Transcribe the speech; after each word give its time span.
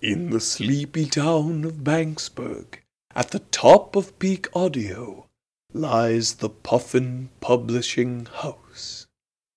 In 0.00 0.30
the 0.30 0.38
sleepy 0.38 1.06
town 1.06 1.64
of 1.64 1.82
Banksburg, 1.82 2.78
at 3.16 3.32
the 3.32 3.40
top 3.40 3.96
of 3.96 4.16
peak 4.20 4.46
audio, 4.54 5.26
lies 5.72 6.34
the 6.34 6.48
Puffin 6.48 7.30
Publishing 7.40 8.26
House, 8.26 9.08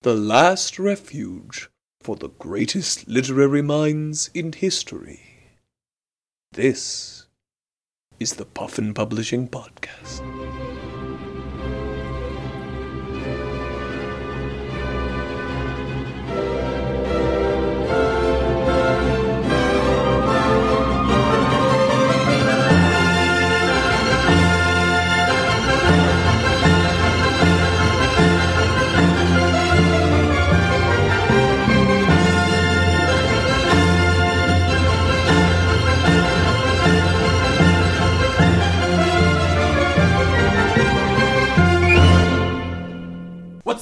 the 0.01 0.15
last 0.15 0.79
refuge 0.79 1.69
for 2.01 2.15
the 2.15 2.29
greatest 2.29 3.07
literary 3.07 3.61
minds 3.61 4.31
in 4.33 4.53
history. 4.53 5.21
This 6.53 7.27
is 8.19 8.33
the 8.33 8.45
Puffin 8.45 8.95
Publishing 8.95 9.47
Podcast. 9.47 10.70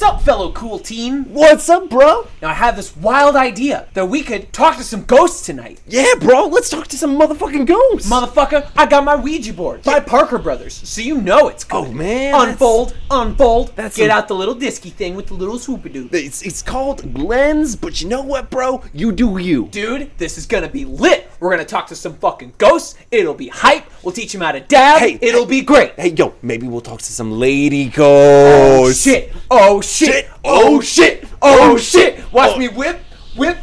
Up, 0.10 0.22
fellow 0.24 0.52
cool 0.54 0.80
teen? 0.80 1.24
What's 1.26 1.70
up, 1.70 1.88
bro? 1.88 2.28
Now, 2.42 2.50
I 2.50 2.54
have 2.54 2.76
this 2.76 2.96
wild 2.98 3.36
idea 3.36 3.88
that 3.94 4.08
we 4.08 4.24
could 4.24 4.52
talk 4.52 4.78
to 4.78 4.84
some 4.84 5.04
ghosts 5.04 5.46
tonight. 5.46 5.80
Yeah, 5.88 6.16
bro, 6.20 6.48
let's 6.48 6.68
talk 6.70 6.88
to 6.88 6.98
some 6.98 7.16
motherfucking 7.20 7.68
ghosts. 7.68 8.10
Motherfucker, 8.10 8.68
I 8.76 8.88
got 8.88 9.04
my 9.04 9.16
Ouija 9.16 9.54
board 9.54 9.84
by 9.84 10.00
Parker 10.00 10.40
Brothers, 10.40 10.74
so 10.74 11.02
you 11.02 11.22
know 11.22 11.48
it's 11.48 11.64
good. 11.64 11.88
Oh, 11.90 11.92
man, 11.92 12.34
Unfold, 12.50 12.96
unfold. 13.12 13.72
That's 13.76 13.98
Get 13.98 14.10
some- 14.10 14.18
out 14.18 14.28
the 14.28 14.34
little 14.36 14.56
disky 14.56 14.92
thing 14.92 15.14
with 15.16 15.28
the 15.28 15.36
little 15.36 15.60
swoopadoo. 15.60 16.12
it's, 16.12 16.42
it's 16.42 16.64
called 16.64 17.14
Glens, 17.14 17.76
but 17.76 18.02
you 18.02 18.08
know 18.08 18.22
what, 18.24 18.50
bro? 18.50 18.82
You 18.94 19.12
do 19.12 19.38
you. 19.38 19.68
Dude, 19.68 20.10
this 20.18 20.40
is 20.40 20.48
gonna 20.48 20.70
be 20.70 20.86
lit. 20.86 21.30
We're 21.40 21.52
gonna 21.52 21.66
talk 21.66 21.86
to 21.88 21.96
some 21.96 22.16
fucking 22.16 22.54
ghosts. 22.58 22.96
It'll 23.12 23.36
be 23.36 23.50
hype. 23.50 23.86
We'll 24.04 24.14
teach 24.14 24.34
him 24.34 24.42
how 24.42 24.52
to 24.54 24.60
dab. 24.62 25.00
Hey, 25.00 25.18
It'll 25.22 25.44
hey. 25.46 25.50
be 25.50 25.62
great. 25.62 25.94
Hey, 25.98 26.10
yo, 26.10 26.34
maybe 26.42 26.68
we'll 26.68 26.82
talk 26.82 27.00
to 27.00 27.12
some 27.12 27.32
lady 27.40 27.86
ghosts. 27.90 29.06
Oh 29.08 29.12
shit! 29.12 29.34
Oh 29.52 29.82
shit! 29.82 30.10
Shit. 30.14 30.30
Oh 30.44 30.82
shit! 30.82 31.24
Oh 31.42 31.72
Oh, 31.74 31.78
shit! 31.78 32.16
shit. 32.18 32.34
Watch 32.34 32.52
Oh. 32.56 32.60
me 32.60 32.68
whip, 32.70 33.00
whip, 33.36 33.58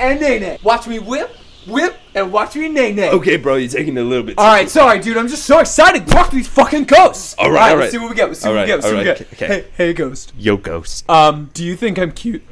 and 0.00 0.20
nay 0.20 0.38
nay. 0.38 0.58
Watch 0.62 0.86
me 0.86 0.98
whip, 0.98 1.30
whip, 1.66 1.96
and 2.14 2.32
watch 2.32 2.54
me 2.56 2.68
nay 2.68 2.92
nay. 2.92 3.10
Okay, 3.10 3.36
bro, 3.36 3.56
you're 3.56 3.68
taking 3.68 3.96
it 3.96 4.00
a 4.00 4.04
little 4.04 4.24
bit. 4.24 4.36
All 4.38 4.46
right, 4.46 4.68
sorry, 4.68 4.98
dude. 5.00 5.16
I'm 5.16 5.28
just 5.28 5.44
so 5.44 5.58
excited 5.60 6.06
to 6.06 6.12
talk 6.12 6.30
to 6.30 6.36
these 6.36 6.48
fucking 6.48 6.84
ghosts. 6.84 7.34
All 7.38 7.50
right, 7.50 7.72
all 7.72 7.78
let's 7.78 7.92
see 7.92 7.98
what 7.98 8.10
we 8.10 8.16
get. 8.16 8.28
Let's 8.28 8.40
see 8.40 8.48
All 8.48 8.54
what 8.54 8.62
we 8.62 8.66
get. 8.66 8.76
Let's 8.76 8.86
see 8.88 8.94
what 8.94 8.98
we 9.00 9.04
get. 9.04 9.32
okay. 9.32 9.46
Hey, 9.46 9.66
hey, 9.76 9.92
ghost. 9.94 10.32
Yo, 10.38 10.56
ghost. 10.56 11.08
Um, 11.10 11.50
do 11.54 11.64
you 11.64 11.76
think 11.76 11.98
I'm 11.98 12.12
cute? 12.12 12.42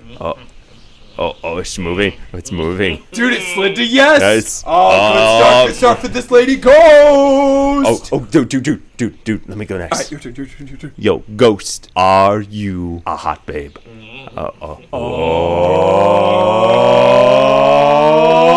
Oh, 1.18 1.34
oh, 1.42 1.56
it's 1.58 1.78
moving. 1.78 2.12
It's 2.34 2.52
moving. 2.52 3.02
Dude, 3.12 3.32
it 3.32 3.42
slid 3.54 3.74
to 3.76 3.84
yes. 3.84 4.20
Yes. 4.20 4.64
Oh, 4.66 4.90
good 4.90 5.18
Oh. 5.22 5.38
start. 5.40 5.66
Good 5.68 5.76
start 5.76 5.98
for 6.00 6.08
this 6.08 6.30
lady 6.30 6.56
ghost. 6.56 8.10
Oh, 8.12 8.18
oh, 8.18 8.20
dude, 8.20 8.50
dude, 8.50 8.62
dude, 8.62 8.96
dude, 8.98 9.24
dude. 9.24 9.48
Let 9.48 9.56
me 9.56 9.64
go 9.64 9.78
right, 9.78 9.90
next. 9.90 10.10
your 10.10 10.20
turn, 10.20 10.34
your 10.34 10.44
turn, 10.46 10.66
your 10.66 10.76
turn. 10.76 10.92
Yo, 10.98 11.18
ghost, 11.36 11.90
are 11.96 12.42
you 12.42 13.02
a 13.06 13.16
hot 13.16 13.46
babe? 13.46 13.76
Uh 14.36 14.50
oh. 14.60 14.80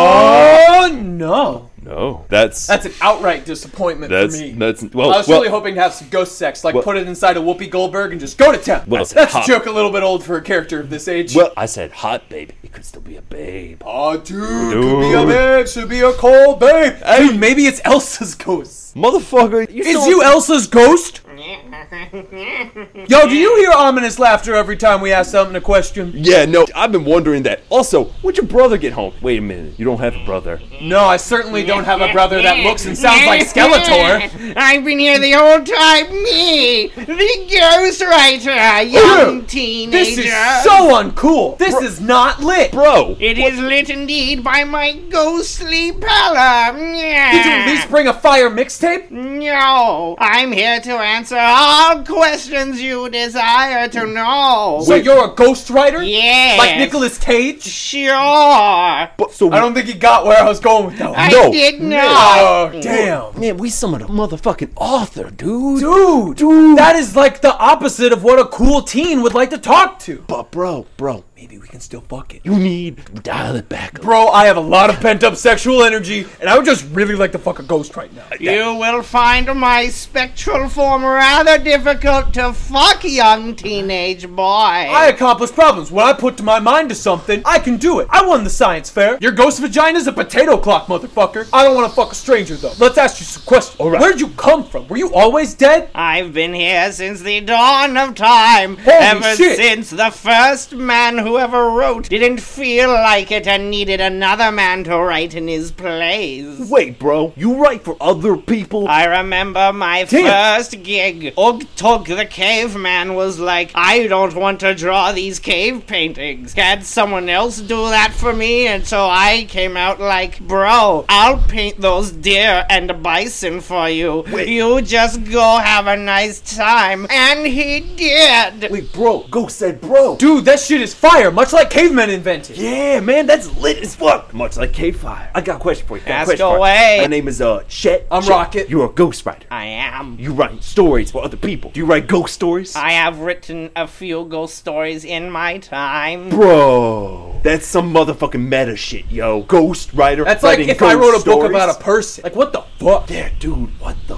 Oh 0.01 0.89
no, 0.93 1.68
No, 1.89 2.25
that's 2.29 2.67
that's 2.67 2.85
an 2.85 2.93
outright 3.01 3.45
disappointment 3.45 4.11
that's 4.11 4.37
for 4.37 4.43
me. 4.43 4.51
that's 4.51 4.83
well. 4.93 5.11
I 5.11 5.17
was 5.17 5.27
well, 5.27 5.39
really 5.39 5.49
hoping 5.49 5.73
to 5.75 5.81
have 5.81 5.93
some 5.93 6.07
ghost 6.09 6.37
sex, 6.37 6.63
like 6.63 6.75
well- 6.75 6.83
put 6.83 6.97
it 6.97 7.07
inside 7.07 7.35
a 7.35 7.39
Whoopi 7.39 7.67
Goldberg 7.69 8.11
and 8.11 8.21
just 8.21 8.37
go 8.37 8.51
to 8.51 8.57
town. 8.59 8.83
Well, 8.87 9.03
that's 9.05 9.15
a 9.15 9.25
hot- 9.25 9.47
joke 9.47 9.65
a 9.65 9.71
little 9.71 9.91
bit 9.91 10.03
old 10.03 10.23
for 10.23 10.37
a 10.37 10.41
character 10.41 10.79
of 10.79 10.91
this 10.91 11.07
age. 11.07 11.35
Well, 11.35 11.51
I 11.57 11.65
said 11.65 11.91
hot 11.91 12.29
babe. 12.29 12.51
It 12.61 12.71
could 12.71 12.85
still 12.85 13.01
be 13.01 13.17
a 13.17 13.21
babe. 13.23 13.81
Oh, 13.83 14.17
dude, 14.17 14.73
could 14.73 14.99
be 14.99 15.13
a 15.13 15.19
Dude. 15.21 15.27
babe, 15.29 15.67
should 15.67 15.89
be 15.89 16.01
a 16.01 16.13
cold 16.13 16.59
babe. 16.59 16.93
Dude, 17.17 17.39
maybe 17.39 17.65
it's 17.65 17.81
Elsa's 17.83 18.35
ghost. 18.35 18.95
Motherfucker, 18.95 19.71
you 19.71 19.83
Is 19.83 20.05
you 20.05 20.21
Elsa's 20.23 20.67
ghost? 20.67 21.21
Yo, 21.39 23.27
do 23.27 23.35
you 23.35 23.55
hear 23.57 23.71
ominous 23.71 24.19
laughter 24.19 24.55
every 24.55 24.75
time 24.75 24.99
we 24.99 25.13
ask 25.13 25.31
something 25.31 25.55
a 25.55 25.61
question? 25.61 26.11
Yeah, 26.13 26.43
no, 26.43 26.65
I've 26.75 26.91
been 26.91 27.05
wondering 27.05 27.43
that. 27.43 27.61
Also, 27.69 28.05
when'd 28.21 28.35
your 28.35 28.45
brother 28.45 28.77
get 28.77 28.91
home? 28.91 29.13
Wait 29.21 29.39
a 29.39 29.41
minute, 29.41 29.79
you 29.79 29.85
don't 29.85 29.99
have 29.99 30.15
a 30.15 30.25
brother. 30.25 30.59
No, 30.81 31.05
I 31.05 31.15
certainly 31.15 31.63
don't 31.65 31.85
have 31.85 32.01
a 32.01 32.11
brother 32.11 32.41
that 32.41 32.59
looks 32.59 32.85
and 32.85 32.97
sounds 32.97 33.25
like 33.25 33.47
Skeletor. 33.47 34.53
I've 34.57 34.83
been 34.83 34.99
here 34.99 35.17
the 35.17 35.31
whole 35.31 35.63
time. 35.63 36.11
Me, 36.23 36.87
the 36.87 37.47
ghostwriter, 37.49 38.57
oh, 38.57 38.81
young 38.81 39.45
teenager. 39.45 39.97
This 39.97 40.17
is 40.17 40.33
so 40.63 40.91
uncool. 41.01 41.57
This 41.57 41.75
is 41.75 42.01
not 42.01 42.41
lit. 42.41 42.73
Bro, 42.73 43.15
It 43.19 43.37
is 43.37 43.59
lit 43.59 43.89
indeed 43.89 44.43
by 44.43 44.65
my 44.65 44.93
ghostly 45.09 45.93
pallor. 45.93 46.77
Did 46.77 47.45
you 47.45 47.51
at 47.51 47.67
least 47.67 47.89
bring 47.89 48.07
a 48.07 48.13
fire 48.13 48.49
mixtape? 48.49 49.09
No, 49.09 50.17
I'm 50.19 50.51
here 50.51 50.81
to 50.81 50.91
answer 50.91 51.28
all 51.31 52.03
questions 52.03 52.81
you 52.81 53.09
desire 53.09 53.87
to 53.89 54.05
know. 54.05 54.81
So 54.85 54.95
you're 54.95 55.25
a 55.25 55.35
ghostwriter? 55.35 56.05
Yeah. 56.07 56.55
Like 56.57 56.77
Nicolas 56.77 57.17
Cage? 57.17 57.63
Sure. 57.63 59.09
but 59.17 59.31
so 59.31 59.51
I 59.51 59.59
don't 59.59 59.73
think 59.73 59.87
he 59.87 59.93
got 59.93 60.25
where 60.25 60.41
I 60.41 60.47
was 60.47 60.59
going 60.59 60.85
with 60.87 60.97
that 60.97 61.09
one. 61.11 61.19
I 61.19 61.29
No. 61.29 61.51
did 61.51 61.81
not. 61.81 62.39
Oh, 62.39 62.71
mm. 62.73 62.81
damn. 62.81 63.39
man, 63.39 63.57
we 63.57 63.69
some 63.69 63.93
a 63.93 63.99
motherfucking 63.99 64.71
author, 64.75 65.29
dude. 65.29 65.79
Dude, 65.79 66.37
dude, 66.37 66.77
that 66.77 66.95
is 66.95 67.15
like 67.15 67.41
the 67.41 67.55
opposite 67.57 68.11
of 68.13 68.23
what 68.23 68.39
a 68.39 68.45
cool 68.45 68.81
teen 68.81 69.21
would 69.21 69.33
like 69.33 69.49
to 69.51 69.57
talk 69.57 69.99
to. 69.99 70.23
But 70.27 70.51
bro, 70.51 70.85
bro, 70.97 71.23
Maybe 71.39 71.57
we 71.57 71.69
can 71.69 71.79
still 71.79 72.01
fuck 72.01 72.35
it. 72.35 72.41
you 72.43 72.59
need 72.59 72.97
to 72.97 73.13
dial 73.13 73.55
it 73.55 73.69
back. 73.69 73.97
a 73.97 74.01
Bro, 74.01 74.27
I 74.27 74.47
have 74.47 74.57
a 74.57 74.59
lot 74.59 74.89
of 74.89 74.99
pent 74.99 75.23
up 75.23 75.37
sexual 75.37 75.83
energy, 75.83 76.27
and 76.41 76.49
I 76.49 76.57
would 76.57 76.65
just 76.65 76.85
really 76.93 77.15
like 77.15 77.31
to 77.31 77.37
fuck 77.37 77.59
a 77.59 77.63
ghost 77.63 77.95
right 77.95 78.13
now. 78.13 78.25
You 78.37 78.75
will 78.75 79.01
find 79.01 79.47
my 79.57 79.87
spectral 79.87 80.67
form 80.67 81.05
rather 81.05 81.57
difficult 81.57 82.33
to 82.33 82.51
fuck, 82.51 83.05
young 83.05 83.55
teenage 83.55 84.27
boy. 84.27 84.43
I 84.43 85.07
accomplish 85.07 85.53
problems. 85.53 85.91
When 85.91 86.05
I 86.05 86.11
put 86.11 86.35
to 86.37 86.43
my 86.43 86.59
mind 86.59 86.89
to 86.89 86.95
something, 86.95 87.41
I 87.45 87.59
can 87.59 87.77
do 87.77 88.01
it. 88.01 88.07
I 88.09 88.27
won 88.27 88.43
the 88.43 88.49
science 88.49 88.89
fair. 88.89 89.17
Your 89.21 89.31
ghost 89.31 89.61
vagina's 89.61 90.07
a 90.07 90.11
potato 90.11 90.57
clock, 90.57 90.87
motherfucker. 90.87 91.47
I 91.53 91.63
don't 91.63 91.73
want 91.73 91.89
to 91.89 91.95
fuck 91.95 92.11
a 92.11 92.15
stranger, 92.15 92.57
though. 92.57 92.73
Let's 92.79 92.97
ask 92.97 93.21
you 93.21 93.25
some 93.25 93.43
questions. 93.43 93.79
All 93.79 93.89
right. 93.89 94.01
Where'd 94.01 94.19
you 94.19 94.27
come 94.31 94.65
from? 94.65 94.89
Were 94.89 94.97
you 94.97 95.13
always 95.13 95.53
dead? 95.53 95.89
I've 95.95 96.33
been 96.33 96.53
here 96.53 96.91
since 96.91 97.21
the 97.21 97.39
dawn 97.39 97.95
of 97.95 98.15
time. 98.15 98.75
Holy 98.75 98.97
ever 98.97 99.35
shit. 99.37 99.55
since 99.55 99.91
the 99.91 100.11
first 100.11 100.75
man 100.75 101.17
who 101.17 101.28
ever 101.37 101.69
wrote 101.69 102.09
didn't 102.09 102.39
feel 102.39 102.89
like 102.89 103.31
it 103.31 103.47
and 103.47 103.69
needed 103.69 104.01
another 104.01 104.51
man 104.51 104.83
to 104.85 104.97
write 104.97 105.35
in 105.35 105.47
his 105.47 105.71
place. 105.71 106.69
Wait, 106.69 106.97
bro, 106.99 107.33
you 107.35 107.61
write 107.61 107.83
for 107.83 107.95
other 108.01 108.35
people? 108.37 108.87
I 108.87 109.05
remember 109.05 109.71
my 109.73 110.05
Damn. 110.05 110.57
first 110.57 110.81
gig. 110.83 111.33
Ug 111.37 111.65
Tug 111.75 112.07
the 112.07 112.25
caveman 112.25 113.13
was 113.13 113.39
like, 113.39 113.71
I 113.75 114.07
don't 114.07 114.35
want 114.35 114.59
to 114.61 114.73
draw 114.73 115.11
these 115.11 115.39
cave 115.39 115.85
paintings. 115.87 116.53
Can 116.53 116.81
someone 116.81 117.29
else 117.29 117.59
do 117.59 117.89
that 117.89 118.13
for 118.13 118.33
me? 118.33 118.67
And 118.67 118.85
so 118.85 119.05
I 119.05 119.45
came 119.49 119.77
out 119.77 119.99
like, 119.99 120.39
bro, 120.41 121.05
I'll 121.09 121.37
paint 121.37 121.79
those 121.81 122.11
deer 122.11 122.65
and 122.69 123.03
bison 123.03 123.61
for 123.61 123.89
you. 123.89 124.25
You 124.27 124.81
just 124.81 125.23
go 125.25 125.57
have 125.57 125.87
a 125.87 125.97
nice 125.97 126.55
time. 126.55 127.05
And 127.09 127.45
he 127.45 127.81
did. 127.81 128.71
Wait, 128.71 128.91
bro, 128.93 129.19
Go 129.29 129.47
said 129.47 129.81
bro. 129.81 130.15
Dude, 130.15 130.45
that 130.45 130.59
shit 130.59 130.81
is 130.81 130.93
fire, 130.93 131.18
much 131.27 131.51
like 131.51 131.69
cavemen 131.69 132.09
invented. 132.09 132.57
Yeah, 132.57 133.01
man, 133.01 133.25
that's 133.27 133.55
lit 133.57 133.77
as 133.79 133.95
fuck. 133.95 134.33
Much 134.33 134.55
like 134.57 134.71
K-Fire. 134.71 135.29
I 135.35 135.41
got 135.41 135.57
a 135.57 135.59
question 135.59 135.85
for 135.85 135.97
you. 135.97 136.03
Got 136.03 136.09
a 136.09 136.13
Ask 136.13 136.25
question 136.27 136.45
for 136.45 136.51
you. 136.51 136.57
away. 136.57 136.97
My 137.01 137.07
name 137.07 137.27
is 137.27 137.41
uh 137.41 137.63
Chet. 137.67 138.07
I'm 138.09 138.21
Chet. 138.21 138.29
Rocket. 138.31 138.69
You're 138.69 138.85
a 138.85 138.89
ghostwriter. 138.89 139.43
I 139.51 139.65
am. 139.65 140.17
You 140.17 140.31
write 140.31 140.63
stories 140.63 141.11
for 141.11 141.23
other 141.23 141.35
people. 141.37 141.71
Do 141.71 141.79
you 141.81 141.85
write 141.85 142.07
ghost 142.07 142.33
stories? 142.33 142.75
I 142.75 142.91
have 142.91 143.19
written 143.19 143.69
a 143.75 143.87
few 143.87 144.25
ghost 144.25 144.55
stories 144.55 145.03
in 145.03 145.29
my 145.29 145.57
time. 145.57 146.29
Bro, 146.29 147.41
that's 147.43 147.65
some 147.67 147.93
motherfucking 147.93 148.47
meta 148.47 148.75
shit, 148.77 149.09
yo. 149.11 149.41
Ghost 149.43 149.93
writer. 149.93 150.23
That's 150.23 150.41
like 150.43 150.59
writing 150.59 150.69
if 150.69 150.81
I 150.81 150.93
ghost 150.93 151.01
wrote 151.01 151.09
a 151.21 151.25
book 151.25 151.39
stories. 151.41 151.49
about 151.49 151.69
a 151.75 151.83
person. 151.83 152.23
Like, 152.23 152.35
what 152.35 152.53
the 152.53 152.61
fuck? 152.79 153.09
Yeah, 153.09 153.29
dude, 153.39 153.77
what 153.79 153.97
the 154.07 154.15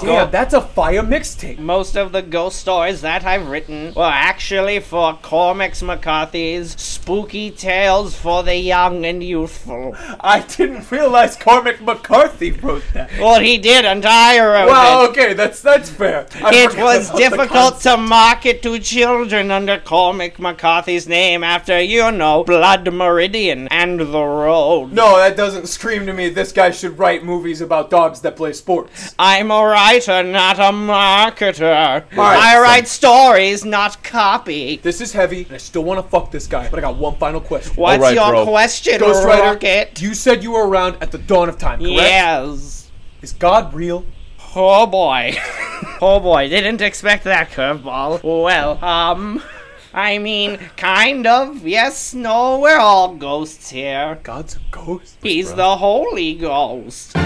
Damn, 0.00 0.30
that's 0.30 0.54
a 0.54 0.60
fire 0.60 1.02
mixtape. 1.02 1.58
Most 1.58 1.96
of 1.96 2.12
the 2.12 2.22
ghost 2.22 2.58
stories 2.58 3.00
that 3.02 3.24
I've 3.24 3.48
written 3.48 3.92
were 3.94 4.04
actually 4.04 4.80
for 4.80 5.18
Cormac 5.22 5.80
McCarthy's 5.82 6.78
Spooky 6.80 7.50
Tales 7.50 8.14
for 8.16 8.42
the 8.42 8.56
Young 8.56 9.04
and 9.04 9.22
Youthful. 9.22 9.94
I 10.20 10.40
didn't 10.40 10.90
realize 10.90 11.36
Cormac 11.36 11.80
McCarthy 11.80 12.50
wrote 12.52 12.82
that. 12.94 13.10
Well, 13.18 13.40
he 13.40 13.58
did, 13.58 13.84
and 13.84 14.04
I 14.04 14.38
wrote 14.38 14.66
Well, 14.68 15.04
it. 15.04 15.10
okay, 15.10 15.32
that's 15.34 15.60
that's 15.62 15.90
fair. 15.90 16.26
I 16.42 16.54
It 16.54 16.76
was 16.76 17.10
difficult 17.10 17.80
to 17.82 17.96
market 17.96 18.62
to 18.62 18.78
children 18.78 19.50
under 19.50 19.78
Cormac 19.78 20.38
McCarthy's 20.38 21.08
name 21.08 21.42
after, 21.42 21.80
you 21.80 22.10
know, 22.12 22.44
Blood 22.44 22.92
Meridian 22.92 23.68
and 23.68 24.00
The 24.00 24.22
Road. 24.24 24.92
No, 24.92 25.16
that 25.18 25.36
doesn't 25.36 25.66
scream 25.68 26.06
to 26.06 26.12
me. 26.12 26.28
This 26.28 26.52
guy 26.52 26.70
should 26.70 26.98
write 26.98 27.24
movies 27.24 27.60
about 27.60 27.90
dogs 27.90 28.20
that 28.20 28.36
play 28.36 28.52
sports. 28.52 29.14
I'm 29.18 29.50
a 29.50 29.64
writer, 29.88 30.22
not 30.22 30.58
a 30.58 30.72
marketer. 30.72 32.04
right, 32.16 32.38
I 32.38 32.54
so- 32.54 32.62
write 32.62 32.88
stories, 32.88 33.64
not 33.64 34.02
copy. 34.02 34.76
This 34.82 35.00
is 35.00 35.12
heavy, 35.12 35.44
and 35.44 35.54
I 35.54 35.58
still 35.58 35.84
want 35.84 36.04
to 36.04 36.08
fuck 36.10 36.30
this 36.30 36.46
guy. 36.46 36.68
But 36.68 36.78
I 36.78 36.82
got 36.82 36.96
one 36.96 37.16
final 37.16 37.40
question. 37.40 37.74
What's 37.76 38.02
right, 38.02 38.14
your 38.14 38.30
bro. 38.30 38.46
question, 38.46 38.98
Ghost 38.98 39.24
Rider, 39.24 39.42
Rocket? 39.42 40.00
you 40.00 40.14
said 40.14 40.42
you 40.42 40.52
were 40.52 40.68
around 40.68 40.96
at 41.00 41.10
the 41.10 41.18
dawn 41.18 41.48
of 41.48 41.58
time, 41.58 41.78
correct? 41.78 41.92
Yes. 41.94 42.90
Is 43.22 43.32
God 43.32 43.72
real? 43.74 44.04
Oh 44.54 44.86
boy. 44.86 45.34
oh 46.00 46.20
boy, 46.20 46.48
didn't 46.48 46.80
expect 46.82 47.24
that 47.24 47.50
curveball. 47.50 48.22
Well, 48.22 48.82
um, 48.84 49.42
I 49.94 50.18
mean, 50.18 50.58
kind 50.76 51.26
of. 51.26 51.66
Yes, 51.66 52.14
no, 52.14 52.58
we're 52.60 52.78
all 52.78 53.14
ghosts 53.14 53.70
here. 53.70 54.18
God's 54.22 54.56
a 54.56 54.60
ghost. 54.70 55.16
He's 55.22 55.54
the 55.54 55.76
Holy 55.76 56.34
Ghost. 56.34 57.16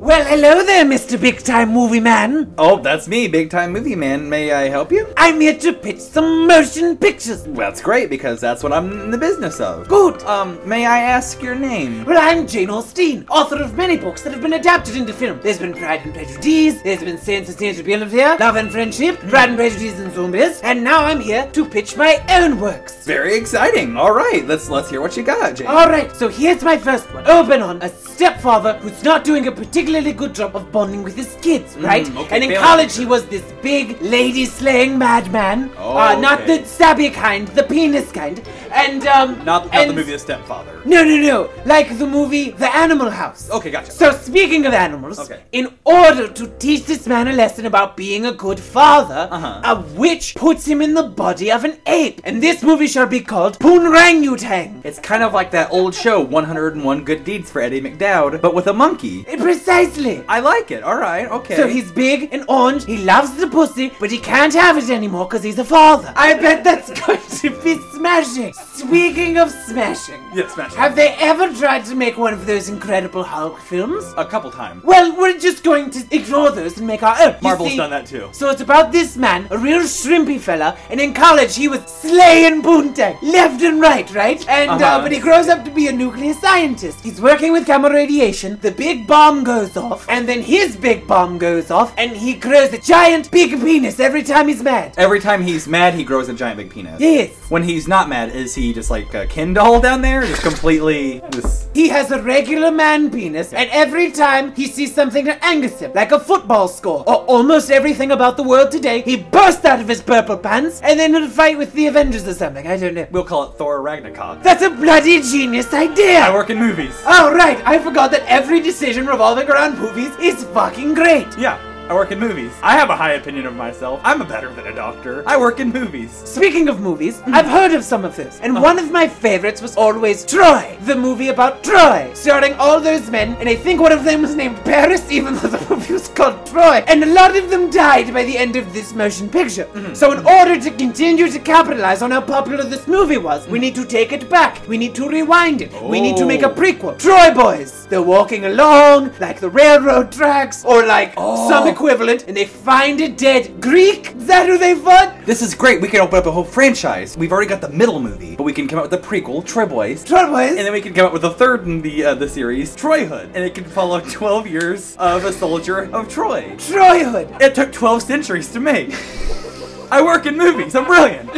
Well, 0.00 0.24
hello 0.24 0.64
there, 0.64 0.84
Mr. 0.84 1.20
Big 1.20 1.38
Time 1.44 1.72
Movie 1.72 2.00
Man. 2.00 2.52
Oh, 2.58 2.80
that's 2.80 3.06
me, 3.06 3.28
big 3.28 3.48
time 3.48 3.72
movie 3.72 3.94
man. 3.94 4.28
May 4.28 4.50
I 4.50 4.68
help 4.68 4.90
you? 4.90 5.06
I'm 5.16 5.40
here 5.40 5.56
to 5.58 5.72
pitch 5.72 6.00
some 6.00 6.48
motion 6.48 6.96
pictures. 6.96 7.46
Well, 7.46 7.70
that's 7.70 7.80
great 7.80 8.10
because 8.10 8.40
that's 8.40 8.64
what 8.64 8.72
I'm 8.72 8.90
in 8.90 9.10
the 9.12 9.18
business 9.18 9.60
of. 9.60 9.86
Good. 9.86 10.20
Um, 10.24 10.58
may 10.68 10.84
I 10.84 10.98
ask 10.98 11.40
your 11.40 11.54
name? 11.54 12.04
Well, 12.04 12.18
I'm 12.20 12.48
Jane 12.48 12.70
Austen, 12.70 13.24
author 13.28 13.62
of 13.62 13.76
many 13.76 13.96
books 13.96 14.22
that 14.22 14.32
have 14.32 14.42
been 14.42 14.54
adapted 14.54 14.96
into 14.96 15.12
film. 15.12 15.40
There's 15.40 15.58
been 15.58 15.72
Pride 15.72 16.00
and 16.02 16.12
Prejudice, 16.12 16.82
there's 16.82 17.04
been 17.04 17.18
Saints 17.18 17.50
and 17.50 18.10
here, 18.10 18.36
Love 18.40 18.56
and 18.56 18.72
Friendship, 18.72 19.20
Pride 19.20 19.50
and 19.50 19.58
Prejudice 19.58 20.00
and 20.00 20.12
Zombies, 20.12 20.60
and 20.62 20.82
now 20.82 21.04
I'm 21.04 21.20
here 21.20 21.48
to 21.52 21.64
pitch 21.64 21.96
my 21.96 22.20
own 22.30 22.58
works. 22.58 23.03
Very 23.04 23.36
exciting. 23.36 23.96
All 23.98 24.12
right, 24.14 24.46
let's 24.46 24.70
let's 24.70 24.88
hear 24.88 25.00
what 25.02 25.14
you 25.16 25.22
got, 25.22 25.56
Jane. 25.56 25.66
Alright, 25.66 26.16
so 26.16 26.28
here's 26.28 26.62
my 26.62 26.78
first 26.78 27.12
one. 27.12 27.26
Open 27.26 27.60
on 27.60 27.82
a 27.82 27.88
stepfather 27.90 28.74
who's 28.78 29.02
not 29.02 29.24
doing 29.24 29.46
a 29.46 29.52
particularly 29.52 30.12
good 30.12 30.34
job 30.34 30.56
of 30.56 30.72
bonding 30.72 31.02
with 31.02 31.14
his 31.14 31.36
kids, 31.42 31.76
right? 31.76 32.06
Mm, 32.06 32.16
okay, 32.24 32.34
and 32.36 32.44
in 32.44 32.58
college, 32.58 32.96
he 32.96 33.04
was 33.04 33.26
this 33.26 33.42
big, 33.60 34.00
lady 34.00 34.46
slaying 34.46 34.96
madman. 34.96 35.70
Oh, 35.76 35.98
uh, 35.98 36.18
not 36.18 36.42
okay. 36.42 36.58
the 36.58 36.62
stabby 36.64 37.12
kind, 37.12 37.46
the 37.48 37.64
penis 37.64 38.10
kind. 38.10 38.40
And, 38.72 39.06
um. 39.06 39.36
not 39.44 39.66
not 39.66 39.74
and- 39.74 39.90
the 39.90 39.94
movie 39.94 40.12
The 40.12 40.18
Stepfather. 40.18 40.80
No, 40.86 41.04
no, 41.04 41.16
no. 41.16 41.50
Like 41.64 41.98
the 41.98 42.06
movie 42.06 42.50
The 42.50 42.74
Animal 42.74 43.10
House. 43.10 43.50
Okay, 43.50 43.70
gotcha. 43.70 43.90
So, 43.92 44.12
speaking 44.12 44.66
of 44.66 44.72
animals, 44.74 45.18
Okay. 45.18 45.40
in 45.52 45.68
order 45.84 46.26
to 46.28 46.46
teach 46.58 46.84
this 46.84 47.06
man 47.06 47.28
a 47.28 47.32
lesson 47.32 47.66
about 47.66 47.96
being 47.96 48.26
a 48.26 48.32
good 48.32 48.58
father, 48.60 49.28
Uh-huh. 49.30 49.60
a 49.64 49.74
witch 50.00 50.34
puts 50.34 50.66
him 50.66 50.80
in 50.82 50.94
the 50.94 51.02
body 51.02 51.50
of 51.52 51.64
an 51.64 51.76
ape. 51.86 52.20
And 52.24 52.42
this 52.42 52.62
movie 52.62 52.86
shall 52.94 53.06
be 53.08 53.18
called 53.18 53.58
Poonrangutang. 53.58 54.80
It's 54.84 55.00
kind 55.00 55.24
of 55.24 55.32
like 55.32 55.50
that 55.50 55.72
old 55.72 55.96
show, 55.96 56.20
101 56.20 57.02
Good 57.02 57.24
Deeds 57.24 57.50
for 57.50 57.60
Eddie 57.60 57.80
McDowd, 57.80 58.40
but 58.40 58.54
with 58.54 58.68
a 58.68 58.72
monkey. 58.72 59.24
Eh, 59.26 59.36
precisely. 59.36 60.22
I 60.28 60.38
like 60.38 60.70
it. 60.70 60.84
All 60.84 60.96
right, 60.96 61.26
okay. 61.28 61.56
So 61.56 61.66
he's 61.66 61.90
big 61.90 62.28
and 62.32 62.44
orange, 62.48 62.84
he 62.84 62.98
loves 62.98 63.34
the 63.34 63.48
pussy, 63.48 63.90
but 63.98 64.12
he 64.12 64.18
can't 64.18 64.54
have 64.54 64.78
it 64.78 64.90
anymore 64.90 65.24
because 65.24 65.42
he's 65.42 65.58
a 65.58 65.64
father. 65.64 66.12
I 66.14 66.34
bet 66.34 66.62
that's 66.62 66.88
going 67.06 67.18
to 67.42 67.50
be 67.64 67.78
smashing. 67.96 68.52
Speaking 68.52 69.38
of 69.38 69.50
smashing, 69.50 70.22
Yeah, 70.32 70.46
smash 70.48 70.70
it. 70.72 70.76
have 70.78 70.94
they 70.94 71.08
ever 71.18 71.52
tried 71.52 71.84
to 71.86 71.96
make 71.96 72.16
one 72.16 72.32
of 72.32 72.46
those 72.46 72.68
Incredible 72.68 73.24
Hulk 73.24 73.58
films? 73.58 74.04
a 74.16 74.24
couple 74.24 74.52
times. 74.52 74.84
Well, 74.84 75.16
we're 75.16 75.36
just 75.38 75.64
going 75.64 75.90
to 75.90 76.00
ignore 76.12 76.52
those 76.52 76.78
and 76.78 76.86
make 76.86 77.02
our 77.02 77.16
own. 77.20 77.32
You 77.34 77.38
Marvel's 77.42 77.70
see- 77.70 77.76
done 77.76 77.90
that 77.90 78.06
too. 78.06 78.28
So 78.32 78.50
it's 78.50 78.60
about 78.60 78.92
this 78.92 79.16
man, 79.16 79.48
a 79.50 79.58
real 79.58 79.80
shrimpy 79.80 80.38
fella, 80.38 80.76
and 80.90 81.00
in 81.00 81.12
college 81.12 81.56
he 81.56 81.66
was 81.66 81.80
slaying 81.86 82.62
Left 82.92 83.62
and 83.62 83.80
right, 83.80 84.12
right? 84.14 84.46
And 84.48 84.70
uh 84.70 84.74
Uh-huh. 84.74 85.02
but 85.02 85.12
he 85.12 85.18
grows 85.18 85.48
up 85.48 85.64
to 85.64 85.70
be 85.70 85.88
a 85.88 85.92
nuclear 85.92 86.34
scientist. 86.34 87.00
He's 87.02 87.20
working 87.20 87.52
with 87.52 87.64
gamma 87.66 87.88
radiation. 87.90 88.58
The 88.60 88.70
big 88.70 89.06
bomb 89.06 89.44
goes 89.44 89.76
off, 89.76 90.06
and 90.08 90.28
then 90.28 90.42
his 90.42 90.76
big 90.76 91.06
bomb 91.06 91.38
goes 91.38 91.70
off, 91.70 91.92
and 91.96 92.10
he 92.12 92.34
grows 92.34 92.72
a 92.72 92.78
giant 92.78 93.30
big 93.30 93.50
penis 93.60 93.98
every 94.00 94.22
time 94.22 94.48
he's 94.48 94.62
mad. 94.62 94.94
Every 94.96 95.20
time 95.20 95.42
he's 95.42 95.66
mad, 95.66 95.94
he 95.94 96.04
grows 96.04 96.28
a 96.28 96.34
giant 96.34 96.58
big 96.58 96.70
penis. 96.70 97.00
Yes. 97.00 97.30
When 97.48 97.62
he's 97.62 97.88
not 97.88 98.08
mad, 98.08 98.34
is 98.34 98.54
he 98.54 98.72
just 98.72 98.90
like 98.90 99.12
a 99.14 99.26
Ken 99.26 99.54
doll 99.54 99.80
down 99.80 100.02
there? 100.02 100.22
Just 100.26 100.42
completely 100.42 101.22
just 101.30 101.68
He 101.74 101.88
has 101.88 102.10
a 102.10 102.22
regular 102.22 102.70
man 102.70 103.10
penis, 103.10 103.52
and 103.52 103.68
every 103.70 104.10
time 104.10 104.54
he 104.54 104.66
sees 104.66 104.94
something 104.94 105.24
that 105.24 105.42
angers 105.44 105.78
him, 105.80 105.92
like 105.94 106.12
a 106.12 106.20
football 106.20 106.68
score, 106.68 107.02
or 107.06 107.16
almost 107.34 107.70
everything 107.70 108.10
about 108.12 108.36
the 108.36 108.42
world 108.42 108.70
today, 108.70 109.00
he 109.02 109.16
bursts 109.16 109.64
out 109.64 109.80
of 109.80 109.88
his 109.88 110.02
purple 110.02 110.36
pants, 110.36 110.80
and 110.82 110.98
then 110.98 111.14
he'll 111.14 111.28
fight 111.28 111.56
with 111.58 111.72
the 111.72 111.86
Avengers 111.86 112.26
or 112.28 112.34
something. 112.34 112.66
I 112.66 112.73
don't 112.76 112.94
know. 112.94 113.06
we'll 113.10 113.24
call 113.24 113.44
it 113.50 113.56
Thor 113.56 113.80
Ragnarok. 113.82 114.42
That's 114.42 114.62
a 114.62 114.70
bloody 114.70 115.20
genius 115.22 115.72
idea! 115.72 116.20
I 116.20 116.32
work 116.32 116.50
in 116.50 116.58
movies. 116.58 116.94
Oh, 117.06 117.32
right, 117.34 117.60
I 117.66 117.78
forgot 117.78 118.10
that 118.12 118.22
every 118.26 118.60
decision 118.60 119.06
revolving 119.06 119.48
around 119.48 119.78
movies 119.78 120.12
is 120.20 120.44
fucking 120.44 120.94
great. 120.94 121.26
Yeah, 121.38 121.58
I 121.86 121.92
work 121.92 122.12
in 122.12 122.18
movies. 122.18 122.50
I 122.62 122.78
have 122.78 122.88
a 122.88 122.96
high 122.96 123.12
opinion 123.12 123.44
of 123.44 123.54
myself. 123.54 124.00
I'm 124.04 124.22
a 124.22 124.24
better 124.24 124.50
than 124.54 124.66
a 124.68 124.74
doctor. 124.74 125.22
I 125.26 125.36
work 125.36 125.60
in 125.60 125.70
movies. 125.70 126.10
Speaking 126.24 126.68
of 126.70 126.80
movies, 126.80 127.18
mm-hmm. 127.18 127.34
I've 127.34 127.44
heard 127.44 127.72
of 127.74 127.84
some 127.84 128.06
of 128.06 128.16
this, 128.16 128.40
and 128.40 128.52
uh-huh. 128.52 128.62
one 128.62 128.78
of 128.78 128.90
my 128.90 129.06
favorites 129.06 129.60
was 129.60 129.76
always 129.76 130.24
Troy, 130.24 130.78
the 130.80 130.96
movie 130.96 131.28
about 131.28 131.62
Troy, 131.62 132.10
starring 132.14 132.54
all 132.54 132.80
those 132.80 133.10
men, 133.10 133.34
and 133.34 133.50
I 133.50 133.54
think 133.54 133.82
one 133.82 133.92
of 133.92 134.02
them 134.02 134.22
was 134.22 134.34
named 134.34 134.56
Paris, 134.64 135.10
even 135.10 135.34
though 135.34 135.48
the 135.48 135.66
movie 135.68 135.92
was 135.92 136.08
called 136.08 136.46
Troy, 136.46 136.82
and 136.86 137.04
a 137.04 137.12
lot 137.12 137.36
of 137.36 137.50
them 137.50 137.68
died 137.68 138.14
by 138.14 138.24
the 138.24 138.38
end 138.38 138.56
of 138.56 138.72
this 138.72 138.94
motion 138.94 139.28
picture. 139.28 139.66
Mm-hmm. 139.66 139.92
So, 139.92 140.12
in 140.12 140.26
order 140.26 140.58
to 140.58 140.70
continue 140.70 141.30
to 141.30 141.38
capitalize 141.38 142.00
on 142.00 142.12
how 142.12 142.22
popular 142.22 142.64
this 142.64 142.88
movie 142.88 143.18
was, 143.18 143.46
we 143.46 143.58
need 143.58 143.74
to 143.74 143.84
take 143.84 144.12
it 144.12 144.30
back. 144.30 144.66
We 144.66 144.78
need 144.78 144.94
to 144.94 145.06
rewind 145.06 145.60
it. 145.60 145.70
We 145.82 146.00
need 146.00 146.16
to 146.16 146.24
make 146.24 146.44
a 146.44 146.50
oh. 146.50 146.54
prequel. 146.54 146.98
Troy 146.98 147.34
Boys. 147.34 147.86
They're 147.88 148.00
walking 148.00 148.46
along 148.46 149.12
like 149.20 149.38
the 149.38 149.50
railroad 149.50 150.10
tracks, 150.10 150.64
or 150.64 150.86
like 150.86 151.12
oh. 151.18 151.46
some 151.46 151.73
equivalent, 151.74 152.24
and 152.28 152.36
they 152.36 152.44
find 152.44 153.00
a 153.00 153.08
dead 153.08 153.60
Greek. 153.60 154.14
Is 154.14 154.26
that 154.26 154.46
who 154.46 154.56
they 154.58 154.76
fought? 154.76 155.26
This 155.26 155.42
is 155.42 155.54
great. 155.54 155.80
We 155.80 155.88
can 155.88 156.00
open 156.00 156.18
up 156.18 156.26
a 156.26 156.30
whole 156.30 156.44
franchise. 156.44 157.16
We've 157.16 157.32
already 157.32 157.48
got 157.48 157.60
the 157.60 157.68
middle 157.68 157.98
movie, 157.98 158.36
but 158.36 158.44
we 158.44 158.52
can 158.52 158.68
come 158.68 158.78
out 158.78 158.90
with 158.90 159.00
a 159.00 159.06
prequel, 159.06 159.44
Troy 159.44 159.66
Boys. 159.66 160.04
Troy 160.04 160.26
Boys. 160.28 160.50
And 160.50 160.58
then 160.58 160.72
we 160.72 160.80
can 160.80 160.94
come 160.94 161.06
up 161.06 161.12
with 161.12 161.24
a 161.24 161.30
third 161.30 161.66
in 161.66 161.82
the 161.82 162.04
uh, 162.04 162.14
the 162.14 162.28
series, 162.28 162.76
Troyhood, 162.76 163.26
and 163.34 163.38
it 163.38 163.54
can 163.54 163.64
follow 163.64 164.00
12 164.08 164.46
years 164.46 164.96
of 164.98 165.24
a 165.24 165.32
soldier 165.32 165.92
of 165.92 166.08
Troy. 166.08 166.54
Troyhood. 166.58 167.40
It 167.40 167.54
took 167.54 167.72
12 167.72 168.02
centuries 168.02 168.52
to 168.52 168.60
make. 168.60 168.94
I 169.90 170.02
work 170.02 170.26
in 170.26 170.36
movies. 170.36 170.74
I'm 170.74 170.84
brilliant. 170.84 171.30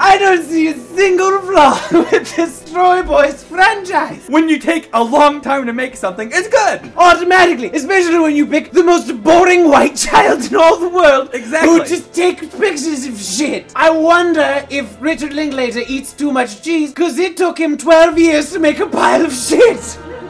I 0.00 0.16
don't 0.18 0.44
see 0.44 0.68
a 0.68 0.74
single 0.74 1.40
flaw 1.40 1.80
with 1.92 2.36
this 2.36 2.70
Troy 2.70 3.02
Boys 3.02 3.42
franchise. 3.44 4.26
When 4.28 4.48
you 4.48 4.58
take 4.58 4.88
a 4.92 5.02
long 5.02 5.40
time 5.40 5.66
to 5.66 5.72
make 5.72 5.96
something, 5.96 6.30
it's 6.32 6.48
good. 6.48 6.92
Automatically, 6.96 7.70
especially 7.72 8.18
when 8.18 8.36
you 8.36 8.46
pick 8.46 8.70
the 8.70 8.84
most 8.84 9.22
boring 9.22 9.68
white 9.68 9.96
child 10.06 10.44
in 10.44 10.56
all 10.56 10.78
the 10.78 10.88
world. 10.88 11.30
Exactly. 11.32 11.68
Who 11.68 11.84
just 11.84 12.12
takes 12.12 12.46
pictures 12.46 13.06
of 13.06 13.20
shit. 13.20 13.72
I 13.74 13.90
wonder 13.90 14.66
if 14.70 15.00
Richard 15.00 15.32
Linklater 15.32 15.82
eats 15.88 16.12
too 16.12 16.32
much 16.32 16.62
cheese 16.62 16.90
because 16.90 17.18
it 17.18 17.36
took 17.36 17.58
him 17.58 17.76
12 17.76 18.18
years 18.18 18.52
to 18.52 18.58
make 18.58 18.78
a 18.78 18.86
pile 18.86 19.24
of 19.24 19.32
shit. 19.32 19.80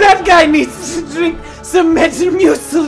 that 0.00 0.22
guy 0.26 0.46
needs 0.46 0.96
to 0.96 1.06
drink 1.12 1.38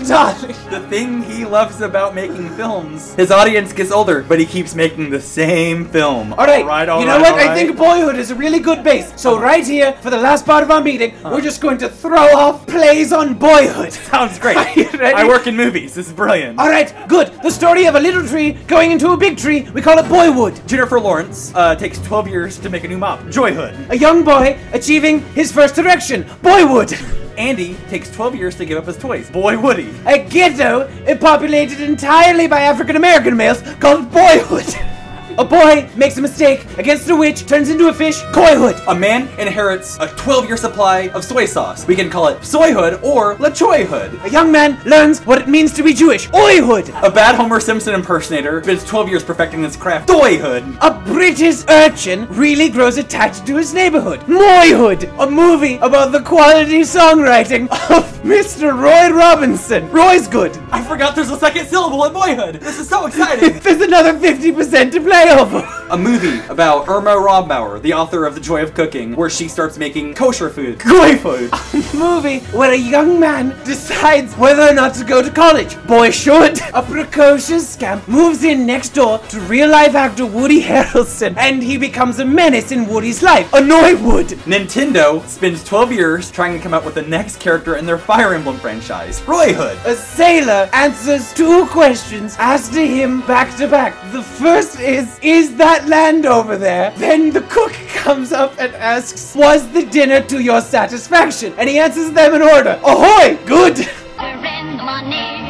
darling. 0.09 0.57
The 0.71 0.81
thing 0.89 1.23
he 1.23 1.45
loves 1.45 1.81
about 1.81 2.15
making 2.15 2.49
films, 2.51 3.15
his 3.15 3.31
audience 3.31 3.73
gets 3.73 3.91
older, 3.91 4.23
but 4.23 4.41
he 4.41 4.47
keeps 4.47 4.75
making 4.75 5.11
the 5.11 5.21
same 5.21 5.85
film. 5.87 6.33
All 6.33 6.47
right, 6.47 6.63
Alright, 6.63 6.89
you 6.89 7.07
know 7.07 7.17
alright, 7.17 7.33
what? 7.33 7.35
I 7.35 7.55
think 7.55 7.77
Boyhood 7.77 8.17
is 8.17 8.31
a 8.31 8.35
really 8.35 8.61
good 8.61 8.83
base. 8.83 9.13
So 9.21 9.39
right 9.39 9.67
here, 9.67 9.93
for 10.01 10.11
the 10.11 10.17
last 10.17 10.47
part 10.47 10.63
of 10.63 10.71
our 10.71 10.83
meeting, 10.83 11.15
we're 11.23 11.43
just 11.43 11.61
going 11.61 11.79
to 11.79 11.89
throw 11.89 12.35
off 12.35 12.67
plays 12.67 13.13
on 13.13 13.35
Boyhood. 13.35 13.93
Sounds 14.13 14.39
great. 14.39 14.57
Are 14.57 14.73
you 14.75 14.89
ready? 14.93 15.17
I 15.17 15.27
work 15.27 15.47
in 15.47 15.57
movies. 15.57 15.95
This 15.95 16.07
is 16.07 16.13
brilliant. 16.13 16.59
All 16.59 16.69
right, 16.69 16.95
good. 17.09 17.29
The 17.43 17.51
story 17.51 17.85
of 17.87 17.95
a 17.95 18.01
little 18.01 18.27
tree 18.27 18.53
going 18.67 18.91
into 18.91 19.11
a 19.11 19.17
big 19.17 19.37
tree. 19.37 19.69
We 19.75 19.83
call 19.83 19.99
it 19.99 20.09
Boywood. 20.09 20.67
Jennifer 20.67 20.99
Lawrence 20.99 21.53
uh, 21.55 21.75
takes 21.75 21.99
12 21.99 22.29
years 22.29 22.59
to 22.61 22.71
make 22.71 22.85
a 22.85 22.89
new 22.89 22.99
mop. 22.99 23.21
Joyhood. 23.27 23.91
A 23.91 23.99
young 23.99 24.25
boy 24.25 24.59
achieving 24.73 25.21
his 25.35 25.53
first 25.53 25.77
erection. 25.79 26.27
Boywood. 26.43 26.93
Andy 27.37 27.75
takes 27.89 28.11
12 28.11 28.35
years 28.35 28.57
to 28.57 28.65
give 28.65 28.79
up 28.79 28.87
his 28.87 28.97
toys. 28.97 29.31
Boy 29.31 29.59
Woody. 29.61 29.93
A 30.07 30.19
ghetto 30.29 30.89
populated 31.19 31.81
entirely 31.81 32.47
by 32.47 32.61
African 32.61 32.97
American 32.97 33.37
males 33.37 33.63
called 33.81 34.11
boyhood. 34.11 34.75
A 35.39 35.45
boy 35.45 35.89
makes 35.97 36.19
a 36.19 36.21
mistake 36.21 36.67
against 36.79 37.09
a 37.09 37.17
witch, 37.17 37.47
turns 37.47 37.71
into 37.71 37.89
a 37.89 37.93
fish, 37.93 38.21
coyhood. 38.33 38.79
A 38.87 38.95
man 38.95 39.29
inherits 39.39 39.97
a 39.99 40.09
12 40.09 40.47
year 40.47 40.57
supply 40.59 41.09
of 41.09 41.25
soy 41.25 41.47
sauce. 41.47 41.87
We 41.87 41.97
can 41.97 42.11
call 42.11 42.29
it 42.29 42.45
soyhood 42.45 43.03
or 43.03 43.37
lachoyhood. 43.37 44.25
A 44.25 44.31
young 44.31 44.53
man 44.53 44.79
learns 44.85 45.21
what 45.21 45.41
it 45.41 45.49
means 45.49 45.73
to 45.75 45.83
be 45.83 45.95
Jewish, 45.95 46.29
oyhood. 46.29 46.89
A 47.03 47.11
bad 47.11 47.35
Homer 47.35 47.61
Simpson 47.61 47.95
impersonator 47.95 48.63
spends 48.63 48.85
12 48.85 49.09
years 49.09 49.25
perfecting 49.25 49.63
his 49.63 49.75
craft, 49.75 50.09
doyhood. 50.09 50.65
A 50.83 50.91
British 51.07 51.65
urchin 51.69 52.27
really 52.29 52.69
grows 52.69 52.99
attached 52.99 53.47
to 53.47 53.57
his 53.57 53.73
neighborhood. 53.73 54.21
Moyhood, 54.27 55.11
a 55.19 55.31
movie 55.31 55.77
about 55.77 56.13
the 56.13 56.21
quality 56.21 56.81
songwriting 56.81 57.69
of 57.91 58.12
Mr. 58.23 58.73
Roy 58.73 59.13
Robinson. 59.13 59.91
Roy's 59.91 60.29
good. 60.29 60.57
I 60.71 60.85
forgot 60.85 61.17
there's 61.17 61.31
a 61.31 61.39
second 61.39 61.67
syllable 61.67 62.05
in 62.05 62.13
boyhood. 62.13 62.55
This 62.57 62.79
is 62.79 62.89
so 62.89 63.07
exciting. 63.07 63.59
There's 63.63 63.81
another 63.81 64.15
50% 64.15 64.93
to 64.93 65.01
play 65.01 65.31
over. 65.31 65.82
A 65.93 65.99
movie 65.99 66.41
about 66.49 66.89
Irma 66.89 67.11
Rombauer, 67.11 67.81
the 67.83 67.93
author 67.93 68.25
of 68.25 68.35
The 68.35 68.41
Joy 68.41 68.63
of 68.63 68.73
Cooking, 68.73 69.15
where 69.15 69.29
she 69.29 69.47
starts 69.47 69.77
making 69.77 70.15
kosher 70.15 70.49
food, 70.49 70.79
goy 70.89 71.17
food. 71.17 71.51
A 71.53 71.97
movie 71.97 72.39
where 72.57 72.73
a 72.73 72.77
young 72.77 73.21
man 73.21 73.51
decides 73.63 74.33
whether 74.39 74.63
or 74.63 74.73
not 74.73 74.95
to 74.95 75.05
go 75.05 75.21
to 75.21 75.31
college. 75.31 75.77
Boy 75.87 76.11
should. 76.11 76.59
A 76.73 76.83
precocious 76.83 77.69
scamp 77.69 78.09
moves 78.09 78.43
in 78.43 78.65
next 78.65 78.95
door 78.95 79.19
to 79.19 79.41
real 79.41 79.69
life 79.69 79.95
actor 79.95 80.25
Woody 80.25 80.63
Harrelson, 80.63 81.37
and 81.37 81.63
he 81.63 81.77
becomes 81.77 82.21
a 82.21 82.25
menace 82.25 82.73
in 82.73 82.89
Woody's 82.89 83.23
life. 83.23 83.53
Annoy 83.53 83.95
Wood. 84.03 84.29
Nintendo 84.47 85.23
spends 85.29 85.63
12 85.63 85.93
years 85.93 86.31
trying 86.31 86.57
to 86.57 86.63
come 86.63 86.73
up 86.73 86.87
with 86.87 86.95
the 86.95 87.03
next 87.03 87.39
character 87.39 87.77
in 87.77 87.85
their 87.85 87.99
Fire 87.99 88.33
Emblem 88.33 88.57
franchise, 88.57 89.21
Roy 89.25 89.53
Hood. 89.53 89.79
A 89.85 89.95
sailor 89.95 90.71
answers 90.73 91.35
two 91.35 91.67
questions 91.67 92.35
asked 92.39 92.73
to 92.73 92.87
him 92.87 93.21
back 93.27 93.55
to 93.59 93.69
back. 93.69 93.95
The 94.11 94.23
first 94.23 94.81
is, 94.81 95.19
is 95.21 95.55
that 95.57 95.82
land 95.89 96.27
over 96.27 96.57
there? 96.57 96.91
Then 96.97 97.31
the 97.31 97.43
cook 97.43 97.73
comes 97.89 98.33
up 98.33 98.59
and 98.59 98.75
asks, 98.75 99.35
was 99.35 99.71
the 99.73 99.85
dinner 99.87 100.23
to 100.25 100.43
your 100.43 100.61
satisfaction? 100.61 101.55
And 101.59 101.69
he 101.69 101.79
answers 101.79 102.11
them 102.13 102.35
in 102.35 102.43
order. 102.43 102.81
Ahoy! 102.85 103.39
Good! 103.47 103.77
Surrender 103.77 104.83
money. 104.83 105.43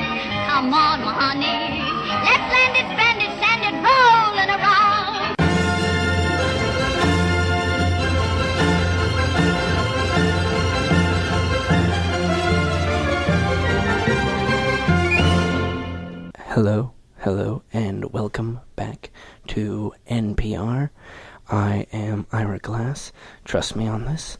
Come 0.46 0.74
on, 0.74 1.00
honey. 1.00 1.82
Let's 2.24 2.46
land 2.52 2.76
it, 2.76 2.88
bend 2.96 3.22
it, 3.22 3.32
sand 3.40 3.62
it, 3.64 3.74
rolling 3.82 4.50
around. 4.50 5.02
Hello, 16.54 16.92
hello, 17.18 17.62
and 17.72 18.12
welcome 18.12 18.60
back 18.76 19.10
to 19.48 19.94
NPR. 20.08 20.90
I 21.48 21.86
am 21.92 22.26
Ira 22.32 22.58
Glass. 22.58 23.12
Trust 23.44 23.76
me 23.76 23.86
on 23.86 24.04
this. 24.04 24.38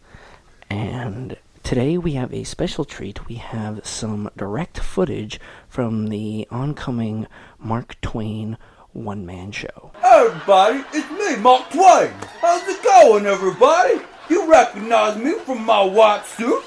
And 0.70 1.36
today 1.62 1.98
we 1.98 2.12
have 2.12 2.32
a 2.32 2.44
special 2.44 2.84
treat. 2.84 3.28
We 3.28 3.36
have 3.36 3.86
some 3.86 4.30
direct 4.36 4.78
footage 4.78 5.40
from 5.68 6.08
the 6.08 6.46
oncoming 6.50 7.26
Mark 7.58 8.00
Twain 8.00 8.56
one 8.92 9.24
man 9.24 9.52
show. 9.52 9.90
Hey 10.02 10.26
everybody, 10.26 10.84
it's 10.92 11.10
me, 11.10 11.36
Mark 11.42 11.70
Twain. 11.70 12.12
How's 12.40 12.66
it 12.68 12.82
going, 12.82 13.26
everybody? 13.26 14.02
You 14.28 14.50
recognize 14.50 15.16
me 15.16 15.38
from 15.40 15.64
my 15.64 15.82
white 15.82 16.24
suit? 16.26 16.62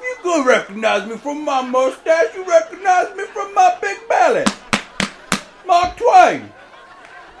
You 0.00 0.16
could 0.22 0.46
recognize 0.46 1.08
me 1.08 1.16
from 1.16 1.44
my 1.44 1.62
mustache. 1.62 2.34
You 2.34 2.44
recognize 2.44 3.14
me 3.16 3.24
from 3.26 3.54
my 3.54 3.76
big 3.80 4.08
belly. 4.08 4.44
Mark 5.66 5.96
Twain. 5.96 6.52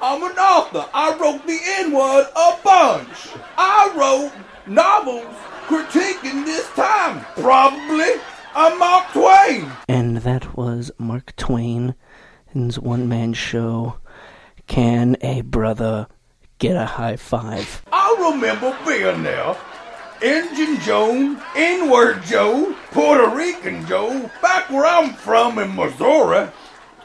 I'm 0.00 0.22
an 0.22 0.38
author. 0.38 0.88
I 0.94 1.16
wrote 1.18 1.44
the 1.44 1.58
N-word 1.80 2.26
a 2.36 2.56
bunch. 2.62 3.28
I 3.56 3.92
wrote 3.96 4.32
novels 4.66 5.34
critiquing 5.66 6.44
this 6.44 6.68
time. 6.70 7.24
Probably. 7.34 8.12
I'm 8.54 8.78
Mark 8.78 9.12
Twain. 9.12 9.72
And 9.88 10.18
that 10.18 10.56
was 10.56 10.92
Mark 10.98 11.34
Twain's 11.34 11.94
one 12.78 13.08
man 13.08 13.32
show. 13.32 13.98
Can 14.68 15.16
a 15.20 15.40
brother 15.40 16.06
get 16.58 16.76
a 16.76 16.86
high 16.86 17.16
five? 17.16 17.82
I 17.92 18.30
remember 18.32 18.76
being 18.86 19.24
there. 19.24 19.56
Injun 20.22 20.80
Joe, 20.80 21.40
N-word 21.56 22.22
Joe, 22.24 22.74
Puerto 22.92 23.34
Rican 23.34 23.86
Joe, 23.86 24.30
back 24.42 24.70
where 24.70 24.86
I'm 24.86 25.14
from 25.14 25.58
in 25.58 25.76
Missouri, 25.76 26.48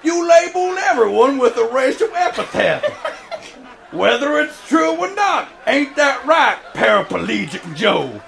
you 0.03 0.27
label 0.27 0.77
everyone 0.77 1.38
with 1.38 1.57
a 1.57 1.67
racial 1.74 2.13
epithet. 2.15 2.83
Whether 3.91 4.39
it's 4.39 4.67
true 4.67 4.98
or 4.98 5.13
not, 5.13 5.50
ain't 5.67 5.95
that 5.95 6.25
right, 6.25 6.57
paraplegic 6.74 7.75
Joe? 7.75 8.22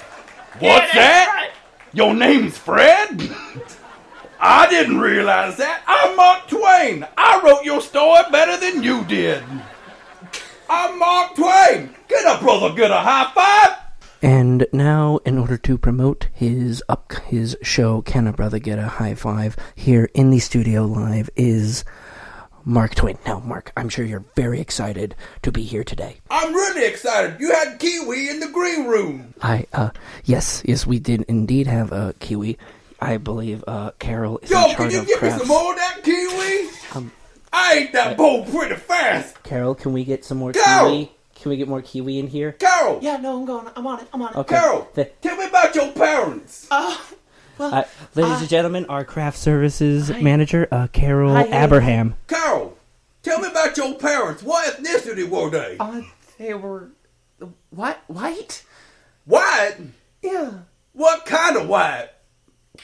What's 0.60 0.94
that? 0.94 1.52
Your 1.94 2.14
name's 2.14 2.58
Fred? 2.58 3.30
I 4.40 4.70
didn't 4.70 5.00
realize 5.00 5.58
that. 5.58 5.82
I'm 5.88 6.16
Mark 6.16 6.48
Twain. 6.48 7.08
I 7.18 7.42
wrote 7.44 7.64
your 7.64 7.82
story 7.82 8.22
better 8.32 8.58
than 8.58 8.84
you 8.84 9.04
did. 9.06 9.44
I'm 10.70 11.00
Mark 11.00 11.36
Twain. 11.36 11.96
Get 12.08 12.26
up, 12.26 12.42
brother, 12.42 12.76
get 12.76 12.92
a 12.92 13.00
high 13.00 13.32
five. 13.34 13.85
And 14.26 14.66
now, 14.74 15.20
in 15.24 15.38
order 15.38 15.56
to 15.58 15.78
promote 15.78 16.30
his 16.34 16.82
up 16.90 17.14
his 17.28 17.56
show, 17.62 18.02
Can 18.02 18.26
a 18.26 18.34
Brother 18.34 18.58
Get 18.58 18.80
a 18.80 18.88
High 18.88 19.14
Five? 19.14 19.56
Here 19.76 20.10
in 20.16 20.32
the 20.32 20.40
studio 20.40 20.84
live 20.84 21.30
is 21.36 21.86
Mark 22.64 22.96
Twain. 22.96 23.20
Now, 23.28 23.42
Mark, 23.42 23.72
I'm 23.78 23.88
sure 23.88 24.04
you're 24.04 24.26
very 24.36 24.60
excited 24.60 25.14
to 25.44 25.52
be 25.52 25.62
here 25.62 25.84
today. 25.84 26.18
I'm 26.32 26.52
really 26.56 26.88
excited. 26.88 27.40
You 27.40 27.52
had 27.52 27.78
Kiwi 27.78 28.30
in 28.30 28.40
the 28.40 28.48
green 28.48 28.88
room. 28.88 29.36
I 29.44 29.68
uh 29.74 29.92
yes, 30.24 30.64
yes, 30.66 30.88
we 30.88 30.98
did 30.98 31.22
indeed 31.28 31.68
have 31.68 31.92
a 31.92 32.16
kiwi. 32.18 32.58
I 33.00 33.18
believe 33.18 33.64
uh 33.68 33.92
Carol 34.00 34.40
is 34.40 34.50
Yo, 34.50 34.72
in 34.72 34.76
can 34.76 34.90
you 34.90 35.02
of 35.02 35.08
give 35.08 35.22
me 35.22 35.30
some 35.30 35.48
more 35.48 35.72
of 35.72 35.78
that 35.78 36.00
kiwi? 36.04 36.70
Um, 36.96 37.12
I 37.54 37.74
ate 37.76 37.94
that 37.94 38.18
bowl 38.18 38.44
pretty 38.46 38.74
fast. 38.74 39.44
Carol, 39.44 39.76
can 39.76 39.94
we 39.94 40.04
get 40.04 40.26
some 40.26 40.40
more 40.40 40.52
Carol! 40.52 40.90
kiwi? 40.90 41.12
Can 41.46 41.52
we 41.52 41.58
get 41.58 41.68
more 41.68 41.84
kiwi 41.84 42.18
in 42.18 42.26
here? 42.26 42.54
Carol, 42.54 42.98
Yeah, 43.04 43.18
no, 43.18 43.38
I'm 43.38 43.46
going. 43.46 43.68
I'm 43.76 43.86
on 43.86 44.00
it. 44.00 44.08
I'm 44.12 44.20
on 44.20 44.32
it. 44.32 44.38
Okay. 44.38 44.56
Carol, 44.56 44.90
The- 44.96 45.06
tell 45.22 45.38
me 45.38 45.46
about 45.46 45.76
your 45.76 45.92
parents. 45.92 46.66
Uh, 46.72 46.98
well, 47.60 47.72
uh, 47.72 47.84
ladies 48.16 48.40
and 48.40 48.50
gentlemen, 48.50 48.88
our 48.88 49.06
craft 49.06 49.38
services 49.38 50.10
manager, 50.10 50.68
uh, 50.72 50.88
Carol 50.88 51.36
Hi, 51.36 51.44
hi, 51.44 51.64
Abraham. 51.64 52.16
Carol, 52.26 52.76
tell 53.22 53.40
me 53.42 53.48
about 53.48 53.78
your 53.78 53.94
parents. 53.94 54.42
What 54.42 54.76
ethnicity 54.76 55.30
were 55.30 55.52
they? 55.52 55.78
uh, 55.80 56.02
they 56.40 56.56
were 56.56 56.90
what? 57.70 58.02
White? 58.08 58.64
White? 59.26 59.76
Yeah. 60.24 60.52
What 60.94 61.28
kind 61.28 61.58
of 61.58 61.68
white? 61.70 62.10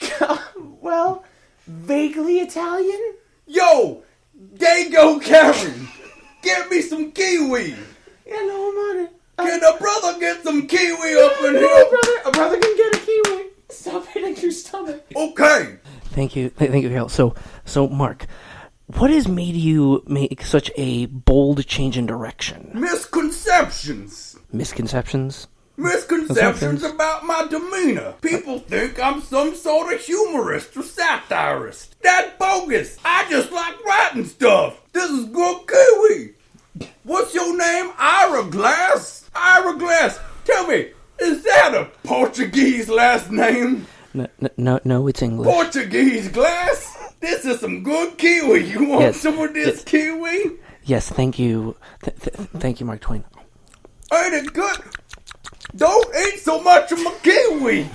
well, 0.56 1.24
vaguely 1.66 2.38
Italian. 2.38 3.14
Yo, 3.44 4.04
Dago 4.54 5.20
Karen, 5.20 5.88
give 6.42 6.70
me 6.70 6.80
some 6.80 7.10
kiwi. 7.10 7.74
Yeah, 8.32 8.46
no, 8.46 8.70
I'm 8.70 8.76
on 8.98 9.04
it. 9.04 9.12
Uh, 9.38 9.44
Can 9.44 9.62
a 9.62 9.78
brother 9.78 10.18
get 10.20 10.42
some 10.42 10.66
kiwi 10.66 11.14
up 11.20 11.44
in 11.44 11.52
no, 11.54 11.60
here? 11.60 11.88
brother, 11.90 12.12
a 12.26 12.30
brother 12.30 12.58
can 12.58 12.76
get 12.76 12.94
a 12.94 12.98
kiwi. 13.04 13.44
Stop 13.68 14.06
hitting 14.06 14.36
your 14.36 14.52
stomach. 14.52 15.04
Okay. 15.14 15.76
Thank 16.10 16.36
you, 16.36 16.50
th- 16.50 16.70
thank 16.70 16.82
you, 16.82 16.90
Carol. 16.90 17.08
So, 17.08 17.34
so 17.64 17.88
Mark, 17.88 18.26
what 18.86 19.10
has 19.10 19.26
made 19.28 19.54
you 19.54 20.02
make 20.06 20.42
such 20.42 20.70
a 20.76 21.06
bold 21.06 21.66
change 21.66 21.96
in 21.96 22.06
direction? 22.06 22.70
Misconceptions. 22.74 24.36
Misconceptions? 24.52 25.48
Misconceptions 25.78 26.82
about 26.84 27.24
my 27.24 27.46
demeanor. 27.48 28.14
People 28.20 28.58
think 28.58 29.02
I'm 29.02 29.22
some 29.22 29.54
sort 29.54 29.92
of 29.94 30.00
humorist 30.00 30.76
or 30.76 30.82
satirist. 30.82 31.96
That's 32.02 32.36
bogus. 32.38 32.98
I 33.04 33.26
just 33.30 33.50
like 33.50 33.82
writing 33.84 34.26
stuff. 34.26 34.80
This 34.92 35.10
is 35.10 35.24
good 35.26 35.66
kiwi. 35.66 36.34
What's 37.04 37.34
your 37.34 37.56
name? 37.56 37.92
Ira 37.98 38.44
Glass? 38.44 39.28
Ira 39.34 39.76
Glass. 39.78 40.18
Tell 40.44 40.66
me, 40.66 40.90
is 41.20 41.42
that 41.44 41.74
a 41.74 41.84
Portuguese 42.06 42.88
last 42.88 43.30
name? 43.30 43.86
No, 44.14 44.26
no, 44.40 44.48
no, 44.56 44.80
no 44.84 45.06
it's 45.08 45.22
English. 45.22 45.48
Portuguese 45.52 46.28
glass? 46.28 47.12
This 47.20 47.44
is 47.44 47.60
some 47.60 47.82
good 47.82 48.18
kiwi. 48.18 48.64
You 48.66 48.84
want 48.84 49.02
Yes. 49.02 49.20
some 49.20 49.38
of 49.38 49.54
this 49.54 49.66
Yes. 49.78 49.84
kiwi? 49.84 50.52
Yes, 50.84 51.08
thank 51.08 51.38
you, 51.38 51.76
th- 52.02 52.16
th- 52.20 52.48
thank 52.58 52.80
you, 52.80 52.86
Mark 52.86 53.00
Twain. 53.00 53.24
Ain't 54.12 54.34
it 54.34 54.52
good? 54.52 54.76
Don't 55.76 56.06
eat 56.26 56.40
so 56.40 56.60
much 56.60 56.92
of 56.92 57.02
my 57.02 57.14
kiwi. 57.22 57.88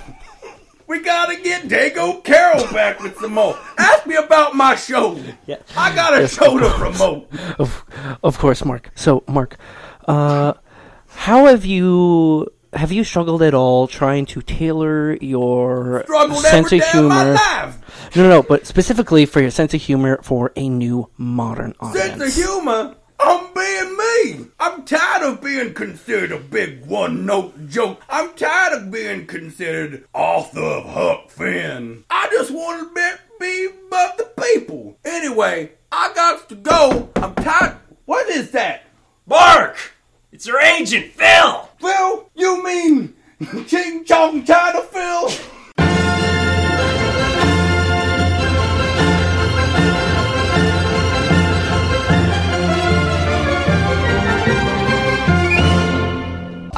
We 0.88 1.02
gotta 1.02 1.36
get 1.36 1.68
Dago 1.68 2.24
Carol 2.24 2.64
back 2.72 3.00
with 3.00 3.18
some 3.18 3.34
more. 3.34 3.58
Ask 3.76 4.06
me 4.06 4.16
about 4.16 4.56
my 4.56 4.74
show. 4.74 5.20
Yeah. 5.46 5.58
I 5.76 5.94
got 5.94 6.18
a 6.18 6.26
show 6.26 6.58
to 6.58 6.70
promote. 6.70 7.28
Of, 7.58 7.84
of 8.22 8.38
course, 8.38 8.64
Mark. 8.64 8.90
So, 8.94 9.22
Mark, 9.28 9.58
uh, 10.06 10.54
how 11.08 11.44
have 11.44 11.66
you 11.66 12.48
have 12.72 12.90
you 12.90 13.04
struggled 13.04 13.42
at 13.42 13.52
all 13.52 13.86
trying 13.86 14.24
to 14.26 14.40
tailor 14.40 15.16
your 15.16 16.04
Struggled 16.04 16.42
sense 16.42 16.72
of 16.72 16.80
day 16.80 16.86
of 16.94 17.04
my 17.04 17.24
humor? 17.24 17.74
No, 18.16 18.22
no, 18.22 18.28
no, 18.28 18.42
but 18.42 18.66
specifically 18.66 19.26
for 19.26 19.42
your 19.42 19.50
sense 19.50 19.74
of 19.74 19.82
humor 19.82 20.20
for 20.22 20.52
a 20.56 20.68
new 20.70 21.10
modern 21.18 21.74
audience. 21.80 22.18
Sense 22.18 22.22
of 22.22 22.44
humor. 22.44 22.96
I'm 23.20 23.52
being 23.52 23.96
me. 23.96 24.46
I'm 24.60 24.84
tired 24.84 25.22
of 25.22 25.42
being 25.42 25.74
considered 25.74 26.32
a 26.32 26.38
big 26.38 26.86
one-note 26.86 27.68
joke. 27.68 28.00
I'm 28.08 28.34
tired 28.34 28.74
of 28.74 28.90
being 28.90 29.26
considered 29.26 30.04
author 30.14 30.60
of 30.60 30.84
Huck 30.86 31.30
Finn. 31.30 32.04
I 32.10 32.28
just 32.30 32.50
want 32.50 32.94
to 32.94 33.18
be, 33.40 33.66
above 33.86 34.16
the 34.18 34.30
people. 34.40 34.98
Anyway, 35.04 35.72
I 35.90 36.12
got 36.14 36.48
to 36.48 36.54
go. 36.54 37.08
I'm 37.16 37.34
tired. 37.36 37.76
What 38.04 38.28
is 38.28 38.50
that? 38.52 38.84
Mark! 39.26 39.76
It's 40.32 40.46
your 40.46 40.60
agent, 40.60 41.12
Phil! 41.12 41.68
Phil? 41.80 42.30
You 42.34 42.62
mean 42.62 43.14
Ching 43.66 44.04
Chong 44.04 44.44
China 44.44 44.82
Phil? 44.82 45.30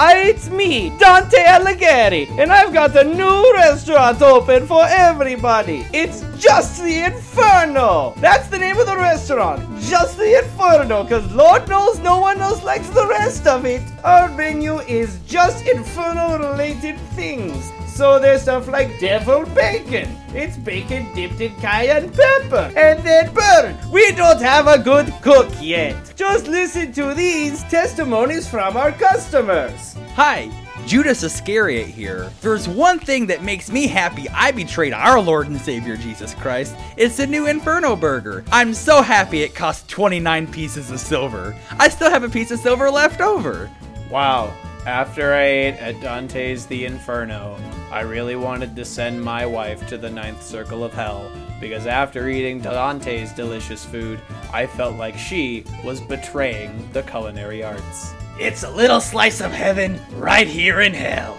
Ah, 0.03 0.15
it's 0.15 0.49
me, 0.49 0.89
Dante 0.99 1.37
Alighieri, 1.37 2.27
and 2.39 2.51
I've 2.51 2.73
got 2.73 2.97
a 2.97 3.05
new 3.05 3.53
restaurant 3.53 4.23
open 4.23 4.67
for 4.67 4.83
everybody. 4.89 5.85
It's 5.93 6.25
Just 6.39 6.83
the 6.83 7.05
Inferno. 7.05 8.15
That's 8.17 8.49
the 8.49 8.57
name 8.57 8.79
of 8.79 8.87
the 8.87 8.97
restaurant, 8.97 9.61
Just 9.83 10.17
the 10.17 10.39
Inferno, 10.39 11.03
because 11.03 11.31
Lord 11.35 11.69
knows 11.69 11.99
no 11.99 12.19
one 12.19 12.41
else 12.41 12.63
likes 12.65 12.89
the 12.89 13.07
rest 13.09 13.47
of 13.47 13.67
it. 13.67 13.83
Our 14.03 14.31
menu 14.31 14.79
is 15.01 15.19
just 15.27 15.67
Inferno 15.67 16.39
related 16.39 16.99
things. 17.15 17.71
So 18.01 18.19
there's 18.19 18.41
stuff 18.41 18.67
like 18.67 18.99
devil 18.99 19.45
bacon. 19.55 20.17
It's 20.29 20.57
bacon 20.57 21.15
dipped 21.15 21.39
in 21.39 21.55
cayenne 21.57 22.11
pepper 22.11 22.73
and 22.75 23.05
then 23.05 23.35
burned. 23.35 23.93
We 23.93 24.13
don't 24.13 24.41
have 24.41 24.67
a 24.67 24.79
good 24.79 25.13
cook 25.21 25.53
yet. 25.61 26.15
Just 26.17 26.47
listen 26.47 26.95
to 26.95 27.13
these 27.13 27.63
testimonies 27.65 28.49
from 28.49 28.79
our 28.79 28.93
customers. 28.93 29.99
Hi, 30.15 30.51
Judas 30.87 31.23
Iscariot 31.23 31.89
here. 31.89 32.23
If 32.23 32.41
there's 32.41 32.67
one 32.67 33.01
thing 33.01 33.27
that 33.27 33.43
makes 33.43 33.71
me 33.71 33.87
happy 33.87 34.31
I 34.31 34.51
betrayed 34.53 34.95
our 34.95 35.21
Lord 35.21 35.49
and 35.49 35.61
Savior 35.61 35.99
Jesus 35.99 36.33
Christ, 36.33 36.75
it's 36.97 37.19
the 37.19 37.27
new 37.27 37.49
Inferno 37.49 37.97
Burger. 37.97 38.47
I'm 38.51 38.73
so 38.73 39.03
happy 39.03 39.43
it 39.43 39.55
cost 39.55 39.91
29 39.91 40.47
pieces 40.47 40.91
of 40.91 41.01
silver. 41.01 41.55
I 41.79 41.91
still 41.91 42.09
have 42.09 42.25
a 42.25 42.31
piece 42.31 42.51
of 42.51 42.61
silver 42.61 42.91
left 42.91 43.21
over. 43.21 43.71
Wow. 44.11 44.55
After 44.87 45.35
I 45.35 45.43
ate 45.43 45.75
at 45.75 46.01
Dante's 46.01 46.65
The 46.65 46.87
Inferno, 46.87 47.59
I 47.91 48.03
really 48.03 48.37
wanted 48.37 48.77
to 48.77 48.85
send 48.85 49.21
my 49.21 49.45
wife 49.45 49.85
to 49.89 49.99
the 49.99 50.09
ninth 50.09 50.45
circle 50.45 50.85
of 50.85 50.93
hell 50.93 51.29
because 51.61 51.87
after 51.87 52.29
eating 52.29 52.61
Dante's 52.61 53.33
delicious 53.33 53.85
food, 53.85 54.21
I 54.53 54.67
felt 54.67 54.95
like 54.95 55.19
she 55.19 55.65
was 55.85 56.01
betraying 56.01 56.89
the 56.93 57.03
culinary 57.03 57.65
arts. 57.65 58.15
It's 58.39 58.63
a 58.63 58.71
little 58.71 59.01
slice 59.01 59.41
of 59.41 59.51
heaven 59.51 60.01
right 60.13 60.47
here 60.47 60.83
in 60.83 60.95
hell. 60.95 61.37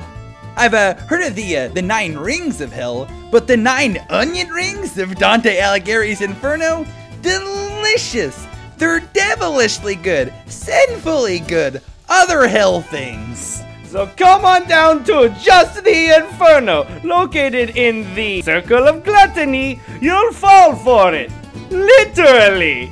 I've 0.58 0.74
uh, 0.74 0.96
heard 0.96 1.24
of 1.24 1.36
the 1.36 1.58
uh, 1.58 1.68
the 1.70 1.82
nine 1.82 2.18
rings 2.18 2.60
of 2.60 2.74
hell, 2.74 3.10
but 3.32 3.48
the 3.48 3.56
nine 3.56 4.06
onion 4.10 4.50
rings 4.50 4.98
of 4.98 5.16
Dante 5.16 5.58
Alighieri's 5.58 6.20
Inferno, 6.20 6.86
delicious. 7.22 8.46
They're 8.78 9.00
devilishly 9.00 9.96
good, 9.96 10.34
sinfully 10.48 11.40
good, 11.40 11.82
other 12.10 12.46
hell 12.46 12.82
things. 12.82 13.64
So 13.92 14.08
come 14.16 14.46
on 14.46 14.70
down 14.70 15.04
to 15.04 15.28
Just 15.38 15.84
the 15.84 16.16
Inferno, 16.16 16.88
located 17.04 17.76
in 17.76 18.16
the 18.16 18.42
Circle 18.42 18.88
of 18.88 19.04
Gluttony. 19.04 19.82
You'll 20.00 20.32
fall 20.32 20.78
for 20.78 21.14
it. 21.14 21.30
Literally. 21.70 22.90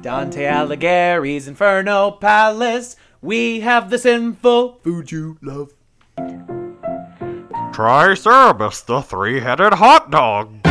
Dante 0.00 0.44
Alighieri's 0.44 1.46
Inferno 1.48 2.12
Palace. 2.12 2.96
We 3.20 3.60
have 3.60 3.90
the 3.90 3.98
sinful 3.98 4.80
food 4.82 5.12
you 5.12 5.36
love. 5.42 5.74
Try 7.74 8.14
Cerberus, 8.14 8.80
the 8.80 9.02
three-headed 9.02 9.74
hot 9.74 10.10
dog. 10.10 10.69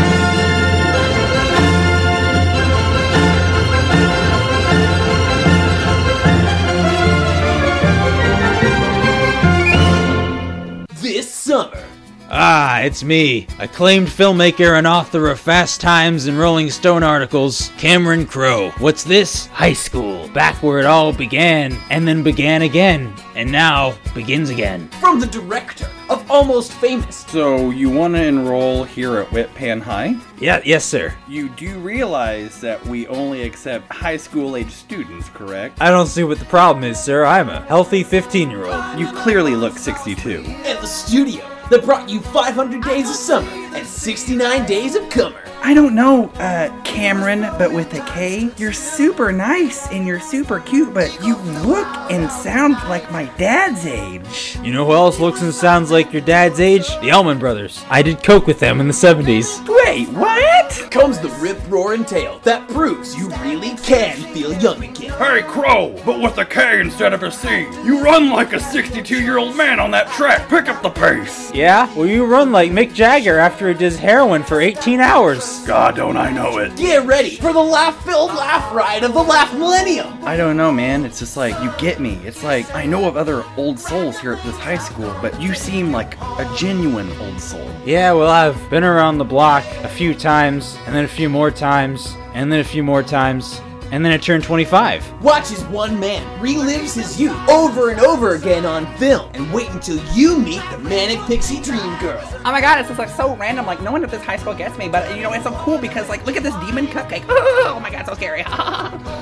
Summer, 11.50 11.84
Ah, 12.32 12.82
it's 12.82 13.04
me, 13.04 13.48
acclaimed 13.58 14.08
filmmaker 14.08 14.78
and 14.78 14.86
author 14.86 15.30
of 15.32 15.40
Fast 15.40 15.82
Times 15.82 16.28
and 16.28 16.38
Rolling 16.38 16.70
Stone 16.70 17.02
articles, 17.02 17.72
Cameron 17.80 18.28
Crowe. 18.28 18.70
What's 18.78 19.04
this? 19.04 19.48
High 19.48 19.74
school, 19.74 20.28
back 20.30 20.62
where 20.62 20.78
it 20.78 20.86
all 20.86 21.12
began, 21.12 21.76
and 21.90 22.08
then 22.08 22.22
began 22.22 22.62
again, 22.62 23.12
and 23.36 23.52
now 23.52 23.96
begins 24.14 24.52
again. 24.52 24.90
from 25.00 25.20
the 25.20 25.26
director 25.26 25.90
of 26.08 26.30
Almost 26.30 26.74
Famous, 26.74 27.26
So 27.30 27.72
you 27.72 27.90
want 27.90 28.14
to 28.14 28.24
enroll 28.24 28.84
here 28.84 29.18
at 29.18 29.28
Whitpan 29.30 29.82
High? 29.82 30.16
Yeah, 30.40 30.62
yes, 30.64 30.86
sir. 30.86 31.16
You 31.28 31.50
do 31.50 31.80
realize 31.80 32.62
that 32.62 32.84
we 32.86 33.08
only 33.08 33.42
accept 33.42 33.92
high 33.92 34.18
school 34.18 34.56
age 34.56 34.72
students, 34.72 35.30
correct? 35.30 35.82
I 35.82 35.90
don't 35.90 36.06
see 36.08 36.24
what 36.24 36.38
the 36.38 36.46
problem 36.46 36.84
is, 36.84 37.04
sir. 37.04 37.26
I'm 37.26 37.50
a 37.50 37.62
healthy 37.62 38.04
15 38.04 38.52
year 38.52 38.66
old. 38.66 39.00
You 39.00 39.12
clearly 39.14 39.56
look 39.56 39.80
62. 39.80 40.44
At 40.66 40.80
the 40.80 40.88
studio 40.88 41.49
that 41.70 41.86
brought 41.86 42.10
you 42.10 42.20
500 42.20 42.84
days 42.84 43.10
of 43.10 43.16
summer 43.16 43.50
and 43.76 43.88
69 43.88 44.66
days 44.66 44.96
of 44.96 45.10
comer. 45.10 45.49
I 45.62 45.74
don't 45.74 45.94
know, 45.94 46.30
uh, 46.36 46.70
Cameron, 46.84 47.42
but 47.58 47.72
with 47.72 47.94
a 47.94 48.00
K. 48.06 48.50
You're 48.58 48.74
super 48.74 49.32
nice 49.32 49.88
and 49.92 50.08
you're 50.08 50.20
super 50.20 50.60
cute, 50.62 50.94
but 50.94 51.14
you 51.24 51.36
look 51.66 51.88
and 52.10 52.32
sound 52.32 52.74
like 52.88 53.12
my 53.12 53.26
dad's 53.38 53.86
age. 53.86 54.58
You 54.64 54.74
know 54.74 54.86
who 54.86 54.94
else 54.94 55.20
looks 55.20 55.42
and 55.42 55.54
sounds 55.54 55.92
like 55.92 56.14
your 56.14 56.22
dad's 56.22 56.60
age? 56.60 56.88
The 57.02 57.12
Allman 57.12 57.40
Brothers. 57.40 57.84
I 57.90 58.02
did 58.02 58.24
coke 58.24 58.48
with 58.48 58.60
them 58.60 58.80
in 58.80 58.88
the 58.88 58.94
70s. 58.94 59.60
Wait, 59.86 60.08
what? 60.10 60.88
Comes 60.92 61.20
the 61.20 61.30
rip 61.42 61.60
roaring 61.70 62.06
tale 62.06 62.40
that 62.44 62.68
proves 62.70 63.16
you 63.16 63.30
really 63.42 63.76
can 63.78 64.16
feel 64.34 64.54
young 64.54 64.84
again. 64.84 65.12
Hey, 65.18 65.42
Crow, 65.44 66.00
but 66.06 66.20
with 66.22 66.38
a 66.38 66.46
K 66.46 66.80
instead 66.80 67.14
of 67.14 67.22
a 67.24 67.32
C. 67.32 67.68
You 67.84 68.04
run 68.04 68.30
like 68.30 68.54
a 68.54 68.60
62 68.60 69.22
year 69.22 69.38
old 69.38 69.56
man 69.56 69.80
on 69.80 69.92
that 69.92 70.08
track. 70.12 70.48
Pick 70.50 70.68
up 70.70 70.82
the 70.82 70.90
pace. 70.90 71.54
Yeah? 71.54 71.94
Well, 71.96 72.08
you 72.08 72.26
run 72.26 72.52
like 72.52 72.72
Mick 72.72 72.94
Jagger 72.94 73.38
after 73.38 73.68
he 73.68 73.74
does 73.74 73.98
heroin 73.98 74.44
for 74.44 74.62
18 74.62 75.00
hours. 75.00 75.49
God, 75.66 75.96
don't 75.96 76.18
I 76.18 76.32
know 76.32 76.60
it. 76.60 76.76
Get 76.76 77.06
ready 77.06 77.36
for 77.38 77.54
the 77.54 77.60
laugh 77.60 78.04
filled 78.06 78.34
laugh 78.34 78.74
ride 78.74 79.04
of 79.04 79.14
the 79.14 79.22
laugh 79.22 79.54
millennium. 79.54 80.24
I 80.24 80.38
don't 80.38 80.58
know, 80.58 80.72
man. 80.72 81.06
It's 81.06 81.20
just 81.20 81.38
like, 81.38 81.60
you 81.64 81.72
get 81.78 82.00
me. 82.00 82.16
It's 82.24 82.44
like, 82.44 82.74
I 82.76 82.86
know 82.86 83.08
of 83.08 83.18
other 83.18 83.44
old 83.58 83.80
souls 83.80 84.20
here 84.20 84.34
at 84.34 84.44
this 84.44 84.56
high 84.58 84.78
school, 84.78 85.16
but 85.22 85.40
you 85.42 85.54
seem 85.54 85.92
like 85.92 86.20
a 86.22 86.52
genuine 86.58 87.12
old 87.20 87.40
soul. 87.40 87.70
Yeah, 87.86 88.14
well, 88.14 88.30
I've 88.30 88.70
been 88.70 88.84
around 88.84 89.18
the 89.18 89.26
block 89.26 89.64
a 89.84 89.90
few 89.90 90.14
times, 90.14 90.78
and 90.86 90.96
then 90.96 91.06
a 91.06 91.08
few 91.08 91.30
more 91.30 91.52
times, 91.52 92.16
and 92.34 92.52
then 92.52 92.60
a 92.60 92.64
few 92.64 92.84
more 92.84 93.04
times, 93.04 93.62
and 93.92 94.04
then 94.06 94.12
I 94.12 94.18
turned 94.18 94.44
25. 94.44 95.24
Watch 95.24 95.52
as 95.52 95.64
one 95.66 96.00
man 96.00 96.24
relives 96.40 96.96
his 96.96 97.20
youth 97.20 97.38
over 97.50 97.90
and 97.90 98.00
over 98.02 98.36
again 98.36 98.66
on 98.66 98.86
film 98.98 99.30
and 99.34 99.52
wait 99.54 99.70
until 99.70 99.98
you 100.14 100.40
meet 100.40 100.62
the 100.72 100.78
manic 100.80 101.20
pixie 101.28 101.62
dream 101.62 101.98
girl. 102.00 102.20
Oh 102.46 102.52
my 102.52 102.62
god, 102.62 102.80
it's 102.80 102.88
just 102.88 103.00
like 103.00 103.10
so 103.10 103.36
random. 103.36 103.66
Like 103.66 103.82
no 103.82 103.92
one 103.92 104.04
at 104.04 104.12
this 104.12 104.24
high 104.24 104.38
school 104.38 104.54
gets 104.54 104.78
me, 104.78 104.88
but 104.88 105.16
you 105.16 105.24
know 105.24 105.34
it's 105.34 105.44
so 105.44 105.52
cool 105.64 105.78
because 105.78 106.08
like 106.10 106.26
look 106.26 106.36
at 106.36 106.44
this 106.44 106.56
demon 106.66 106.88
cupcake. 106.88 107.24
Oh 107.70 107.80
my 107.80 107.92
god, 107.92 108.06
so 108.06 108.14
scary. 108.14 108.44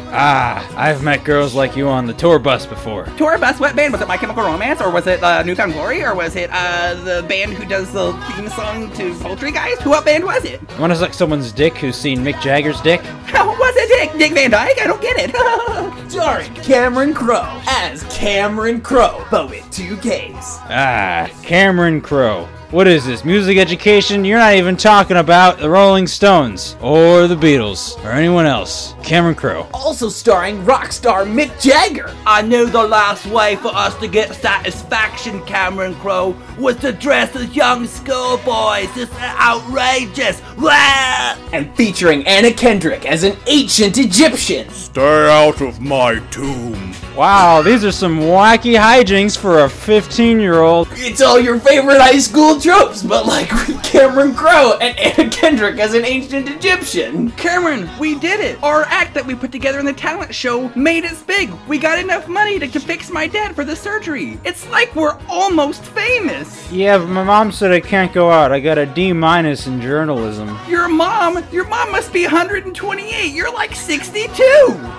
Ah, 0.10 0.66
I've 0.78 1.04
met 1.04 1.24
girls 1.26 1.54
like 1.54 1.76
you 1.76 1.90
on 1.90 2.06
the 2.08 2.14
tour 2.14 2.40
bus 2.40 2.66
before. 2.66 3.06
Tour 3.18 3.38
bus, 3.38 3.60
what 3.60 3.76
band 3.76 3.92
was 3.92 4.02
it? 4.02 4.08
My 4.08 4.16
Chemical 4.16 4.44
Romance, 4.44 4.80
or 4.82 4.90
was 4.90 5.06
it 5.06 5.22
uh, 5.22 5.44
New 5.44 5.54
Found 5.56 5.74
Glory, 5.74 6.02
or 6.04 6.16
was 6.16 6.36
it 6.38 6.50
uh, 6.52 6.94
the 7.04 7.24
band 7.28 7.54
who 7.54 7.66
does 7.66 7.92
the 7.92 8.14
theme 8.32 8.48
song 8.50 8.90
to 8.94 9.14
Poultry 9.16 9.52
Guys? 9.52 9.78
Who 9.82 9.90
what 9.90 10.06
band 10.06 10.24
was 10.24 10.46
it? 10.46 10.62
Wanna 10.80 10.96
suck 10.96 11.14
someone's 11.14 11.52
dick 11.52 11.76
who's 11.78 11.98
seen 11.98 12.20
Mick 12.20 12.40
Jagger's 12.42 12.80
dick? 12.82 13.02
was 13.68 13.76
it 13.76 13.90
Dick 13.90 14.18
Dick 14.18 14.34
Van 14.34 14.52
Dyke? 14.52 14.82
I 14.82 14.88
don't 14.88 15.02
get 15.02 15.18
it. 15.20 16.10
Starring 16.10 16.54
Cameron 16.56 17.14
Crowe 17.14 17.62
as 17.68 18.04
Cameron 18.04 18.82
Crowe, 18.82 19.26
but 19.30 19.50
with 19.50 19.70
two 19.72 19.98
Ks. 19.98 20.60
Ah, 20.70 21.30
Cameron 21.44 22.02
Crowe. 22.02 22.48
What 22.70 22.86
is 22.86 23.06
this? 23.06 23.24
Music 23.24 23.58
education? 23.58 24.26
You're 24.26 24.40
not 24.40 24.56
even 24.56 24.76
talking 24.76 25.16
about 25.16 25.58
the 25.58 25.70
Rolling 25.70 26.06
Stones 26.06 26.76
or 26.82 27.26
the 27.26 27.36
Beatles 27.36 27.98
or 28.04 28.10
anyone 28.10 28.46
else. 28.46 28.94
Cameron 29.04 29.36
Crowe. 29.36 29.70
Also 29.74 30.10
starring 30.10 30.66
rock 30.66 30.92
star 30.92 31.24
Mick 31.24 31.62
Jagger. 31.62 32.14
I 32.26 32.42
knew 32.42 32.66
the 32.66 32.84
last 32.84 33.26
way 33.28 33.56
for 33.56 33.70
us 33.70 33.98
to 34.00 34.10
get 34.10 34.36
satisfaction, 34.36 35.42
Cameron 35.46 35.96
Crowe, 35.96 36.36
was 36.60 36.76
to 36.78 36.92
dress 36.92 37.34
as 37.38 37.56
young 37.56 37.88
schoolboys. 37.88 38.90
It's 38.98 39.16
outrageous. 39.16 40.42
Blah! 40.58 41.38
And 41.54 41.74
featuring 41.78 42.28
Anna 42.28 42.52
Kendrick 42.52 43.06
as 43.06 43.24
an 43.24 43.38
ancient 43.48 43.98
Egyptian. 43.98 44.70
Stay 44.72 45.30
out 45.30 45.62
of 45.62 45.80
my 45.80 46.20
tomb. 46.32 46.94
Wow, 47.16 47.64
these 47.64 47.84
are 47.84 47.92
some 47.92 48.20
wacky 48.20 48.78
hijinks 48.78 49.36
for 49.36 49.64
a 49.64 49.70
15 49.70 50.40
year 50.40 50.60
old. 50.60 50.88
It's 50.92 51.20
all 51.20 51.40
your 51.40 51.60
favorite 51.60 52.00
high 52.00 52.20
school 52.20 52.57
tropes, 52.60 53.04
but 53.04 53.26
like 53.26 53.52
with 53.52 53.82
Cameron 53.84 54.34
Crowe 54.34 54.78
and 54.80 54.98
Anna 54.98 55.30
Kendrick 55.30 55.80
as 55.80 55.94
an 55.94 56.06
ancient 56.06 56.50
Egyptian. 56.50 57.32
Cameron, 57.32 57.90
we 58.00 58.16
did 58.16 58.40
it. 58.40 58.62
Our 58.64 58.84
act 58.84 59.14
that 59.14 59.26
we 59.26 59.36
put 59.36 59.52
together 59.52 59.80
in 59.80 59.86
the 59.86 59.94
talent 59.94 60.34
show 60.34 60.70
made 60.70 61.06
us 61.06 61.24
big. 61.24 61.52
We 61.68 61.78
got 61.78 62.00
enough 62.00 62.28
money 62.28 62.60
to, 62.60 62.68
to 62.68 62.80
fix 62.80 63.10
my 63.10 63.28
dad 63.28 63.56
for 63.56 63.64
the 63.64 63.76
surgery. 63.76 64.40
It's 64.44 64.68
like 64.70 64.96
we're 64.96 65.18
almost 65.30 65.84
famous. 65.84 66.72
Yeah, 66.72 66.98
but 66.98 67.08
my 67.08 67.24
mom 67.24 67.52
said 67.52 67.72
I 67.72 67.80
can't 67.80 68.14
go 68.14 68.32
out. 68.32 68.52
I 68.52 68.60
got 68.60 68.78
a 68.78 68.86
D 68.86 69.14
minus 69.14 69.68
in 69.68 69.82
journalism. 69.82 70.58
Your 70.68 70.88
mom, 70.88 71.44
your 71.52 71.68
mom 71.68 71.92
must 71.92 72.12
be 72.14 72.24
128. 72.24 73.34
You're 73.34 73.54
like 73.54 73.76
62. 73.76 74.44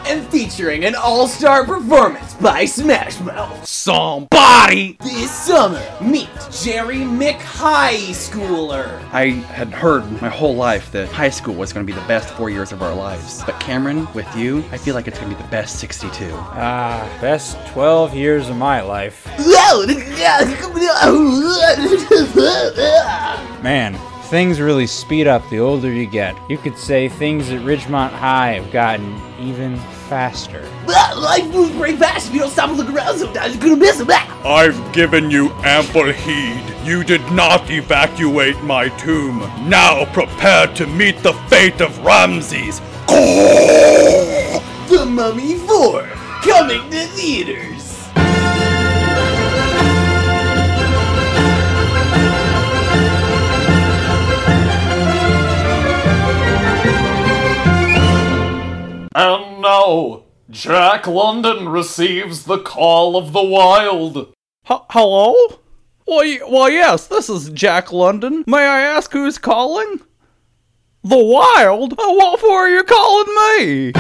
And 0.07 0.27
featuring 0.29 0.85
an 0.85 0.95
all-star 0.95 1.65
performance 1.65 2.35
by 2.35 2.65
Smash 2.65 3.21
Mouth. 3.21 3.67
Somebody. 3.67 4.97
This 5.01 5.31
summer, 5.31 5.83
meet 6.01 6.29
Jerry 6.51 6.99
Mick 6.99 7.41
High 7.49 7.97
Schooler. 8.13 9.01
I 9.13 9.31
had 9.31 9.69
heard 9.69 10.05
my 10.23 10.29
whole 10.29 10.55
life 10.55 10.93
that 10.93 11.09
high 11.09 11.31
school 11.31 11.55
was 11.55 11.73
going 11.73 11.85
to 11.85 11.93
be 11.93 11.99
the 11.99 12.07
best 12.07 12.29
four 12.35 12.51
years 12.51 12.71
of 12.73 12.83
our 12.83 12.95
lives. 12.95 13.43
But 13.45 13.59
Cameron, 13.59 14.07
with 14.15 14.29
you, 14.37 14.65
I 14.71 14.77
feel 14.77 14.95
like 14.95 15.09
it's 15.09 15.19
going 15.19 15.31
to 15.31 15.37
be 15.37 15.43
the 15.43 15.49
best 15.49 15.81
62. 15.81 16.31
Ah, 16.33 17.09
best 17.21 17.57
12 17.69 18.15
years 18.15 18.49
of 18.49 18.57
my 18.57 18.81
life. 18.81 19.27
Man, 23.63 23.99
things 24.29 24.61
really 24.61 24.87
speed 24.87 25.27
up 25.27 25.49
the 25.49 25.59
older 25.59 25.91
you 25.91 26.05
get. 26.05 26.37
You 26.51 26.59
could 26.59 26.77
say 26.77 27.09
things 27.09 27.51
at 27.51 27.63
Ridgemont 27.63 28.11
High 28.11 28.53
have 28.53 28.71
gotten 28.71 29.19
even 29.41 29.79
faster. 30.09 30.69
Life 30.87 31.47
moves 31.53 31.71
very 31.71 31.97
fast 31.97 32.29
if 32.29 32.35
you 32.35 32.41
don't 32.41 32.51
stop 32.51 32.69
and 32.69 32.79
look 32.79 32.91
around 32.91 33.19
sometimes. 33.19 33.55
You're 33.55 33.65
gonna 33.65 33.77
miss 33.77 34.01
it. 34.01 34.11
I've 34.11 34.93
given 34.93 35.31
you 35.31 35.51
ample 35.65 36.13
heed. 36.13 36.63
You 36.85 37.05
did 37.05 37.23
not 37.33 37.71
evacuate 37.71 38.63
my 38.63 38.89
tomb. 38.91 39.39
Now 39.67 40.05
prepare 40.13 40.67
to 40.75 40.87
meet 40.87 41.23
the 41.23 41.33
fate 41.49 41.81
of 41.81 41.99
Ramses. 42.05 42.81
The 44.89 45.07
Mummy 45.07 45.55
4, 45.57 46.03
coming 46.43 46.91
to 46.91 47.07
theaters. 47.07 47.78
And 59.15 59.63
now, 59.63 60.25
Jack 60.51 61.07
London 61.07 61.69
receives 61.69 62.45
the 62.45 62.59
call 62.59 63.17
of 63.17 63.33
the 63.33 63.43
wild. 63.43 64.33
H- 64.71 64.81
hello? 64.91 65.35
Why, 66.05 66.39
why, 66.47 66.69
yes, 66.69 67.07
this 67.07 67.29
is 67.29 67.51
Jack 67.51 67.93
London. 67.93 68.45
May 68.47 68.67
I 68.67 68.81
ask 68.81 69.13
who's 69.13 69.39
calling? 69.39 70.01
The 71.05 71.17
Wild? 71.17 71.95
Oh, 71.97 72.13
what 72.15 72.41
for 72.41 72.51
are 72.51 72.69
you 72.69 72.83
calling 72.83 73.63
me? 73.63 73.93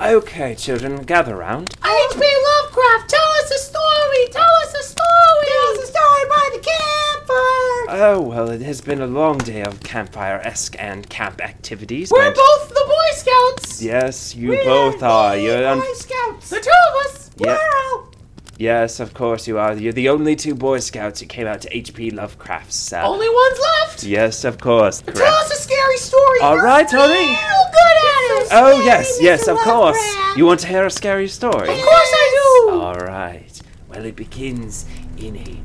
Okay, 0.00 0.54
children, 0.56 1.02
gather 1.04 1.36
round. 1.36 1.70
H.P. 1.84 2.20
Lovecraft, 2.20 3.08
tell 3.08 3.28
us 3.40 3.50
a 3.52 3.58
story! 3.58 3.81
Campfire! 6.62 8.02
Oh, 8.04 8.20
well, 8.20 8.50
it 8.50 8.62
has 8.62 8.80
been 8.80 9.00
a 9.02 9.06
long 9.06 9.38
day 9.38 9.62
of 9.62 9.80
campfire 9.80 10.40
esque 10.44 10.76
and 10.78 11.08
camp 11.08 11.40
activities. 11.42 12.10
We're 12.10 12.26
and- 12.26 12.34
both 12.34 12.68
the 12.68 12.84
Boy 12.86 13.14
Scouts! 13.14 13.82
Yes, 13.82 14.34
you 14.34 14.50
We 14.50 14.56
both 14.64 15.02
are. 15.02 15.36
You're 15.36 15.66
un- 15.66 15.78
Boy 15.80 15.92
Scouts! 15.94 16.50
The 16.50 16.60
two 16.60 16.70
of 16.70 17.06
us! 17.06 17.30
Yeah. 17.36 17.46
We're 17.58 17.76
all 17.92 18.08
Yes, 18.58 19.00
of 19.00 19.12
course 19.12 19.48
you 19.48 19.58
are. 19.58 19.74
You're 19.74 19.92
the 19.92 20.08
only 20.10 20.36
two 20.36 20.54
Boy 20.54 20.78
Scouts 20.78 21.18
who 21.20 21.26
came 21.26 21.48
out 21.48 21.62
to 21.62 21.76
H.P. 21.76 22.10
Lovecraft's. 22.12 22.92
Uh, 22.92 23.02
only 23.02 23.28
ones 23.28 23.58
left! 23.80 24.04
Yes, 24.04 24.44
of 24.44 24.58
course. 24.60 25.00
Tell 25.00 25.14
Correct. 25.14 25.32
us 25.32 25.50
a 25.52 25.56
scary 25.62 25.96
story! 25.96 26.40
All 26.42 26.54
You're 26.54 26.64
right, 26.64 26.88
honey. 26.88 27.14
real 27.14 27.66
good 27.72 27.96
at 28.06 28.42
it! 28.42 28.48
Oh, 28.52 28.82
yes, 28.84 29.18
yes, 29.20 29.48
of 29.48 29.56
course. 29.58 29.98
You 30.36 30.46
want 30.46 30.60
to 30.60 30.68
hear 30.68 30.86
a 30.86 30.90
scary 30.90 31.26
story? 31.28 31.68
Of 31.70 31.80
course 31.82 32.10
I 32.12 32.66
do! 32.68 32.80
All 32.80 32.94
right. 32.94 33.60
Well, 33.88 34.04
it 34.04 34.14
begins 34.16 34.86
in 35.16 35.36
a 35.38 35.60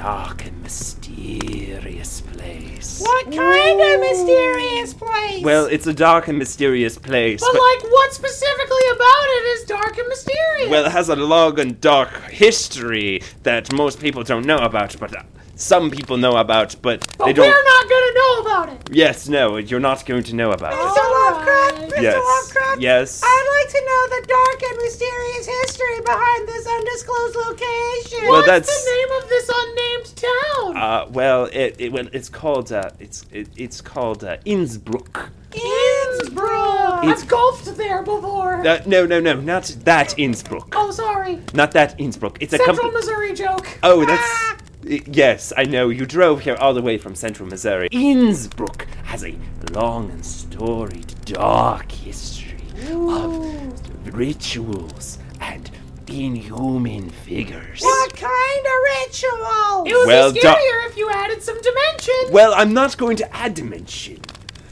dark 0.00 0.46
and 0.46 0.62
mysterious 0.62 2.22
place. 2.22 3.00
What 3.02 3.26
kind 3.26 3.80
of 3.82 4.00
mysterious 4.00 4.94
place? 4.94 5.44
Well, 5.44 5.66
it's 5.66 5.86
a 5.86 5.92
dark 5.92 6.26
and 6.28 6.38
mysterious 6.38 6.96
place. 6.96 7.40
but, 7.42 7.52
like, 7.52 7.82
what 7.92 8.10
specifically 8.14 8.86
about 8.94 9.26
it 9.36 9.44
is 9.60 9.64
dark 9.66 9.98
and 9.98 10.08
mysterious? 10.08 10.70
Well, 10.70 10.86
it 10.86 10.92
has 10.92 11.10
a 11.10 11.16
long 11.16 11.60
and 11.60 11.78
dark 11.82 12.30
history 12.30 13.20
that 13.42 13.74
most 13.74 14.00
people 14.00 14.22
don't 14.22 14.46
know 14.46 14.56
about, 14.56 14.96
but 14.98 15.14
uh, 15.14 15.22
some 15.60 15.90
people 15.90 16.16
know 16.16 16.36
about, 16.36 16.74
but, 16.82 17.06
but 17.18 17.26
they 17.26 17.32
don't. 17.32 17.46
we're 17.48 17.64
not 17.64 17.88
gonna 17.88 18.14
know 18.14 18.40
about 18.42 18.68
it! 18.70 18.88
Yes, 18.94 19.28
no, 19.28 19.56
you're 19.58 19.80
not 19.80 20.04
going 20.06 20.22
to 20.24 20.34
know 20.34 20.52
about 20.52 20.72
it. 20.72 20.76
Mr. 20.78 21.10
Lovecraft, 21.12 21.92
Mr. 21.96 22.02
Yes. 22.02 22.22
Lovecraft, 22.24 22.80
Yes. 22.80 23.20
I'd 23.22 23.46
like 23.60 23.70
to 23.72 23.80
know 23.88 24.20
the 24.20 24.26
dark 24.26 24.62
and 24.70 24.78
mysterious 24.82 25.46
history 25.46 26.00
behind 26.04 26.48
this 26.48 26.66
undisclosed 26.66 27.36
location. 27.36 28.28
Well, 28.28 28.32
What's 28.42 28.46
that's- 28.46 28.84
the 28.84 28.90
name 28.90 29.22
of 29.22 29.28
this 29.28 29.50
unnamed 29.54 30.16
town? 30.16 30.76
Uh, 30.76 31.06
well, 31.10 31.44
it, 31.52 31.76
it 31.78 31.92
well, 31.92 32.06
it's 32.12 32.28
called 32.28 32.72
uh, 32.72 32.90
it's 32.98 33.24
it, 33.32 33.48
it's 33.56 33.80
called 33.80 34.24
uh, 34.24 34.38
Innsbruck. 34.44 35.30
Innsbruck. 35.52 37.04
It's- 37.04 37.22
I've 37.22 37.28
golfed 37.28 37.76
there 37.76 38.02
before. 38.02 38.66
Uh, 38.66 38.82
no, 38.86 39.06
no, 39.06 39.20
no, 39.20 39.34
not 39.40 39.64
that 39.84 40.18
Innsbruck. 40.18 40.72
oh, 40.76 40.90
sorry. 40.90 41.40
Not 41.54 41.72
that 41.72 41.98
Innsbruck. 42.00 42.38
It's 42.42 42.52
a 42.52 42.56
Central 42.58 42.76
company. 42.76 42.98
Missouri 43.00 43.34
joke. 43.34 43.78
Oh, 43.82 44.04
that's. 44.04 44.20
I- 44.22 44.56
Yes, 44.82 45.52
I 45.56 45.64
know. 45.64 45.88
You 45.90 46.06
drove 46.06 46.40
here 46.40 46.56
all 46.56 46.72
the 46.74 46.82
way 46.82 46.96
from 46.98 47.14
central 47.14 47.48
Missouri. 47.48 47.88
Innsbruck 47.92 48.86
has 49.04 49.24
a 49.24 49.34
long 49.72 50.10
and 50.10 50.24
storied, 50.24 51.14
dark 51.24 51.92
history 51.92 52.56
of 52.90 54.14
rituals 54.16 55.18
and 55.40 55.70
inhuman 56.08 57.10
figures. 57.10 57.80
What 57.82 58.14
kind 58.16 58.66
of 58.66 59.06
ritual? 59.06 59.84
It 59.86 59.92
would 59.94 60.06
Well, 60.06 60.32
be 60.32 60.40
da- 60.40 60.54
scarier 60.54 60.88
if 60.88 60.96
you 60.96 61.10
added 61.10 61.42
some 61.42 61.60
dimension. 61.60 62.14
Well, 62.32 62.52
I'm 62.54 62.72
not 62.72 62.96
going 62.96 63.16
to 63.18 63.36
add 63.36 63.54
dimension. 63.54 64.19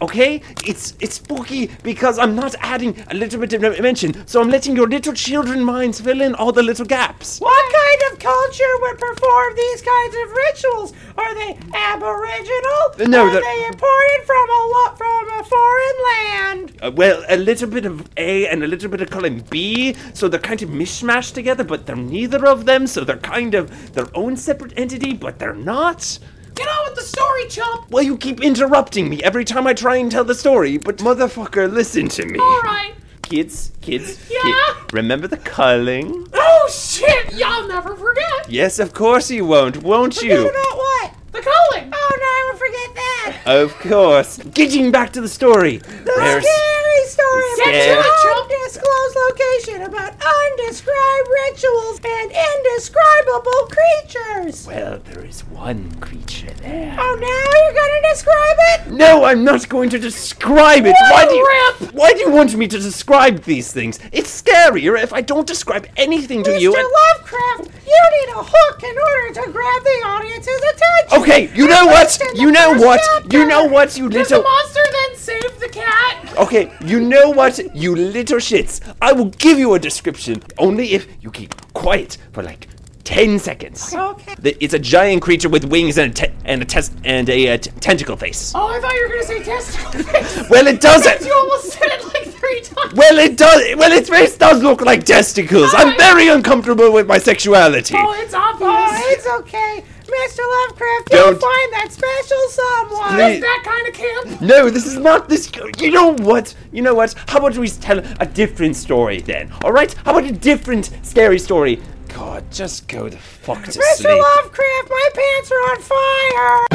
Okay? 0.00 0.40
It's 0.64 0.94
it's 1.00 1.16
spooky 1.16 1.70
because 1.82 2.18
I'm 2.18 2.34
not 2.37 2.54
adding 2.61 2.96
a 3.11 3.14
little 3.14 3.40
bit 3.40 3.52
of 3.52 3.61
dimension, 3.76 4.26
so 4.26 4.40
I'm 4.40 4.48
letting 4.50 4.76
your 4.76 4.87
little 4.87 5.12
children 5.12 5.64
minds 5.64 6.00
fill 6.00 6.20
in 6.20 6.34
all 6.34 6.52
the 6.52 6.62
little 6.62 6.84
gaps. 6.87 7.40
What 7.40 7.64
kind 7.74 8.12
of 8.12 8.18
culture 8.18 8.72
would 8.82 8.98
perform 8.98 9.54
these 9.56 9.82
kinds 9.82 10.14
of 10.22 10.30
rituals? 10.44 10.92
Are 11.16 11.34
they 11.34 11.58
Aboriginal? 11.74 13.08
No, 13.08 13.26
Are 13.26 13.32
the- 13.34 13.40
they 13.40 13.66
imported 13.66 14.20
from 14.26 14.46
a 14.50 14.62
lot 14.74 14.98
from 14.98 15.28
a 15.40 15.44
foreign 15.44 15.96
land? 16.12 16.72
Uh, 16.82 16.90
well, 16.94 17.24
a 17.28 17.37
little 17.37 17.68
bit 17.68 17.84
of 17.87 18.08
A 18.16 18.46
and 18.48 18.62
a 18.62 18.66
little 18.66 18.88
bit 18.90 19.00
of 19.00 19.11
column 19.11 19.42
B, 19.50 19.94
so 20.14 20.28
they're 20.28 20.40
kind 20.40 20.62
of 20.62 20.68
mishmashed 20.70 21.34
together, 21.34 21.64
but 21.64 21.87
they're 21.87 21.96
neither 21.96 22.46
of 22.46 22.64
them, 22.66 22.87
so 22.87 23.04
they're 23.04 23.16
kind 23.18 23.54
of 23.54 23.94
their 23.94 24.06
own 24.14 24.37
separate 24.37 24.72
entity, 24.76 25.14
but 25.14 25.38
they're 25.38 25.54
not. 25.54 26.18
Get 26.58 26.68
on 26.68 26.84
with 26.86 26.96
the 26.96 27.02
story, 27.02 27.46
chump. 27.48 27.90
Well, 27.90 28.02
you 28.02 28.16
keep 28.16 28.40
interrupting 28.40 29.08
me 29.08 29.22
every 29.22 29.44
time 29.44 29.66
I 29.66 29.74
try 29.74 29.96
and 29.96 30.10
tell 30.10 30.24
the 30.24 30.34
story, 30.34 30.76
but 30.76 30.96
motherfucker, 30.98 31.72
listen 31.72 32.08
to 32.08 32.26
me. 32.26 32.38
All 32.38 32.60
right. 32.62 32.94
Kids, 33.22 33.70
kids, 33.80 34.18
Yeah? 34.30 34.40
kid- 34.42 34.92
remember 34.94 35.28
the 35.28 35.36
culling? 35.36 36.26
Oh 36.34 36.68
shit! 36.72 37.34
Y'all 37.34 37.68
never 37.68 37.94
forget. 37.94 38.48
Yes, 38.50 38.78
of 38.78 38.92
course 38.94 39.30
you 39.30 39.44
won't, 39.44 39.82
won't 39.82 40.14
Forget 40.14 40.30
you? 40.30 40.48
about 40.48 40.76
what? 40.76 41.12
The 41.32 41.40
culling. 41.40 41.90
Oh 41.92 42.10
no, 42.20 42.26
I 42.26 42.42
won't 42.46 42.58
forget 42.58 42.94
that. 42.94 43.36
Of 43.46 43.74
course. 43.80 44.38
Getting 44.54 44.90
back 44.90 45.12
to 45.12 45.20
the 45.20 45.28
story. 45.28 45.78
There's 45.78 46.44
Scary 46.44 47.04
story 47.06 47.44
about 47.54 47.66
Scary. 47.66 47.90
an 47.90 48.04
undisclosed 48.38 49.16
location 49.28 49.82
about 49.82 50.12
undescribed 50.24 51.28
rituals 51.44 52.00
and 52.04 52.32
indescribable 52.32 53.68
creatures. 53.76 54.66
well, 54.66 54.98
there 55.04 55.24
is 55.24 55.40
one 55.48 55.90
creature 56.00 56.50
there. 56.62 56.96
Oh, 56.98 57.14
now 57.20 57.60
you're 57.60 57.74
gonna 57.74 58.02
describe 58.12 58.56
it? 58.72 58.92
No, 58.92 59.24
I'm 59.24 59.44
not 59.44 59.68
going 59.68 59.90
to 59.90 59.98
describe 59.98 60.86
it. 60.86 60.94
Why 61.10 61.26
do 61.28 61.34
you? 61.34 61.88
Why 61.92 62.12
do 62.12 62.20
you 62.20 62.30
want 62.30 62.54
me 62.56 62.66
to 62.68 62.78
describe 62.78 63.42
these 63.44 63.70
things? 63.72 63.98
It's 64.12 64.42
scarier 64.42 65.00
if 65.02 65.12
I 65.12 65.20
don't 65.20 65.46
describe 65.46 65.86
anything 65.96 66.42
to 66.44 66.58
you. 66.58 66.72
Mr. 66.72 66.78
and- 66.78 66.88
Lovecraft, 67.18 67.86
you 67.86 68.00
need 68.16 68.28
a 68.34 68.42
hook 68.42 68.82
in 68.82 68.96
order 69.08 69.40
to 69.40 69.52
grab 69.52 69.82
the 69.84 69.98
audience's 70.06 70.62
attention. 70.72 71.17
Okay, 71.18 71.50
you 71.54 71.66
know 71.68 71.87
what? 71.87 72.18
You 72.35 72.50
know 72.52 72.74
what? 72.74 73.00
You 73.33 73.46
know 73.46 73.64
what? 73.64 73.96
You 73.98 74.09
little. 74.09 74.42
monster 74.42 74.81
then 74.92 75.16
save 75.16 75.61
the 75.61 75.68
cat? 75.68 76.35
Okay, 76.38 76.72
you 76.85 77.00
know 77.00 77.31
what? 77.31 77.59
You 77.74 77.94
little 77.96 78.38
shits. 78.38 78.81
I 79.02 79.12
will 79.12 79.31
give 79.31 79.59
you 79.59 79.74
a 79.74 79.78
description 79.78 80.42
only 80.59 80.92
if 80.92 81.07
you 81.20 81.31
keep 81.31 81.54
quiet 81.74 82.18
for 82.33 82.42
like. 82.42 82.68
10 83.04 83.38
seconds. 83.38 83.94
Okay. 83.94 84.35
The- 84.38 84.62
It's 84.62 84.74
a 84.74 84.78
giant 84.78 85.22
creature 85.22 85.48
with 85.48 85.64
wings 85.64 85.96
and 85.96 86.11
a, 86.12 86.14
te- 86.14 86.35
and 86.44 86.61
a, 86.61 86.66
tes- 86.66 86.90
and 87.04 87.26
a 87.31 87.54
uh, 87.54 87.57
t- 87.57 87.70
tentacle 87.81 88.16
face. 88.18 88.52
Oh, 88.54 88.66
I 88.68 88.78
thought 88.81 88.92
you 88.92 89.02
were 89.02 89.09
gonna 89.09 89.22
say 89.22 89.42
testicle 89.42 90.02
face. 90.02 90.50
Well, 90.50 90.66
it 90.66 90.78
doesn't. 90.83 91.24
You 91.26 91.33
almost 91.33 91.72
said 91.72 91.87
it 91.87 92.04
like 92.04 92.24
three 92.35 92.61
times. 92.61 92.92
Well, 92.92 93.16
it 93.18 93.38
does. 93.38 93.62
Well, 93.78 93.92
its 93.92 94.11
face 94.11 94.37
does 94.37 94.62
look 94.62 94.83
like 94.83 95.04
testicles. 95.04 95.70
I'm 95.74 95.96
very 95.96 96.28
uncomfortable 96.28 96.92
with 96.92 97.07
my 97.07 97.16
sexuality. 97.16 97.94
Oh, 97.96 98.12
it's 98.22 98.35
obvious. 98.35 98.68
Oh, 98.70 99.14
it's 99.14 99.26
okay. 99.40 99.85
Mr. 100.08 100.40
Lovecraft, 100.40 101.08
Don't- 101.10 101.30
you'll 101.32 101.40
find 101.40 101.72
that 101.74 101.88
special 101.92 102.38
someone. 102.50 103.14
Please. 103.14 103.40
that 103.40 103.62
kind 103.64 103.88
of 103.88 103.94
camp. 103.94 104.40
No, 104.40 104.70
this 104.70 104.86
is 104.86 104.96
not 104.96 105.28
this. 105.28 105.50
You 105.78 105.90
know 105.90 106.14
what? 106.14 106.54
You 106.72 106.82
know 106.82 106.94
what? 106.94 107.14
How 107.28 107.38
about 107.38 107.56
we 107.58 107.68
tell 107.68 107.98
a 108.20 108.26
different 108.26 108.76
story 108.76 109.20
then? 109.20 109.52
All 109.62 109.72
right? 109.72 109.92
How 110.04 110.12
about 110.16 110.24
a 110.30 110.32
different 110.32 110.90
scary 111.02 111.38
story? 111.38 111.80
God, 112.08 112.50
just 112.50 112.88
go 112.88 113.08
the 113.08 113.18
fuck 113.18 113.62
to 113.64 113.72
sleep. 113.72 113.84
Mr. 113.84 113.96
sleep. 114.02 114.22
Lovecraft, 114.22 114.88
my 114.90 115.08
pants 115.14 115.52
are 115.52 115.70
on 115.72 115.80
fire. 115.82 116.67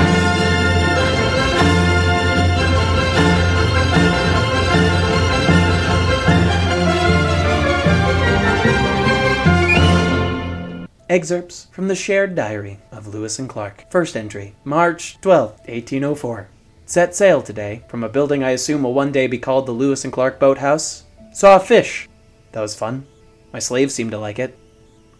Excerpts 11.14 11.68
from 11.72 11.90
the 11.90 11.96
shared 11.96 12.34
diary 12.34 12.80
of 12.92 13.06
Lewis 13.06 13.38
and 13.38 13.48
Clark. 13.48 13.86
First 13.92 14.18
entry, 14.18 14.56
March 14.64 15.22
12th, 15.22 15.60
1804. 15.68 16.50
Set 16.88 17.14
sail 17.14 17.40
today 17.44 17.84
from 17.88 18.04
a 18.04 18.10
building 18.10 18.44
I 18.44 18.50
assume 18.50 18.82
will 18.82 18.96
one 18.96 19.12
day 19.12 19.28
be 19.28 19.38
called 19.38 19.68
the 19.68 19.74
Lewis 19.74 20.04
and 20.06 20.12
Clark 20.12 20.40
Boathouse. 20.40 21.04
Saw 21.32 21.58
a 21.58 21.60
fish. 21.60 22.10
That 22.54 22.62
was 22.62 22.74
fun. 22.74 23.06
My 23.54 23.60
slaves 23.60 23.94
seemed 23.94 24.10
to 24.10 24.18
like 24.18 24.40
it. 24.40 24.58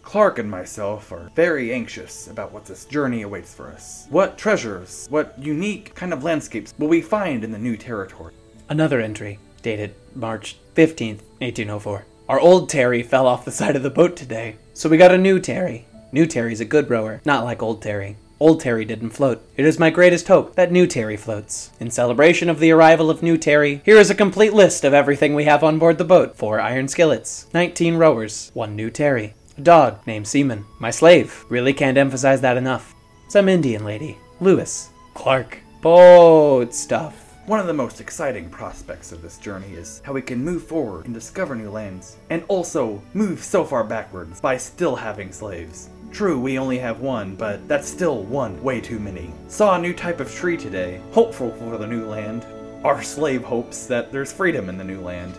Clark 0.02 0.40
and 0.40 0.50
myself 0.50 1.12
are 1.12 1.30
very 1.36 1.72
anxious 1.72 2.26
about 2.26 2.50
what 2.50 2.64
this 2.64 2.86
journey 2.86 3.22
awaits 3.22 3.54
for 3.54 3.68
us. 3.68 4.08
What 4.10 4.36
treasures, 4.36 5.06
what 5.10 5.38
unique 5.38 5.94
kind 5.94 6.12
of 6.12 6.24
landscapes 6.24 6.74
will 6.76 6.88
we 6.88 7.02
find 7.02 7.44
in 7.44 7.52
the 7.52 7.56
new 7.58 7.76
territory? 7.76 8.34
Another 8.68 9.00
entry, 9.00 9.38
dated 9.62 9.94
March 10.16 10.58
15th, 10.74 11.22
1804. 11.38 12.04
Our 12.28 12.40
old 12.40 12.68
Terry 12.68 13.04
fell 13.04 13.28
off 13.28 13.44
the 13.44 13.52
side 13.52 13.76
of 13.76 13.84
the 13.84 13.90
boat 13.90 14.16
today, 14.16 14.56
so 14.74 14.88
we 14.88 14.96
got 14.96 15.12
a 15.14 15.18
new 15.18 15.38
Terry. 15.38 15.86
New 16.12 16.26
Terry's 16.26 16.60
a 16.60 16.64
good 16.64 16.90
rower, 16.90 17.22
not 17.24 17.44
like 17.44 17.62
old 17.62 17.80
Terry. 17.80 18.16
Old 18.40 18.60
Terry 18.60 18.84
didn't 18.84 19.10
float. 19.10 19.40
It 19.56 19.64
is 19.64 19.78
my 19.78 19.90
greatest 19.90 20.26
hope 20.26 20.56
that 20.56 20.72
New 20.72 20.88
Terry 20.88 21.16
floats. 21.16 21.70
In 21.78 21.90
celebration 21.90 22.50
of 22.50 22.58
the 22.58 22.72
arrival 22.72 23.08
of 23.08 23.22
New 23.22 23.38
Terry, 23.38 23.80
here 23.84 23.96
is 23.96 24.10
a 24.10 24.14
complete 24.14 24.52
list 24.52 24.84
of 24.84 24.92
everything 24.92 25.34
we 25.34 25.44
have 25.44 25.62
on 25.62 25.78
board 25.78 25.96
the 25.96 26.04
boat. 26.04 26.36
Four 26.36 26.60
iron 26.60 26.88
skillets, 26.88 27.46
19 27.54 27.96
rowers, 27.96 28.50
one 28.52 28.74
New 28.74 28.90
Terry, 28.90 29.34
a 29.56 29.60
dog 29.60 30.04
named 30.06 30.26
Seaman, 30.26 30.64
my 30.80 30.90
slave, 30.90 31.44
really 31.48 31.72
can't 31.72 31.96
emphasize 31.96 32.40
that 32.40 32.56
enough, 32.56 32.94
some 33.28 33.48
Indian 33.48 33.84
lady, 33.84 34.18
Lewis, 34.40 34.90
Clark, 35.14 35.58
boat 35.80 36.74
stuff. 36.74 37.23
One 37.46 37.60
of 37.60 37.66
the 37.66 37.74
most 37.74 38.00
exciting 38.00 38.48
prospects 38.48 39.12
of 39.12 39.20
this 39.20 39.36
journey 39.36 39.74
is 39.74 40.00
how 40.02 40.14
we 40.14 40.22
can 40.22 40.42
move 40.42 40.66
forward 40.66 41.04
and 41.04 41.12
discover 41.12 41.54
new 41.54 41.68
lands, 41.68 42.16
and 42.30 42.42
also 42.48 43.02
move 43.12 43.44
so 43.44 43.64
far 43.64 43.84
backwards 43.84 44.40
by 44.40 44.56
still 44.56 44.96
having 44.96 45.30
slaves. 45.30 45.90
True, 46.10 46.40
we 46.40 46.58
only 46.58 46.78
have 46.78 47.00
one, 47.00 47.36
but 47.36 47.68
that's 47.68 47.86
still 47.86 48.22
one 48.22 48.62
way 48.62 48.80
too 48.80 48.98
many. 48.98 49.30
Saw 49.48 49.76
a 49.76 49.78
new 49.78 49.92
type 49.92 50.20
of 50.20 50.34
tree 50.34 50.56
today, 50.56 51.02
hopeful 51.12 51.50
for 51.56 51.76
the 51.76 51.86
new 51.86 52.06
land. 52.06 52.46
Our 52.82 53.02
slave 53.02 53.44
hopes 53.44 53.86
that 53.88 54.10
there's 54.10 54.32
freedom 54.32 54.70
in 54.70 54.78
the 54.78 54.84
new 54.84 55.02
land. 55.02 55.34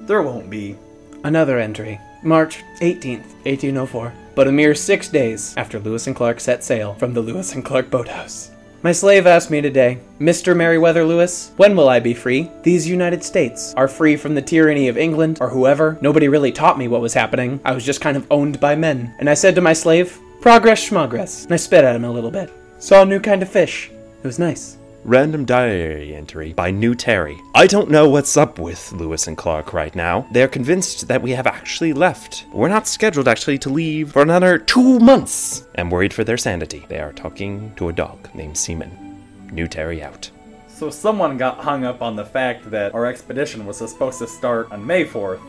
There 0.00 0.22
won't 0.22 0.48
be. 0.48 0.78
Another 1.22 1.58
entry, 1.58 2.00
March 2.22 2.62
18th, 2.80 3.28
1804, 3.44 4.10
but 4.34 4.48
a 4.48 4.52
mere 4.52 4.74
six 4.74 5.10
days 5.10 5.52
after 5.58 5.78
Lewis 5.78 6.06
and 6.06 6.16
Clark 6.16 6.40
set 6.40 6.64
sail 6.64 6.94
from 6.94 7.12
the 7.12 7.20
Lewis 7.20 7.54
and 7.54 7.62
Clark 7.62 7.90
boathouse. 7.90 8.50
My 8.84 8.90
slave 8.90 9.28
asked 9.28 9.48
me 9.48 9.60
today, 9.60 10.00
Mr. 10.18 10.56
Meriwether 10.56 11.04
Lewis, 11.04 11.52
when 11.56 11.76
will 11.76 11.88
I 11.88 12.00
be 12.00 12.14
free? 12.14 12.50
These 12.64 12.88
United 12.88 13.22
States 13.22 13.72
are 13.74 13.86
free 13.86 14.16
from 14.16 14.34
the 14.34 14.42
tyranny 14.42 14.88
of 14.88 14.98
England 14.98 15.38
or 15.40 15.48
whoever. 15.48 15.98
Nobody 16.00 16.26
really 16.26 16.50
taught 16.50 16.78
me 16.78 16.88
what 16.88 17.00
was 17.00 17.14
happening. 17.14 17.60
I 17.64 17.70
was 17.74 17.84
just 17.84 18.00
kind 18.00 18.16
of 18.16 18.26
owned 18.28 18.58
by 18.58 18.74
men. 18.74 19.14
And 19.20 19.30
I 19.30 19.34
said 19.34 19.54
to 19.54 19.60
my 19.60 19.72
slave, 19.72 20.18
Progress 20.40 20.90
schmogress. 20.90 21.44
And 21.44 21.54
I 21.54 21.58
spit 21.58 21.84
at 21.84 21.94
him 21.94 22.04
a 22.04 22.10
little 22.10 22.32
bit. 22.32 22.52
Saw 22.80 23.02
a 23.02 23.06
new 23.06 23.20
kind 23.20 23.40
of 23.40 23.48
fish. 23.48 23.88
It 23.92 24.26
was 24.26 24.40
nice. 24.40 24.78
Random 25.04 25.44
diary 25.44 26.14
entry 26.14 26.52
by 26.52 26.70
New 26.70 26.94
Terry. 26.94 27.42
I 27.56 27.66
don't 27.66 27.90
know 27.90 28.08
what's 28.08 28.36
up 28.36 28.60
with 28.60 28.92
Lewis 28.92 29.26
and 29.26 29.36
Clark 29.36 29.72
right 29.72 29.92
now. 29.96 30.28
They're 30.30 30.46
convinced 30.46 31.08
that 31.08 31.20
we 31.20 31.32
have 31.32 31.48
actually 31.48 31.92
left. 31.92 32.46
We're 32.52 32.68
not 32.68 32.86
scheduled 32.86 33.26
actually 33.26 33.58
to 33.58 33.68
leave 33.68 34.12
for 34.12 34.22
another 34.22 34.58
two 34.58 35.00
months. 35.00 35.66
I'm 35.76 35.90
worried 35.90 36.14
for 36.14 36.22
their 36.22 36.36
sanity. 36.36 36.86
They 36.88 37.00
are 37.00 37.12
talking 37.12 37.74
to 37.74 37.88
a 37.88 37.92
dog 37.92 38.32
named 38.32 38.56
Seaman. 38.56 39.20
New 39.50 39.66
Terry 39.66 40.04
out. 40.04 40.30
So 40.68 40.88
someone 40.88 41.36
got 41.36 41.58
hung 41.58 41.84
up 41.84 42.00
on 42.00 42.14
the 42.14 42.24
fact 42.24 42.70
that 42.70 42.94
our 42.94 43.06
expedition 43.06 43.66
was 43.66 43.78
supposed 43.78 44.20
to 44.20 44.28
start 44.28 44.70
on 44.70 44.86
May 44.86 45.04
4th. 45.04 45.40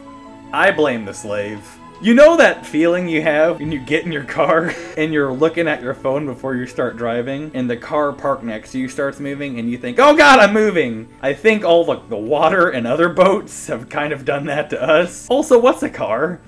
I 0.52 0.72
blame 0.72 1.06
the 1.06 1.14
slave. 1.14 1.64
You 2.04 2.14
know 2.14 2.36
that 2.36 2.66
feeling 2.66 3.08
you 3.08 3.22
have 3.22 3.60
when 3.60 3.72
you 3.72 3.80
get 3.80 4.06
in 4.06 4.12
your 4.12 4.26
car 4.26 4.74
and 4.98 5.14
you're 5.14 5.32
looking 5.32 5.70
at 5.70 5.82
your 5.82 5.94
phone 5.94 6.26
before 6.26 6.54
you 6.54 6.66
start 6.66 6.98
driving 6.98 7.50
and 7.54 7.70
the 7.70 7.78
car 7.78 8.12
parked 8.12 8.44
next 8.44 8.74
to 8.74 8.80
you 8.80 8.90
starts 8.90 9.22
moving 9.22 9.58
and 9.58 9.72
you 9.72 9.78
think, 9.78 10.00
oh 10.00 10.14
god, 10.14 10.40
I'm 10.40 10.52
moving. 10.52 11.08
I 11.22 11.34
think 11.34 11.64
all 11.64 11.86
the, 11.86 12.02
the 12.10 12.18
water 12.18 12.72
and 12.72 12.86
other 12.86 13.08
boats 13.08 13.68
have 13.68 13.88
kind 13.88 14.12
of 14.12 14.26
done 14.26 14.48
that 14.48 14.70
to 14.72 14.84
us. 14.84 15.28
Also, 15.30 15.58
what's 15.58 15.82
a 15.82 15.90
car? 15.90 16.42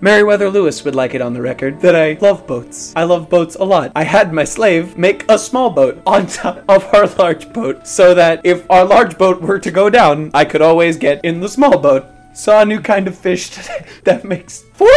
Meriwether 0.00 0.48
Lewis 0.48 0.82
would 0.86 0.94
like 0.94 1.14
it 1.14 1.20
on 1.20 1.34
the 1.34 1.42
record 1.42 1.82
that 1.82 1.94
I 1.94 2.16
love 2.22 2.46
boats. 2.46 2.94
I 2.96 3.04
love 3.04 3.28
boats 3.28 3.56
a 3.56 3.64
lot. 3.64 3.92
I 3.94 4.04
had 4.04 4.32
my 4.32 4.44
slave 4.44 4.96
make 4.96 5.30
a 5.30 5.38
small 5.38 5.68
boat 5.68 6.00
on 6.06 6.28
top 6.28 6.64
of 6.66 6.82
our 6.94 7.06
large 7.18 7.52
boat 7.52 7.86
so 7.86 8.14
that 8.14 8.40
if 8.42 8.64
our 8.70 8.86
large 8.86 9.18
boat 9.18 9.42
were 9.42 9.58
to 9.58 9.70
go 9.70 9.90
down, 9.90 10.30
I 10.32 10.46
could 10.46 10.62
always 10.62 10.96
get 10.96 11.22
in 11.26 11.40
the 11.40 11.48
small 11.50 11.78
boat. 11.78 12.06
Saw 12.34 12.62
a 12.62 12.64
new 12.64 12.80
kind 12.80 13.06
of 13.06 13.16
fish 13.16 13.50
today 13.50 13.86
that 14.02 14.24
makes 14.24 14.62
four. 14.74 14.90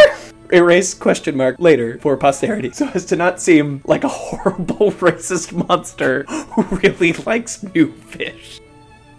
Erase 0.52 0.94
question 0.94 1.36
mark 1.36 1.56
later 1.58 1.98
for 2.00 2.16
posterity 2.16 2.72
so 2.72 2.88
as 2.94 3.04
to 3.04 3.16
not 3.16 3.40
seem 3.40 3.82
like 3.84 4.02
a 4.02 4.08
horrible 4.28 4.90
racist 4.92 5.52
monster 5.52 6.24
who 6.24 6.62
really 6.78 7.12
likes 7.12 7.62
new 7.74 7.92
fish. 7.92 8.60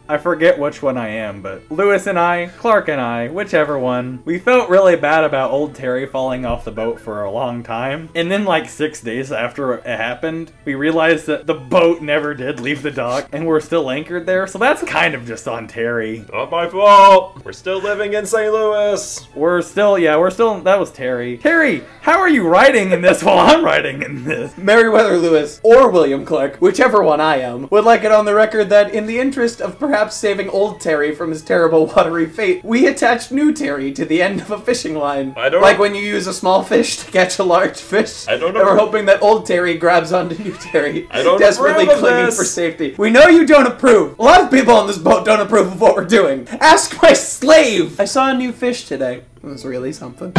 I 0.10 0.18
forget 0.18 0.58
which 0.58 0.82
one 0.82 0.98
I 0.98 1.10
am, 1.10 1.44
but 1.44 1.70
Lewis 1.70 2.08
and 2.08 2.18
I, 2.18 2.48
Clark 2.58 2.90
and 2.90 3.00
I, 3.00 3.28
whichever 3.28 3.78
one, 3.78 4.24
we 4.26 4.40
felt 4.40 4.68
really 4.68 4.96
bad 4.96 5.24
about 5.24 5.52
old 5.52 5.76
Terry 5.76 6.08
falling 6.08 6.48
off 6.48 6.66
the 6.66 6.72
boat 6.72 7.00
for 7.00 7.22
a 7.22 7.30
long 7.30 7.62
time. 7.62 8.10
And 8.16 8.32
then, 8.32 8.44
like 8.44 8.68
six 8.68 9.02
days 9.02 9.32
after 9.32 9.76
it 9.76 9.86
happened, 9.86 10.52
we 10.66 10.74
realized 10.74 11.28
that 11.28 11.46
the 11.46 11.54
boat 11.54 12.02
never 12.02 12.34
did 12.34 12.60
leave 12.60 12.82
the 12.82 12.90
dock 12.90 13.30
and 13.32 13.46
we're 13.46 13.60
still 13.60 13.92
anchored 13.92 14.26
there, 14.26 14.48
so 14.48 14.58
that's 14.58 14.82
kind 14.82 15.14
of 15.14 15.28
just 15.28 15.48
on 15.48 15.68
Terry. 15.68 16.26
Not 16.34 16.50
my 16.50 16.68
fault. 16.68 17.46
We're 17.46 17.52
still 17.52 17.80
living 17.80 18.14
in 18.14 18.26
St. 18.26 18.52
Louis. 18.52 19.28
We're 19.36 19.62
still, 19.62 20.00
yeah, 20.00 20.18
we're 20.18 20.32
still, 20.32 20.60
that 20.62 20.80
was 20.80 20.92
Terry. 20.92 21.38
Terry, 21.38 21.84
how 22.02 22.18
are 22.18 22.30
you 22.30 22.48
writing 22.48 22.94
in 22.94 23.04
this 23.04 23.24
while 23.24 23.38
I'm 23.38 23.64
writing 23.64 24.02
in 24.02 24.24
this? 24.24 24.58
Meriwether 24.58 25.20
Lewis 25.20 25.60
or 25.62 25.92
William 25.92 26.26
Clark, 26.26 26.56
whichever 26.56 27.04
one 27.04 27.22
I 27.22 27.42
am, 27.42 27.68
would 27.70 27.86
like 27.86 28.04
it 28.04 28.12
on 28.12 28.26
the 28.26 28.34
record 28.34 28.70
that, 28.70 28.92
in 28.92 29.06
the 29.06 29.20
interest 29.20 29.62
of 29.62 29.78
perhaps 29.78 29.99
saving 30.08 30.50
old 30.50 30.80
Terry 30.80 31.14
from 31.14 31.30
his 31.32 31.42
terrible 31.42 31.86
watery 31.88 32.26
fate, 32.26 32.64
we 32.64 32.88
attached 32.88 33.32
new 33.32 33.54
Terry 33.54 33.92
to 33.92 34.06
the 34.06 34.22
end 34.22 34.42
of 34.42 34.52
a 34.52 34.60
fishing 34.60 34.96
line. 34.96 35.34
I 35.38 35.50
don't 35.50 35.62
like 35.62 35.76
know- 35.78 35.82
when 35.82 35.96
you 35.96 36.02
use 36.02 36.26
a 36.28 36.34
small 36.34 36.64
fish 36.64 36.98
to 36.98 37.12
catch 37.12 37.38
a 37.40 37.44
large 37.44 37.78
fish. 37.78 38.26
I 38.28 38.38
don't 38.38 38.56
And 38.56 38.66
we're 38.66 38.78
hoping 38.78 39.06
that 39.06 39.22
old 39.22 39.46
Terry 39.46 39.76
grabs 39.78 40.12
onto 40.14 40.42
new 40.42 40.54
Terry, 40.54 41.08
I 41.12 41.22
don't 41.24 41.40
desperately 41.40 41.86
clinging 41.86 42.26
this. 42.28 42.38
for 42.38 42.44
safety. 42.46 42.96
We 42.98 43.10
know 43.10 43.28
you 43.28 43.46
don't 43.46 43.68
approve. 43.68 44.18
A 44.18 44.24
lot 44.24 44.42
of 44.42 44.50
people 44.50 44.74
on 44.74 44.88
this 44.88 44.98
boat 44.98 45.26
don't 45.26 45.42
approve 45.42 45.68
of 45.68 45.82
what 45.82 45.96
we're 45.96 46.06
doing. 46.06 46.48
Ask 46.62 47.02
my 47.02 47.14
slave. 47.14 48.00
I 48.00 48.06
saw 48.06 48.30
a 48.30 48.34
new 48.34 48.52
fish 48.54 48.86
today. 48.86 49.24
It 49.44 49.48
was 49.48 49.66
really 49.66 49.92
something. 49.94 50.34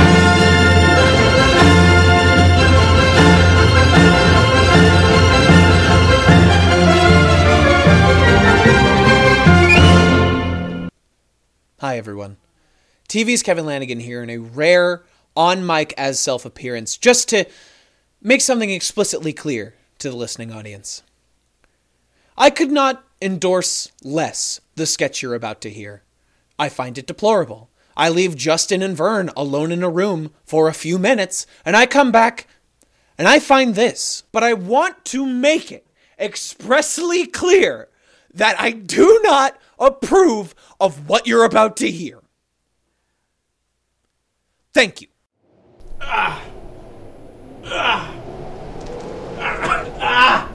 Hi, 11.80 11.96
everyone. 11.96 12.36
TV's 13.08 13.42
Kevin 13.42 13.64
Lanigan 13.64 14.00
here 14.00 14.22
in 14.22 14.28
a 14.28 14.36
rare 14.36 15.02
on 15.34 15.64
mic 15.64 15.94
as 15.96 16.20
self 16.20 16.44
appearance, 16.44 16.98
just 16.98 17.26
to 17.30 17.46
make 18.20 18.42
something 18.42 18.68
explicitly 18.68 19.32
clear 19.32 19.72
to 20.00 20.10
the 20.10 20.16
listening 20.16 20.52
audience. 20.52 21.02
I 22.36 22.50
could 22.50 22.70
not 22.70 23.02
endorse 23.22 23.92
less 24.04 24.60
the 24.74 24.84
sketch 24.84 25.22
you're 25.22 25.34
about 25.34 25.62
to 25.62 25.70
hear. 25.70 26.02
I 26.58 26.68
find 26.68 26.98
it 26.98 27.06
deplorable. 27.06 27.70
I 27.96 28.10
leave 28.10 28.36
Justin 28.36 28.82
and 28.82 28.94
Vern 28.94 29.30
alone 29.34 29.72
in 29.72 29.82
a 29.82 29.88
room 29.88 30.34
for 30.44 30.68
a 30.68 30.74
few 30.74 30.98
minutes, 30.98 31.46
and 31.64 31.74
I 31.74 31.86
come 31.86 32.12
back 32.12 32.46
and 33.16 33.26
I 33.26 33.38
find 33.38 33.74
this. 33.74 34.22
But 34.32 34.44
I 34.44 34.52
want 34.52 35.02
to 35.06 35.24
make 35.24 35.72
it 35.72 35.86
expressly 36.18 37.26
clear 37.26 37.88
that 38.34 38.60
I 38.60 38.70
do 38.70 39.18
not 39.22 39.58
approve 39.80 40.54
of 40.78 41.08
what 41.08 41.26
you're 41.26 41.44
about 41.44 41.76
to 41.78 41.90
hear. 41.90 42.20
Thank 44.72 45.00
you. 45.00 45.08
Ah. 46.00 46.44
Ah. 47.64 48.14
Ah. 50.02 50.52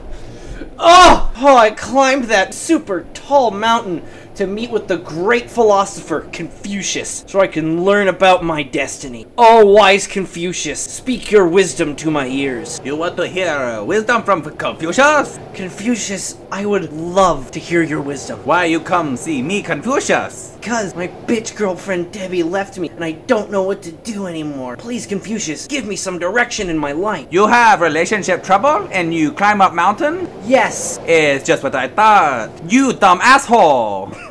Oh, 0.78 1.32
oh, 1.36 1.56
I 1.56 1.70
climbed 1.70 2.24
that 2.24 2.54
super 2.54 3.06
tall 3.12 3.50
mountain 3.50 4.02
to 4.36 4.46
meet 4.46 4.70
with 4.70 4.86
the 4.86 4.98
great 4.98 5.50
philosopher 5.50 6.28
Confucius 6.30 7.24
so 7.26 7.40
I 7.40 7.46
can 7.46 7.84
learn 7.84 8.08
about 8.08 8.44
my 8.44 8.62
destiny. 8.62 9.26
Oh, 9.38 9.64
wise 9.64 10.06
Confucius, 10.06 10.80
speak 10.80 11.30
your 11.30 11.48
wisdom 11.48 11.96
to 11.96 12.10
my 12.10 12.26
ears. 12.26 12.80
You 12.84 12.96
want 12.96 13.16
to 13.16 13.26
hear 13.26 13.48
uh, 13.48 13.82
wisdom 13.82 14.22
from 14.22 14.42
Confucius? 14.42 15.38
Confucius, 15.54 16.36
I 16.52 16.66
would 16.66 16.92
love 16.92 17.50
to 17.52 17.58
hear 17.58 17.82
your 17.82 18.02
wisdom. 18.02 18.38
Why 18.44 18.66
you 18.66 18.80
come 18.80 19.16
see 19.16 19.42
me, 19.42 19.62
Confucius? 19.62 20.55
Because 20.66 20.96
my 20.96 21.06
bitch 21.28 21.54
girlfriend 21.54 22.10
Debbie 22.10 22.42
left 22.42 22.76
me 22.76 22.88
and 22.88 23.04
I 23.04 23.12
don't 23.12 23.52
know 23.52 23.62
what 23.62 23.82
to 23.82 23.92
do 23.92 24.26
anymore. 24.26 24.76
Please, 24.76 25.06
Confucius, 25.06 25.68
give 25.68 25.86
me 25.86 25.94
some 25.94 26.18
direction 26.18 26.68
in 26.68 26.76
my 26.76 26.90
life. 26.90 27.28
You 27.30 27.46
have 27.46 27.80
relationship 27.80 28.42
trouble 28.42 28.88
and 28.90 29.14
you 29.14 29.30
climb 29.30 29.60
up 29.60 29.74
mountain? 29.74 30.28
Yes. 30.44 30.98
It's 31.06 31.46
just 31.46 31.62
what 31.62 31.76
I 31.76 31.86
thought. 31.86 32.50
You 32.68 32.92
dumb 32.92 33.20
asshole. 33.22 34.10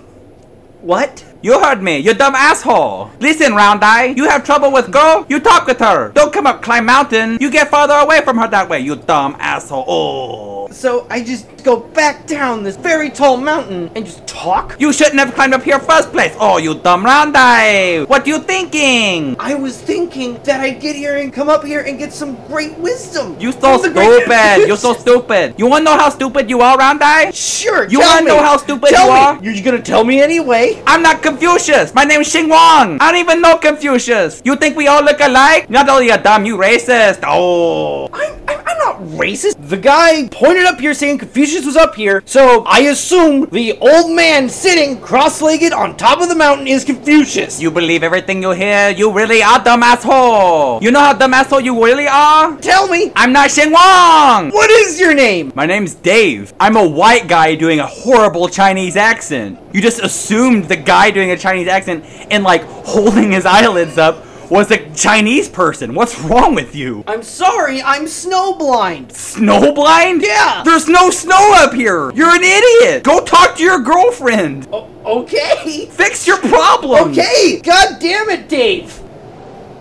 What? 0.81 1.23
You 1.41 1.59
heard 1.59 1.81
me, 1.81 1.97
you 1.97 2.13
dumb 2.13 2.35
asshole. 2.35 3.09
Listen, 3.19 3.55
round 3.55 3.83
eye, 3.83 4.13
you 4.15 4.29
have 4.29 4.43
trouble 4.43 4.71
with 4.71 4.91
girl? 4.91 5.25
You 5.29 5.39
talk 5.39 5.65
with 5.65 5.79
her. 5.79 6.11
Don't 6.11 6.31
come 6.31 6.45
up 6.45 6.61
climb 6.61 6.85
mountain. 6.85 7.37
You 7.39 7.49
get 7.49 7.69
farther 7.69 7.95
away 7.95 8.21
from 8.21 8.37
her 8.37 8.47
that 8.49 8.69
way, 8.69 8.81
you 8.81 8.97
dumb 8.97 9.35
asshole. 9.39 9.85
Oh. 9.87 10.64
So 10.75 11.07
I 11.09 11.23
just 11.23 11.47
go 11.63 11.79
back 11.79 12.27
down 12.27 12.61
this 12.61 12.75
very 12.75 13.09
tall 13.09 13.37
mountain 13.37 13.89
and 13.95 14.05
just 14.05 14.27
talk? 14.27 14.75
You 14.77 14.91
shouldn't 14.91 15.17
have 15.19 15.33
climbed 15.33 15.53
up 15.53 15.63
here 15.63 15.79
first 15.79 16.11
place. 16.11 16.35
Oh, 16.37 16.57
you 16.57 16.75
dumb 16.75 17.05
round 17.05 17.33
eye. 17.37 18.03
What 18.03 18.27
you 18.27 18.39
thinking? 18.39 19.37
I 19.39 19.55
was 19.55 19.79
thinking 19.81 20.37
that 20.43 20.59
I'd 20.59 20.81
get 20.81 20.97
here 20.97 21.15
and 21.15 21.31
come 21.31 21.47
up 21.47 21.63
here 21.63 21.79
and 21.79 21.97
get 21.97 22.11
some 22.11 22.35
great 22.47 22.77
wisdom. 22.77 23.39
You 23.39 23.53
so 23.53 23.79
great 23.79 24.27
stupid. 24.27 24.67
You're 24.67 24.75
so 24.75 24.93
stupid. 24.93 25.55
You 25.57 25.67
wanna 25.67 25.85
know 25.85 25.97
how 25.97 26.09
stupid 26.09 26.49
you 26.49 26.59
are, 26.59 26.77
round 26.77 27.01
eye? 27.01 27.31
Sure. 27.31 27.87
You 27.87 28.01
wanna 28.01 28.25
me. 28.25 28.27
know 28.27 28.43
how 28.43 28.57
stupid 28.57 28.89
tell 28.89 29.07
you 29.07 29.13
me. 29.13 29.19
are? 29.19 29.55
You're 29.55 29.63
gonna 29.63 29.81
tell 29.81 30.03
me 30.03 30.21
anyway. 30.21 30.83
I'm 30.85 31.01
not 31.01 31.23
Confucius. 31.23 31.95
My 31.95 32.03
name's 32.03 32.27
Xing 32.27 32.49
Wang. 32.49 32.97
I 32.99 33.13
don't 33.13 33.21
even 33.21 33.41
know 33.41 33.57
Confucius. 33.57 34.41
You 34.43 34.57
think 34.57 34.75
we 34.75 34.87
all 34.87 35.01
look 35.01 35.21
alike? 35.21 35.69
Not 35.69 35.87
only 35.87 36.07
you 36.07 36.17
dumb, 36.17 36.45
you 36.45 36.57
racist. 36.57 37.21
Oh. 37.23 38.09
I'm, 38.11 38.35
I'm, 38.65 38.77
not 38.77 38.95
racist. 39.17 39.55
The 39.69 39.77
guy 39.77 40.27
pointed 40.29 40.65
up 40.65 40.79
here 40.79 40.93
saying 40.93 41.19
Confucius 41.19 41.65
was 41.65 41.75
up 41.75 41.95
here, 41.95 42.23
so 42.25 42.63
I 42.65 42.81
assume 42.81 43.47
the 43.49 43.77
old 43.79 44.15
man 44.15 44.49
sitting 44.49 44.99
cross-legged 44.99 45.73
on 45.73 45.97
top 45.97 46.21
of 46.21 46.29
the 46.29 46.35
mountain 46.35 46.67
is 46.67 46.83
Confucius. 46.83 47.61
You 47.61 47.71
believe 47.71 48.03
everything 48.03 48.41
you 48.41 48.51
hear? 48.51 48.89
You 48.89 49.11
really 49.11 49.41
are 49.41 49.63
dumb 49.63 49.83
asshole. 49.83 50.81
You 50.81 50.91
know 50.91 50.99
how 50.99 51.13
dumb 51.13 51.33
asshole 51.33 51.61
you 51.61 51.83
really 51.83 52.07
are? 52.07 52.57
Tell 52.57 52.87
me, 52.87 53.11
I'm 53.15 53.31
not 53.31 53.49
Xing 53.49 53.71
Wang. 53.71 54.51
what 54.51 54.69
is 54.69 54.99
your 54.99 55.13
name? 55.13 55.51
My 55.55 55.65
name's 55.65 55.95
Dave. 55.95 56.53
I'm 56.59 56.75
a 56.75 56.87
white 56.87 57.27
guy 57.27 57.55
doing 57.55 57.79
a 57.79 57.87
horrible 57.87 58.47
Chinese 58.47 58.95
accent. 58.95 59.59
You 59.73 59.81
just 59.81 60.01
assumed 60.01 60.65
the 60.65 60.77
guy 60.77 61.11
doing 61.11 61.31
a 61.31 61.37
Chinese 61.37 61.67
accent 61.67 62.05
and 62.31 62.43
like 62.43 62.63
holding 62.63 63.31
his 63.31 63.45
eyelids 63.45 63.97
up 63.97 64.25
was 64.49 64.71
a 64.71 64.77
Chinese 64.95 65.49
person. 65.49 65.93
What's 65.93 66.19
wrong 66.21 66.55
with 66.55 66.75
you? 66.75 67.03
I'm 67.07 67.23
sorry, 67.23 67.81
I'm 67.81 68.05
snowblind. 68.05 69.09
Snowblind? 69.09 70.21
Yeah. 70.21 70.63
There's 70.63 70.87
no 70.87 71.09
snow 71.09 71.53
up 71.55 71.73
here. 71.73 72.11
You're 72.11 72.33
an 72.33 72.43
idiot. 72.43 73.03
Go 73.03 73.23
talk 73.23 73.55
to 73.57 73.63
your 73.63 73.79
girlfriend. 73.79 74.67
O- 74.71 74.89
okay. 75.05 75.87
Fix 75.91 76.25
your 76.25 76.37
problem. 76.39 77.11
Okay. 77.11 77.61
God 77.61 77.99
damn 77.99 78.29
it, 78.29 78.47
Dave. 78.49 79.01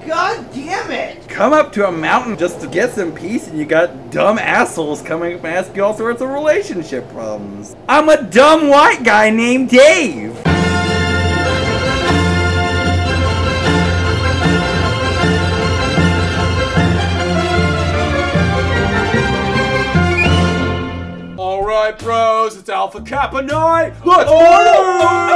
God 0.07 0.53
damn 0.53 0.91
it. 0.91 1.27
Come 1.29 1.55
up 1.55 1.73
to 1.73 1.89
a 1.89 1.93
mountain 1.93 2.37
just 2.37 2.61
to 2.61 2.67
get 2.67 2.93
some 2.93 3.13
peace, 3.15 3.49
and 3.49 3.59
you 3.59 3.65
got 3.65 4.11
dumb 4.11 4.39
assholes 4.39 5.01
coming 5.01 5.35
up 5.39 5.45
and 5.45 5.55
ask 5.57 5.75
you 5.75 5.83
all 5.83 5.95
sorts 5.97 6.21
of 6.21 6.29
relationship 6.29 7.09
problems. 7.11 7.75
I'm 7.89 8.11
a 8.11 8.23
dumb 8.23 8.69
white 8.69 9.03
guy 9.03 9.31
named 9.31 9.71
Dave. 9.71 10.39
Right, 21.85 21.99
bros, 21.99 22.57
it's 22.57 22.71
Alpha 22.71 23.03
Kappa 23.03 23.43
night. 23.43 23.93
Let's 24.07 24.31
party! 24.31 25.35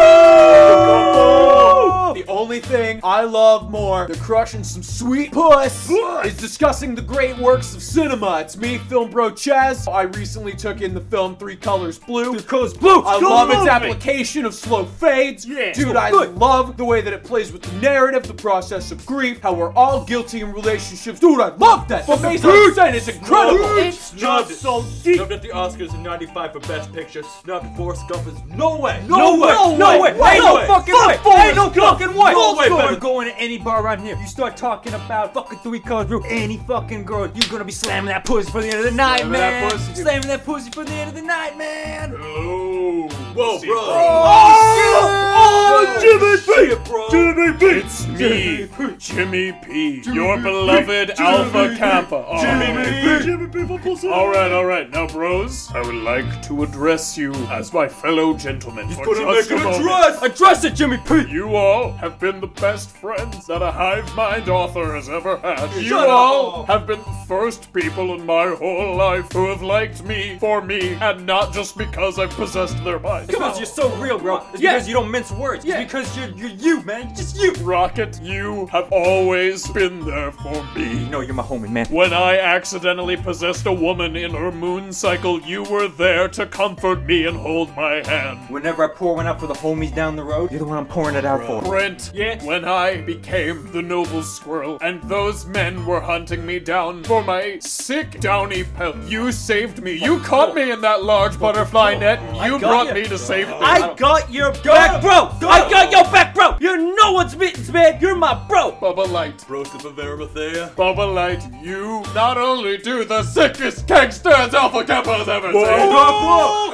The 2.18 2.26
only 2.26 2.58
thing 2.58 2.98
I 3.04 3.22
love 3.22 3.70
more 3.70 4.08
than 4.08 4.18
crushing 4.18 4.64
some 4.64 4.82
sweet 4.82 5.30
puss 5.30 5.88
is 5.88 6.36
discussing 6.36 6.96
the 6.96 7.00
great 7.00 7.38
works 7.38 7.76
of 7.76 7.80
cinema. 7.80 8.40
It's 8.40 8.56
me, 8.56 8.78
film 8.78 9.12
bro 9.12 9.30
Chaz. 9.30 9.86
I 9.88 10.02
recently 10.02 10.52
took 10.52 10.80
in 10.80 10.94
the 10.94 11.00
film 11.00 11.36
Three 11.36 11.54
Colors 11.54 11.96
Blue. 11.96 12.32
Three 12.32 12.42
Colors 12.42 12.74
Blue. 12.74 13.02
I 13.02 13.20
love 13.20 13.50
its 13.50 13.68
application 13.68 14.44
of 14.44 14.52
slow 14.52 14.84
fades. 14.84 15.46
Yeah, 15.46 15.72
dude, 15.72 15.94
I 15.94 16.10
love 16.10 16.76
the 16.76 16.84
way 16.84 17.02
that 17.02 17.12
it 17.12 17.22
plays 17.22 17.52
with 17.52 17.62
the 17.62 17.72
narrative, 17.76 18.24
the 18.24 18.34
process 18.34 18.90
of 18.90 19.06
grief, 19.06 19.40
how 19.40 19.54
we're 19.54 19.72
all 19.74 20.04
guilty 20.04 20.40
in 20.40 20.52
relationships. 20.52 21.20
Dude, 21.20 21.40
I 21.40 21.54
love 21.54 21.86
that. 21.86 22.04
The 22.04 22.16
mise-en-scène 22.16 22.94
it's 22.94 23.06
incredible. 23.06 23.78
It's 23.78 24.10
just 24.10 24.60
so 24.60 24.84
deep. 25.04 25.18
Snubbed 25.18 25.30
at 25.30 25.42
the 25.42 25.50
Oscars 25.50 25.94
in 25.94 26.02
'95 26.02 26.54
for 26.54 26.60
Best 26.60 26.92
Picture. 26.92 27.22
Snubbed 27.22 27.76
Forrest 27.76 28.08
Gump 28.08 28.26
is 28.26 28.42
no 28.56 28.76
way. 28.76 29.04
No 29.06 29.38
way. 29.38 29.54
No 29.78 30.00
way. 30.00 30.10
Ain't 30.10 30.42
no 30.42 30.66
fucking 30.66 30.94
way. 30.94 31.20
Ain't 31.46 31.54
no 31.54 31.70
fucking 31.70 32.07
way. 32.16 32.32
No 32.32 32.54
way. 32.54 32.68
Full 32.68 32.78
Better 32.78 32.94
score. 32.94 33.00
go 33.00 33.20
into 33.20 33.36
any 33.38 33.58
bar 33.58 33.82
around 33.84 34.00
here. 34.00 34.16
You 34.16 34.26
start 34.26 34.56
talking 34.56 34.94
about 34.94 35.34
fucking 35.34 35.58
three 35.60 35.80
colors 35.80 36.06
blue. 36.06 36.22
Any 36.26 36.58
fucking 36.58 37.04
girl, 37.04 37.26
you're 37.34 37.48
gonna 37.50 37.64
be 37.64 37.72
slamming 37.72 38.08
that 38.08 38.24
pussy 38.24 38.50
for 38.50 38.60
the 38.62 38.68
end 38.68 38.78
of 38.78 38.84
the 38.84 38.90
night, 38.92 39.18
Slamming 39.20 39.32
that 39.40 39.62
man. 39.62 39.70
pussy. 39.70 39.94
Slamming 40.02 40.28
that 40.28 40.44
pussy 40.44 40.70
for 40.70 40.84
the 40.84 40.92
end 40.92 41.08
of 41.10 41.14
the 41.14 41.22
night, 41.22 41.56
man. 41.58 42.14
Oh, 42.18 43.08
Whoa, 43.34 43.58
bro. 43.60 43.76
Oh, 43.78 44.58
oh, 44.60 45.28
oh, 45.40 45.86
oh 45.86 46.00
Jimmy 46.00 46.76
P. 46.76 46.90
bro. 46.90 47.08
Jimmy 47.10 47.58
P. 47.58 47.66
It's 47.78 48.06
me, 48.06 48.68
Jimmy 48.98 49.52
P. 49.64 50.02
Your 50.12 50.38
beloved 50.40 51.10
Alpha 51.18 51.74
Kappa. 51.76 52.24
Oh. 52.26 52.40
Jimmy 52.40 53.18
P. 53.18 53.24
Jimmy 53.24 53.46
P. 53.46 53.66
for 53.66 53.78
pussy. 53.78 54.08
All 54.08 54.28
right, 54.28 54.50
all 54.50 54.64
right. 54.64 54.90
Now, 54.90 55.06
bros, 55.06 55.70
I 55.74 55.80
would 55.80 55.94
like 55.94 56.42
to 56.42 56.62
address 56.64 57.16
you 57.16 57.32
as 57.50 57.72
my 57.72 57.88
fellow 57.88 58.34
gentlemen. 58.36 58.88
for 58.90 59.04
Put 59.04 59.18
him 59.18 59.28
just 59.34 59.48
back 59.48 59.58
a 59.58 59.60
in 59.60 59.64
moment. 59.72 59.90
address. 59.90 60.22
Address 60.22 60.64
it, 60.64 60.74
Jimmy 60.74 60.98
P. 61.06 61.26
You 61.30 61.54
all 61.54 61.92
have 61.98 62.18
been 62.20 62.40
the 62.40 62.46
best 62.46 62.90
friends 62.96 63.46
that 63.46 63.60
a 63.60 63.70
hive 63.72 64.14
mind 64.14 64.48
author 64.48 64.94
has 64.94 65.08
ever 65.08 65.36
had. 65.38 65.72
You 65.74 65.88
Shut 65.90 66.08
all 66.08 66.64
have 66.66 66.86
been 66.86 67.00
the 67.00 67.24
first 67.26 67.72
people 67.72 68.14
in 68.14 68.24
my 68.24 68.48
whole 68.54 68.94
life 68.96 69.30
who 69.32 69.48
have 69.48 69.62
liked 69.62 70.04
me 70.04 70.36
for 70.38 70.62
me, 70.62 70.94
and 71.00 71.26
not 71.26 71.52
just 71.52 71.76
because 71.76 72.18
I've 72.18 72.30
possessed 72.30 72.82
their 72.84 73.00
minds. 73.00 73.26
Because 73.28 73.58
you're 73.58 73.66
so 73.66 73.88
real, 73.96 74.18
bro. 74.18 74.44
It's 74.52 74.62
Yeah. 74.62 74.74
because 74.74 74.88
you 74.88 74.94
don't 74.94 75.10
mince 75.10 75.30
words. 75.32 75.64
Yeah. 75.64 75.80
It's 75.80 75.92
because 75.92 76.16
you're, 76.16 76.28
you're 76.30 76.50
you, 76.50 76.82
man. 76.82 77.14
Just 77.16 77.36
you. 77.40 77.52
Rocket, 77.64 78.20
you 78.22 78.66
have 78.66 78.90
always 78.92 79.68
been 79.70 80.04
there 80.04 80.30
for 80.30 80.64
me. 80.76 81.08
No, 81.10 81.20
you're 81.20 81.34
my 81.34 81.42
homie, 81.42 81.68
man. 81.68 81.86
When 81.86 82.12
I 82.12 82.38
accidentally 82.38 83.16
possessed 83.16 83.66
a 83.66 83.72
woman 83.72 84.14
in 84.16 84.30
her 84.32 84.52
moon 84.52 84.92
cycle, 84.92 85.40
you 85.40 85.64
were 85.64 85.88
there 85.88 86.28
to 86.28 86.46
comfort 86.46 87.04
me 87.04 87.26
and 87.26 87.36
hold 87.36 87.74
my 87.76 88.06
hand. 88.08 88.38
Whenever 88.50 88.84
I 88.84 88.88
pour 88.94 89.16
one 89.16 89.26
out 89.26 89.40
for 89.40 89.46
the 89.48 89.54
homies 89.54 89.94
down 89.94 90.14
the 90.14 90.22
road, 90.24 90.50
you're 90.50 90.60
the 90.60 90.64
one 90.64 90.78
I'm 90.78 90.86
pouring 90.86 91.16
it 91.16 91.24
out 91.24 91.44
for. 91.44 91.60
Brent, 91.78 92.10
Yeah. 92.12 92.44
when 92.44 92.64
I 92.64 93.02
became 93.02 93.70
the 93.70 93.82
noble 93.82 94.24
squirrel 94.24 94.78
and 94.80 95.00
those 95.04 95.46
men 95.46 95.86
were 95.86 96.00
hunting 96.00 96.44
me 96.44 96.58
down 96.58 97.04
for 97.04 97.22
my 97.22 97.60
sick 97.60 98.18
downy 98.18 98.64
pelt, 98.64 98.96
you 99.06 99.30
saved 99.30 99.80
me. 99.80 99.92
You 99.92 100.18
caught 100.18 100.56
me 100.56 100.72
in 100.72 100.80
that 100.80 101.04
large 101.04 101.38
butterfly 101.38 101.94
oh, 101.94 101.98
net 102.00 102.18
and 102.18 102.36
you 102.38 102.58
brought 102.58 102.88
ya. 102.88 102.94
me 102.94 103.04
to 103.04 103.16
safety. 103.16 103.52
I 103.52 103.94
got 103.94 104.28
your 104.32 104.50
back, 104.64 105.00
bro. 105.00 105.30
I 105.48 105.70
got 105.70 105.92
your 105.92 106.02
back, 106.10 106.34
bro. 106.34 106.56
You're 106.60 106.78
no 106.96 107.12
one's 107.12 107.36
business, 107.36 107.70
man. 107.70 108.00
You're 108.00 108.16
my 108.16 108.34
bro. 108.48 108.72
Bubba 108.72 109.08
Light. 109.08 109.46
Bros 109.46 109.70
to 109.70 109.78
Bavera 109.78 110.34
there. 110.34 110.70
Bubba 110.70 111.14
Light, 111.14 111.44
you 111.62 112.02
not 112.12 112.38
only 112.38 112.78
do 112.78 113.04
the 113.04 113.22
sickest 113.22 113.86
keg 113.86 114.12
stands 114.12 114.52
Alpha 114.52 114.82
Kappa 114.82 115.14
has 115.14 115.28
ever 115.28 115.52
seen. 115.52 115.62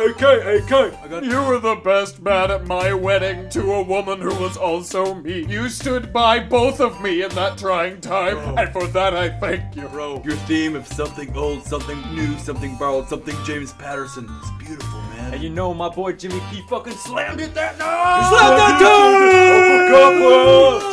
AK, 0.08 0.22
AK. 0.64 1.04
I 1.04 1.08
got 1.08 1.24
You 1.24 1.42
were 1.42 1.58
the 1.58 1.76
best 1.76 2.22
man 2.22 2.50
at 2.50 2.66
my 2.66 2.94
wedding 2.94 3.50
to 3.50 3.74
a 3.74 3.82
woman 3.82 4.22
who 4.22 4.34
was 4.36 4.56
also 4.56 4.93
me. 4.94 5.44
You 5.46 5.68
stood 5.68 6.12
by 6.12 6.38
both 6.38 6.80
of 6.80 7.00
me 7.02 7.22
in 7.22 7.28
that 7.30 7.58
trying 7.58 8.00
time, 8.00 8.38
and 8.56 8.72
for 8.72 8.86
that 8.88 9.12
I 9.14 9.28
thank 9.40 9.74
you. 9.74 9.88
Bro, 9.88 10.22
your 10.24 10.36
theme 10.46 10.76
of 10.76 10.86
something 10.86 11.36
old, 11.36 11.64
something 11.64 12.00
new, 12.14 12.38
something 12.38 12.76
borrowed, 12.78 13.08
something 13.08 13.34
James 13.44 13.72
Patterson. 13.72 14.26
is 14.26 14.50
beautiful, 14.64 15.00
man. 15.00 15.34
And 15.34 15.42
you 15.42 15.50
know 15.50 15.74
my 15.74 15.88
boy 15.88 16.12
Jimmy 16.12 16.40
P 16.50 16.62
fucking 16.68 16.92
slammed 16.92 17.40
it 17.40 17.52
that 17.54 17.76
night. 17.78 18.28
Slam 18.28 18.56
that 18.56 18.78
time! 18.80 18.94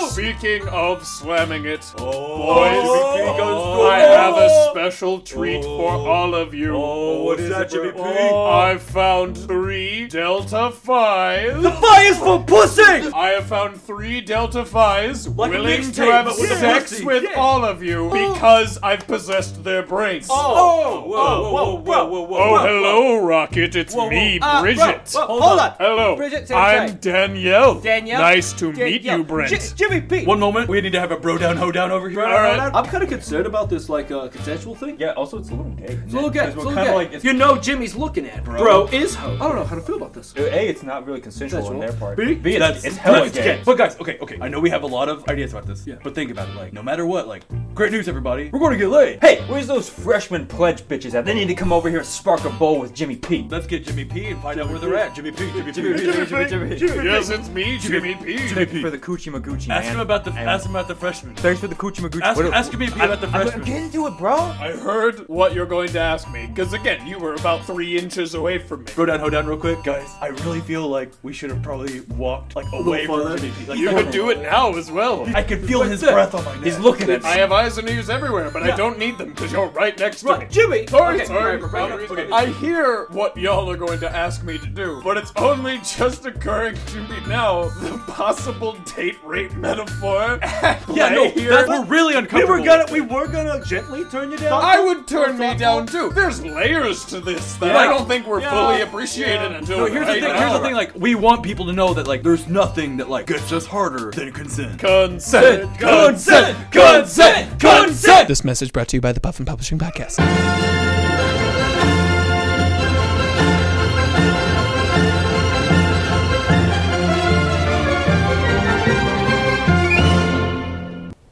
Speaking 0.09 0.67
of 0.69 1.05
slamming 1.05 1.65
it, 1.65 1.85
Oh, 1.97 2.01
boys, 2.01 2.83
oh. 2.83 3.13
Jimmy 3.15 3.31
P 3.31 3.37
goes 3.37 3.91
I 3.91 3.99
have 3.99 4.37
a 4.37 4.49
special 4.71 5.19
treat 5.21 5.63
oh. 5.63 5.77
for 5.77 5.91
all 6.09 6.33
of 6.35 6.53
you. 6.53 6.73
Oh, 6.75 7.23
what 7.23 7.39
is 7.39 7.49
that, 7.49 7.69
Jimmy 7.69 7.91
P? 7.91 7.97
Oh. 7.99 8.49
I 8.49 8.77
found 8.77 9.37
three 9.37 10.07
Delta 10.07 10.71
Phi's. 10.71 11.61
The 11.61 11.71
Phi 11.71 12.01
is 12.03 12.17
for 12.17 12.43
pussy! 12.43 12.81
I 12.81 13.33
have 13.35 13.45
found 13.47 13.79
three 13.81 13.90
Delta 13.91 14.63
Phi's 14.65 15.27
Like 15.27 15.51
willing 15.51 15.91
to 15.91 16.01
have 16.05 16.25
but 16.25 16.39
with 16.39 16.49
sex 16.59 16.91
pussy. 16.91 17.03
with 17.05 17.23
Yeah. 17.23 17.39
all 17.39 17.65
of 17.65 17.83
you 17.83 18.09
because 18.09 18.79
I've 18.81 19.05
possessed 19.05 19.63
their 19.63 19.83
brains. 19.83 20.27
Oh, 20.29 21.01
whoa, 21.01 21.01
whoa, 21.01 21.51
whoa, 21.51 21.75
whoa, 21.81 22.05
whoa, 22.07 22.21
whoa. 22.23 22.39
Oh, 22.39 22.57
hello, 22.59 23.23
Rocket. 23.25 23.75
It's 23.75 23.93
Whoa, 23.93 24.03
whoa. 24.05 24.09
me, 24.09 24.39
Uh, 24.41 24.61
Bridget. 24.61 25.09
whoa, 25.13 25.25
whoa, 25.27 25.39
hold 25.41 25.59
on. 25.59 25.73
Hello. 25.77 26.15
Bridget, 26.15 26.47
say 26.47 26.55
I'm. 26.55 26.95
Danielle. 26.97 27.75
Danielle? 27.81 28.21
Nice 28.21 28.53
to 28.53 28.71
meet 28.71 29.01
you, 29.03 29.23
Brent. 29.23 29.51
J- 29.51 29.59
Jimmy 29.75 30.01
P. 30.01 30.25
One 30.25 30.39
moment, 30.39 30.69
we 30.69 30.79
need 30.81 30.93
to 30.93 30.99
have 30.99 31.11
a 31.11 31.17
bro 31.17 31.37
down, 31.37 31.57
ho 31.57 31.71
down 31.71 31.91
over 31.91 32.09
here. 32.09 32.21
All 32.23 32.31
right. 32.31 32.71
I'm 32.73 32.85
kind 32.85 33.03
of 33.03 33.09
concerned 33.09 33.45
about 33.45 33.69
this, 33.69 33.89
like, 33.89 34.09
uh, 34.11 34.29
consensual 34.29 34.75
thing. 34.75 34.95
Yeah, 34.99 35.11
also 35.11 35.37
it's 35.39 35.49
a 35.49 35.53
little 35.55 35.71
gay. 35.73 35.85
It's 35.85 36.13
a 36.13 36.15
little 36.15 36.29
gay. 36.29 36.45
It's 36.45 36.55
a 36.55 36.59
little 36.59 36.73
gay. 36.73 36.93
like 36.93 37.23
you 37.23 37.33
know 37.33 37.57
Jimmy's 37.57 37.95
looking 37.95 38.25
at 38.25 38.43
bro. 38.45 38.57
Bro 38.57 38.87
is 38.91 39.15
ho. 39.15 39.33
I 39.35 39.37
don't 39.47 39.55
know 39.55 39.65
how 39.65 39.75
to 39.75 39.81
feel 39.81 39.95
about 39.97 40.13
this. 40.13 40.33
A, 40.37 40.67
it's 40.69 40.83
not 40.83 41.05
really 41.05 41.19
consensual 41.21 41.67
on 41.67 41.79
their 41.79 41.93
part. 41.93 42.17
B, 42.17 42.35
B, 42.35 42.51
it's, 42.55 42.59
that's 42.59 42.85
it's 42.85 42.97
hella 42.97 43.29
gay. 43.29 43.61
But 43.65 43.77
guys, 43.81 43.99
okay, 43.99 44.17
okay. 44.21 44.37
I 44.39 44.47
know 44.47 44.59
we 44.59 44.69
have 44.69 44.83
a 44.83 44.87
lot 44.87 45.09
of 45.09 45.27
ideas 45.27 45.51
about 45.53 45.65
this. 45.65 45.85
Yeah. 45.87 45.95
But 46.03 46.13
think 46.13 46.29
about 46.31 46.49
it. 46.49 46.55
Like, 46.55 46.73
no 46.73 46.83
matter 46.83 47.05
what, 47.05 47.27
like, 47.27 47.43
great 47.73 47.91
news, 47.91 48.07
everybody. 48.07 48.49
We're 48.51 48.59
going 48.59 48.73
to 48.73 48.77
get 48.77 48.89
laid. 48.89 49.19
Hey, 49.21 49.41
where's 49.47 49.65
those 49.67 49.89
freshman 49.89 50.45
pledge 50.45 50.83
bitches 50.83 51.13
at? 51.15 51.25
They 51.25 51.33
need 51.33 51.47
to 51.47 51.55
come 51.55 51.73
over 51.73 51.89
here 51.89 51.99
and 51.99 52.07
spark 52.07 52.45
a 52.45 52.49
bowl 52.51 52.79
with 52.79 52.93
Jimmy 52.93 53.15
P. 53.15 53.47
Let's 53.49 53.65
get 53.65 53.85
Jimmy 53.85 54.05
P 54.05 54.27
and 54.27 54.41
find 54.41 54.59
out 54.59 54.69
where 54.69 54.77
they're 54.79 54.95
at. 54.95 55.15
Jimmy 55.15 55.31
P. 55.31 55.49
Jimmy 55.51 55.63
P. 55.63 55.71
Jimmy 55.71 55.93
P, 55.93 55.99
Jimmy, 56.05 56.25
Jimmy, 56.25 56.45
Jimmy, 56.49 56.75
Jimmy. 56.77 57.05
Yes, 57.05 57.29
it's 57.29 57.49
me, 57.49 57.77
Jimmy 57.79 58.15
P. 58.15 58.37
Jimmy 58.47 58.65
P. 58.67 58.81
For 58.81 58.89
the 58.91 58.97
coochie 58.99 59.33
magoochie, 59.33 59.69
Ask 59.69 59.87
him 59.87 59.99
about 59.99 60.25
the 60.25 60.31
And 60.31 60.49
ask 60.49 60.65
him 60.65 60.71
about 60.75 60.87
the 60.87 60.95
freshman. 60.95 61.35
Thanks 61.35 61.59
for 61.59 61.67
the 61.67 61.75
coochie 61.75 62.01
magoochie. 62.07 62.21
Ask, 62.21 62.37
What- 62.37 62.53
ask 62.53 62.71
Jimmy 62.71 62.87
P 62.87 62.93
about 62.99 63.19
the 63.21 63.27
I'm, 63.27 63.35
I'm 63.35 63.41
freshman. 63.47 63.65
getting 63.65 63.91
to 63.91 64.07
it, 64.07 64.17
bro. 64.17 64.35
I 64.35 64.71
heard 64.73 65.27
what 65.27 65.53
you're 65.53 65.65
going 65.65 65.89
to 65.89 65.99
ask 65.99 66.31
me, 66.31 66.45
because 66.47 66.73
again, 66.73 67.05
you 67.07 67.17
were 67.17 67.33
about 67.33 67.65
three 67.65 67.97
inches 67.97 68.35
away 68.35 68.59
from 68.59 68.83
me. 68.83 68.91
Bro 68.93 69.05
down, 69.07 69.19
ho 69.19 69.29
down, 69.29 69.47
real 69.47 69.57
quick, 69.57 69.83
guys. 69.83 70.07
I 70.21 70.27
really 70.27 70.61
feel 70.61 70.87
like 70.87 71.11
we 71.23 71.33
should 71.33 71.49
have 71.49 71.63
probably 71.63 72.01
walked 72.01 72.55
like 72.55 72.65
away 72.73 73.05
from. 73.05 73.37
Jimmy 73.37 73.51
P. 73.57 73.65
Like, 73.71 73.79
You 73.79 73.89
could 73.89 74.11
do 74.11 74.29
it 74.29 74.39
now 74.41 74.75
as 74.75 74.91
well. 74.91 75.25
I 75.35 75.43
can 75.43 75.65
feel 75.65 75.81
his 75.83 76.01
breath 76.01 76.33
on 76.35 76.43
my 76.45 76.55
neck. 76.55 76.63
He's 76.63 76.79
looking 76.79 77.09
at 77.09 77.23
me. 77.23 77.29
I 77.29 77.37
have 77.37 77.51
eyes 77.51 77.77
and 77.77 77.89
ears 77.89 78.09
everywhere, 78.09 78.49
but 78.51 78.63
I 78.63 78.75
don't 78.75 78.97
need 78.99 79.17
them 79.17 79.29
because 79.29 79.51
you're 79.51 79.67
right 79.69 79.97
next 79.99 80.21
to 80.21 80.39
me. 80.39 80.45
Jimmy. 80.49 80.87
Sorry, 80.87 81.15
Okay, 81.15 81.25
sorry. 81.25 81.57
right, 81.57 81.71
right, 81.71 81.91
right, 81.99 82.11
okay. 82.11 82.31
I 82.31 82.45
hear 82.47 83.05
what 83.11 83.35
y'all 83.37 83.69
are 83.69 83.77
going 83.77 83.99
to 84.01 84.13
ask 84.15 84.43
me 84.43 84.57
to 84.57 84.67
do, 84.67 85.01
but 85.03 85.17
it's 85.17 85.31
only 85.35 85.77
just 85.79 86.25
occurring 86.25 86.75
to 86.87 86.97
me 87.07 87.17
now 87.27 87.65
the 87.79 87.97
possible 88.07 88.77
date 88.95 89.17
rape 89.23 89.53
metaphor. 89.53 90.39
Yeah, 90.93 91.09
no, 91.09 91.29
here. 91.29 91.49
that's 91.51 91.69
we're 91.69 91.85
really 91.85 92.13
We 92.13 92.19
uncomfortable. 92.19 92.59
were 92.59 92.65
gonna, 92.65 92.85
we 92.91 93.01
were 93.01 93.27
gonna 93.27 93.63
gently 93.65 94.03
turn 94.05 94.31
you 94.31 94.37
down. 94.37 94.61
I 94.63 94.79
would 94.79 95.07
turn 95.07 95.37
me 95.37 95.55
down 95.55 95.87
too. 95.87 96.09
There's 96.13 96.43
layers 96.43 97.05
to 97.05 97.19
this 97.19 97.55
that 97.57 97.75
I 97.75 97.85
don't 97.87 98.07
think 98.07 98.27
we're 98.27 98.41
Yeah. 98.41 98.49
fully 98.51 98.81
appreciated 98.81 99.51
until 99.53 99.79
No, 99.79 99.85
here's 99.85 100.05
the 100.05 100.11
right 100.13 100.21
thing. 100.21 100.33
now. 100.33 100.39
Here's 100.39 100.53
the 100.53 100.59
thing. 100.59 100.75
Like, 100.75 100.91
we 100.95 101.15
want 101.15 101.43
people 101.43 101.65
to 101.67 101.73
know 101.73 101.93
that 101.93 102.07
like 102.07 102.23
there's 102.23 102.47
nothing 102.47 102.97
that 102.97 103.09
like 103.09 103.27
gets 103.27 103.51
us 103.51 103.60
harder 103.65 104.11
than 104.11 104.31
consent. 104.31 104.79
Consent, 104.79 105.79
consent, 105.79 106.71
consent, 106.71 107.59
consent. 107.59 108.27
This 108.27 108.43
message 108.43 108.71
brought 108.73 108.87
to 108.89 108.97
you 108.97 109.01
by 109.01 109.11
the 109.11 109.19
Puffin 109.19 109.45
Publishing 109.45 109.79
Podcast. 109.79 110.19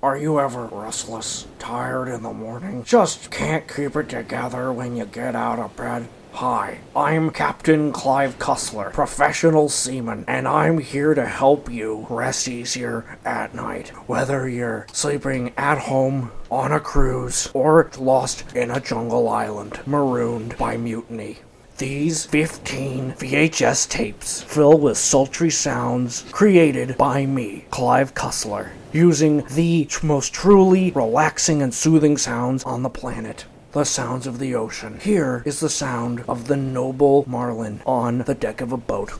Are 0.01 0.17
you 0.17 0.39
ever 0.39 0.65
restless, 0.65 1.45
tired 1.59 2.07
in 2.07 2.23
the 2.23 2.31
morning, 2.33 2.83
just 2.83 3.29
can't 3.31 3.67
keep 3.67 3.95
it 3.95 4.09
together 4.09 4.71
when 4.71 4.95
you 4.95 5.05
get 5.05 5.35
out 5.35 5.59
of 5.59 5.75
bed? 5.75 6.07
Hi, 6.33 6.79
I'm 6.95 7.31
Captain 7.31 7.91
Clive 7.91 8.39
Cussler, 8.39 8.93
professional 8.93 9.67
seaman, 9.67 10.23
and 10.25 10.47
I'm 10.47 10.77
here 10.77 11.13
to 11.13 11.25
help 11.25 11.69
you 11.69 12.07
rest 12.09 12.47
easier 12.47 13.17
at 13.25 13.53
night. 13.53 13.89
Whether 14.07 14.47
you're 14.47 14.87
sleeping 14.93 15.51
at 15.57 15.79
home, 15.79 16.31
on 16.49 16.71
a 16.71 16.79
cruise, 16.79 17.49
or 17.53 17.91
lost 17.97 18.55
in 18.55 18.71
a 18.71 18.79
jungle 18.79 19.27
island, 19.27 19.81
marooned 19.85 20.57
by 20.57 20.77
mutiny. 20.77 21.39
These 21.77 22.25
15 22.27 23.13
VHS 23.13 23.89
tapes 23.89 24.41
fill 24.41 24.77
with 24.77 24.97
sultry 24.97 25.49
sounds 25.49 26.25
created 26.31 26.97
by 26.97 27.25
me, 27.25 27.65
Clive 27.69 28.13
Cussler, 28.13 28.69
using 28.93 29.43
the 29.47 29.89
most 30.03 30.33
truly 30.33 30.91
relaxing 30.91 31.61
and 31.61 31.73
soothing 31.73 32.17
sounds 32.17 32.63
on 32.63 32.83
the 32.83 32.89
planet. 32.89 33.45
The 33.71 33.83
sounds 33.83 34.25
of 34.25 34.39
the 34.39 34.55
ocean. 34.55 34.99
Here 34.99 35.43
is 35.45 35.59
the 35.59 35.69
sound 35.69 36.23
of 36.27 36.47
the 36.47 36.57
noble 36.57 37.23
marlin 37.27 37.81
on 37.85 38.19
the 38.19 38.33
deck 38.33 38.61
of 38.61 38.71
a 38.71 38.77
boat. 38.77 39.19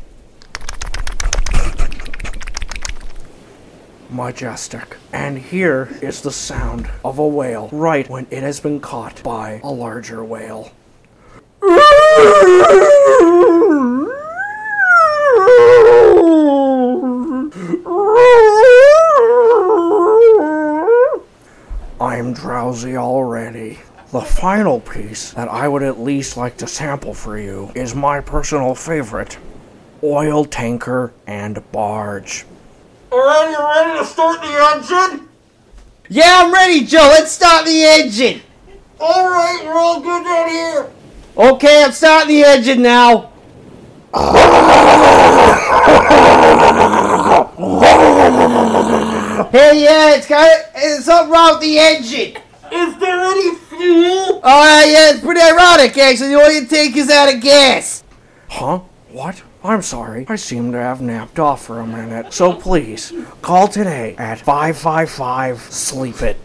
Majestic. 4.09 4.97
And 5.13 5.37
here 5.37 5.95
is 6.01 6.21
the 6.21 6.31
sound 6.31 6.89
of 7.05 7.19
a 7.19 7.27
whale 7.27 7.69
right 7.71 8.09
when 8.09 8.25
it 8.31 8.41
has 8.41 8.59
been 8.59 8.79
caught 8.79 9.21
by 9.21 9.61
a 9.63 9.69
larger 9.69 10.23
whale. 10.23 10.71
I'm 22.01 22.33
drowsy 22.33 22.97
already. 22.97 23.77
The 24.11 24.21
final 24.21 24.79
piece 24.79 25.33
that 25.33 25.47
I 25.49 25.67
would 25.67 25.83
at 25.83 25.99
least 25.99 26.35
like 26.35 26.57
to 26.57 26.67
sample 26.67 27.13
for 27.13 27.37
you 27.37 27.71
is 27.75 27.93
my 27.93 28.21
personal 28.21 28.73
favorite 28.73 29.37
oil 30.03 30.45
tanker 30.45 31.13
and 31.27 31.61
barge. 31.71 32.43
Alright, 33.11 33.51
you 33.51 33.59
ready 33.59 33.99
to 33.99 34.05
start 34.05 34.41
the 34.41 34.47
engine? 34.47 35.29
Yeah, 36.09 36.41
I'm 36.43 36.51
ready, 36.51 36.85
Joe. 36.85 37.07
Let's 37.11 37.31
start 37.31 37.65
the 37.67 37.83
engine. 37.83 38.41
Alright, 38.99 39.63
we're 39.63 39.77
all 39.77 40.01
good 40.01 40.23
down 40.23 40.49
here. 40.49 40.89
Okay, 41.37 41.83
I'm 41.83 41.91
starting 41.91 42.35
the 42.35 42.43
engine 42.43 42.81
now. 42.81 43.31
hey, 49.51 49.83
yeah, 49.83 50.15
it's 50.15 50.27
got 50.27 50.49
it's 50.73 51.05
something 51.05 51.31
wrong 51.31 51.51
with 51.51 51.61
the 51.61 51.77
engine. 51.77 52.41
Is 52.71 52.97
there 52.97 53.19
any 53.19 53.68
fuel? 53.79 54.41
Oh, 54.43 54.83
yeah, 54.85 55.11
it's 55.11 55.21
pretty 55.21 55.41
ironic, 55.41 55.97
actually. 55.97 56.29
The 56.29 56.35
oil 56.35 56.65
tank 56.67 56.95
is 56.97 57.09
out 57.09 57.33
of 57.33 57.41
gas. 57.41 58.03
Huh? 58.49 58.79
What? 59.11 59.41
I'm 59.63 59.81
sorry. 59.81 60.25
I 60.29 60.35
seem 60.35 60.71
to 60.71 60.77
have 60.77 61.01
napped 61.01 61.39
off 61.39 61.65
for 61.65 61.79
a 61.79 61.87
minute. 61.87 62.33
So 62.33 62.53
please, 62.53 63.11
call 63.41 63.67
today 63.67 64.15
at 64.17 64.39
555 64.39 65.59
Sleep 65.61 66.21
It. 66.21 66.37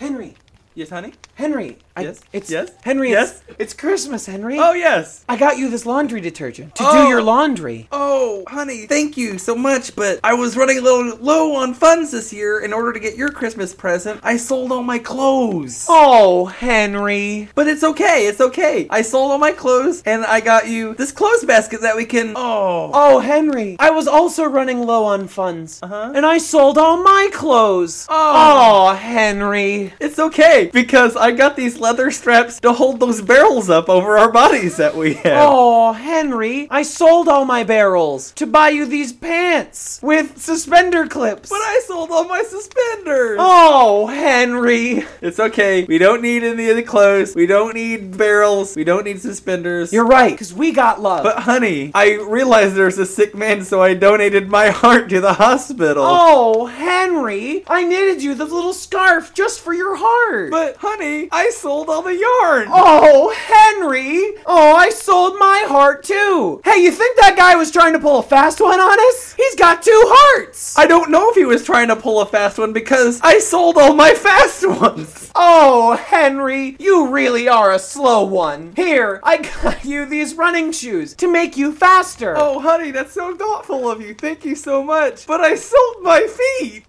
Henry, 0.00 0.34
Yes, 0.74 0.90
honey. 0.90 1.12
Henry. 1.34 1.78
I, 2.00 2.02
Yes? 2.04 2.20
It's 2.32 2.50
Yes? 2.50 2.70
Henry. 2.82 3.10
Yes? 3.10 3.42
It's, 3.48 3.56
it's 3.58 3.74
Christmas, 3.74 4.26
Henry. 4.26 4.58
Oh 4.58 4.72
yes. 4.72 5.24
I 5.28 5.36
got 5.36 5.58
you 5.58 5.70
this 5.70 5.86
laundry 5.86 6.20
detergent 6.20 6.74
to 6.76 6.82
do 6.82 6.88
Oh. 6.90 7.08
your 7.08 7.22
laundry. 7.22 7.88
Oh, 7.92 8.44
honey, 8.48 8.86
thank 8.86 9.16
you 9.16 9.38
so 9.38 9.54
much, 9.54 9.94
but 9.96 10.20
I 10.22 10.34
was 10.34 10.56
running 10.56 10.78
a 10.78 10.80
little 10.80 11.16
low 11.16 11.54
on 11.54 11.74
funds 11.74 12.10
this 12.10 12.32
year. 12.32 12.60
In 12.60 12.72
order 12.72 12.92
to 12.92 13.00
get 13.00 13.16
your 13.16 13.30
Christmas 13.30 13.74
present, 13.74 14.20
I 14.22 14.36
sold 14.36 14.72
all 14.72 14.82
my 14.82 14.98
clothes. 14.98 15.86
Oh, 15.88 16.46
Henry. 16.46 17.48
But 17.54 17.68
it's 17.68 17.82
okay, 17.84 18.26
it's 18.26 18.40
okay. 18.40 18.86
I 18.90 19.02
sold 19.02 19.30
all 19.32 19.38
my 19.38 19.52
clothes, 19.52 20.02
and 20.04 20.24
I 20.24 20.40
got 20.40 20.68
you 20.68 20.94
this 20.94 21.12
clothes 21.12 21.44
basket 21.44 21.80
that 21.82 21.96
we 21.96 22.04
can. 22.04 22.34
Oh. 22.36 22.90
Oh, 22.92 23.18
Henry. 23.20 23.76
I 23.78 23.90
was 23.90 24.06
also 24.06 24.44
running 24.44 24.80
low 24.82 25.04
on 25.04 25.28
funds. 25.28 25.80
Uh-huh. 25.82 26.12
And 26.14 26.26
I 26.26 26.38
sold 26.38 26.76
all 26.78 27.02
my 27.02 27.30
clothes. 27.32 28.06
Oh. 28.08 28.90
Oh, 28.90 28.94
Henry. 28.94 29.92
It's 30.00 30.18
okay, 30.18 30.70
because 30.72 31.16
I 31.16 31.30
I 31.30 31.32
got 31.32 31.54
these 31.54 31.78
leather 31.90 32.12
straps 32.12 32.60
to 32.60 32.72
hold 32.72 33.00
those 33.00 33.20
barrels 33.20 33.68
up 33.68 33.88
over 33.88 34.16
our 34.16 34.30
bodies 34.30 34.76
that 34.76 34.94
we 34.94 35.14
have. 35.14 35.42
Oh, 35.44 35.92
Henry, 35.92 36.68
I 36.70 36.82
sold 36.82 37.26
all 37.28 37.44
my 37.44 37.64
barrels 37.64 38.30
to 38.34 38.46
buy 38.46 38.68
you 38.68 38.86
these 38.86 39.12
pants 39.12 39.98
with 40.00 40.38
suspender 40.38 41.08
clips. 41.08 41.48
But 41.48 41.56
I 41.56 41.82
sold 41.88 42.12
all 42.12 42.28
my 42.28 42.44
suspenders. 42.44 43.38
Oh, 43.40 44.06
Henry. 44.06 45.04
It's 45.20 45.40
okay. 45.40 45.82
We 45.82 45.98
don't 45.98 46.22
need 46.22 46.44
any 46.44 46.70
of 46.70 46.76
the 46.76 46.84
clothes. 46.84 47.34
We 47.34 47.46
don't 47.46 47.74
need 47.74 48.16
barrels. 48.16 48.76
We 48.76 48.84
don't 48.84 49.02
need 49.02 49.20
suspenders. 49.20 49.92
You're 49.92 50.06
right, 50.06 50.30
because 50.30 50.54
we 50.54 50.70
got 50.70 51.00
love. 51.00 51.24
But 51.24 51.40
honey, 51.40 51.90
I 51.92 52.18
realized 52.18 52.76
there's 52.76 52.98
a 52.98 53.06
sick 53.06 53.34
man, 53.34 53.64
so 53.64 53.82
I 53.82 53.94
donated 53.94 54.48
my 54.48 54.70
heart 54.70 55.08
to 55.08 55.20
the 55.20 55.32
hospital. 55.32 56.04
Oh, 56.06 56.66
Henry, 56.66 57.64
I 57.66 57.82
knitted 57.82 58.22
you 58.22 58.36
the 58.36 58.44
little 58.44 58.74
scarf 58.74 59.34
just 59.34 59.58
for 59.58 59.74
your 59.74 59.96
heart. 59.96 60.52
But 60.52 60.76
honey, 60.76 61.28
I 61.32 61.50
sold 61.50 61.69
all 61.70 62.02
the 62.02 62.16
yarn. 62.16 62.68
Oh, 62.70 63.32
Henry! 63.36 64.34
Oh, 64.44 64.74
I 64.74 64.90
sold 64.90 65.38
my 65.38 65.64
heart 65.68 66.02
too. 66.02 66.60
Hey, 66.64 66.82
you 66.82 66.90
think 66.90 67.18
that 67.20 67.36
guy 67.36 67.54
was 67.54 67.70
trying 67.70 67.92
to 67.92 68.00
pull 68.00 68.18
a 68.18 68.22
fast 68.22 68.60
one 68.60 68.80
on 68.80 68.98
us? 69.08 69.34
He's 69.34 69.54
got 69.54 69.82
two 69.82 70.02
hearts. 70.06 70.76
I 70.76 70.86
don't 70.86 71.10
know 71.10 71.30
if 71.30 71.36
he 71.36 71.44
was 71.44 71.64
trying 71.64 71.88
to 71.88 71.96
pull 71.96 72.20
a 72.20 72.26
fast 72.26 72.58
one 72.58 72.72
because 72.72 73.20
I 73.22 73.38
sold 73.38 73.76
all 73.78 73.94
my 73.94 74.14
fast 74.14 74.66
ones. 74.68 75.30
Oh, 75.34 75.96
Henry, 75.96 76.76
you 76.80 77.08
really 77.08 77.48
are 77.48 77.72
a 77.72 77.78
slow 77.78 78.24
one. 78.24 78.72
Here, 78.74 79.20
I 79.22 79.36
got 79.38 79.84
you 79.84 80.06
these 80.06 80.34
running 80.34 80.72
shoes 80.72 81.14
to 81.14 81.30
make 81.30 81.56
you 81.56 81.72
faster. 81.72 82.34
Oh, 82.36 82.58
honey, 82.58 82.90
that's 82.90 83.12
so 83.12 83.36
thoughtful 83.36 83.88
of 83.88 84.00
you. 84.00 84.14
Thank 84.14 84.44
you 84.44 84.56
so 84.56 84.82
much. 84.82 85.26
But 85.26 85.40
I 85.40 85.54
sold 85.54 86.02
my 86.02 86.26
feet. 86.26 86.84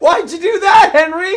Why'd 0.00 0.30
you 0.30 0.38
do 0.38 0.60
that, 0.60 0.90
Henry? 0.92 1.34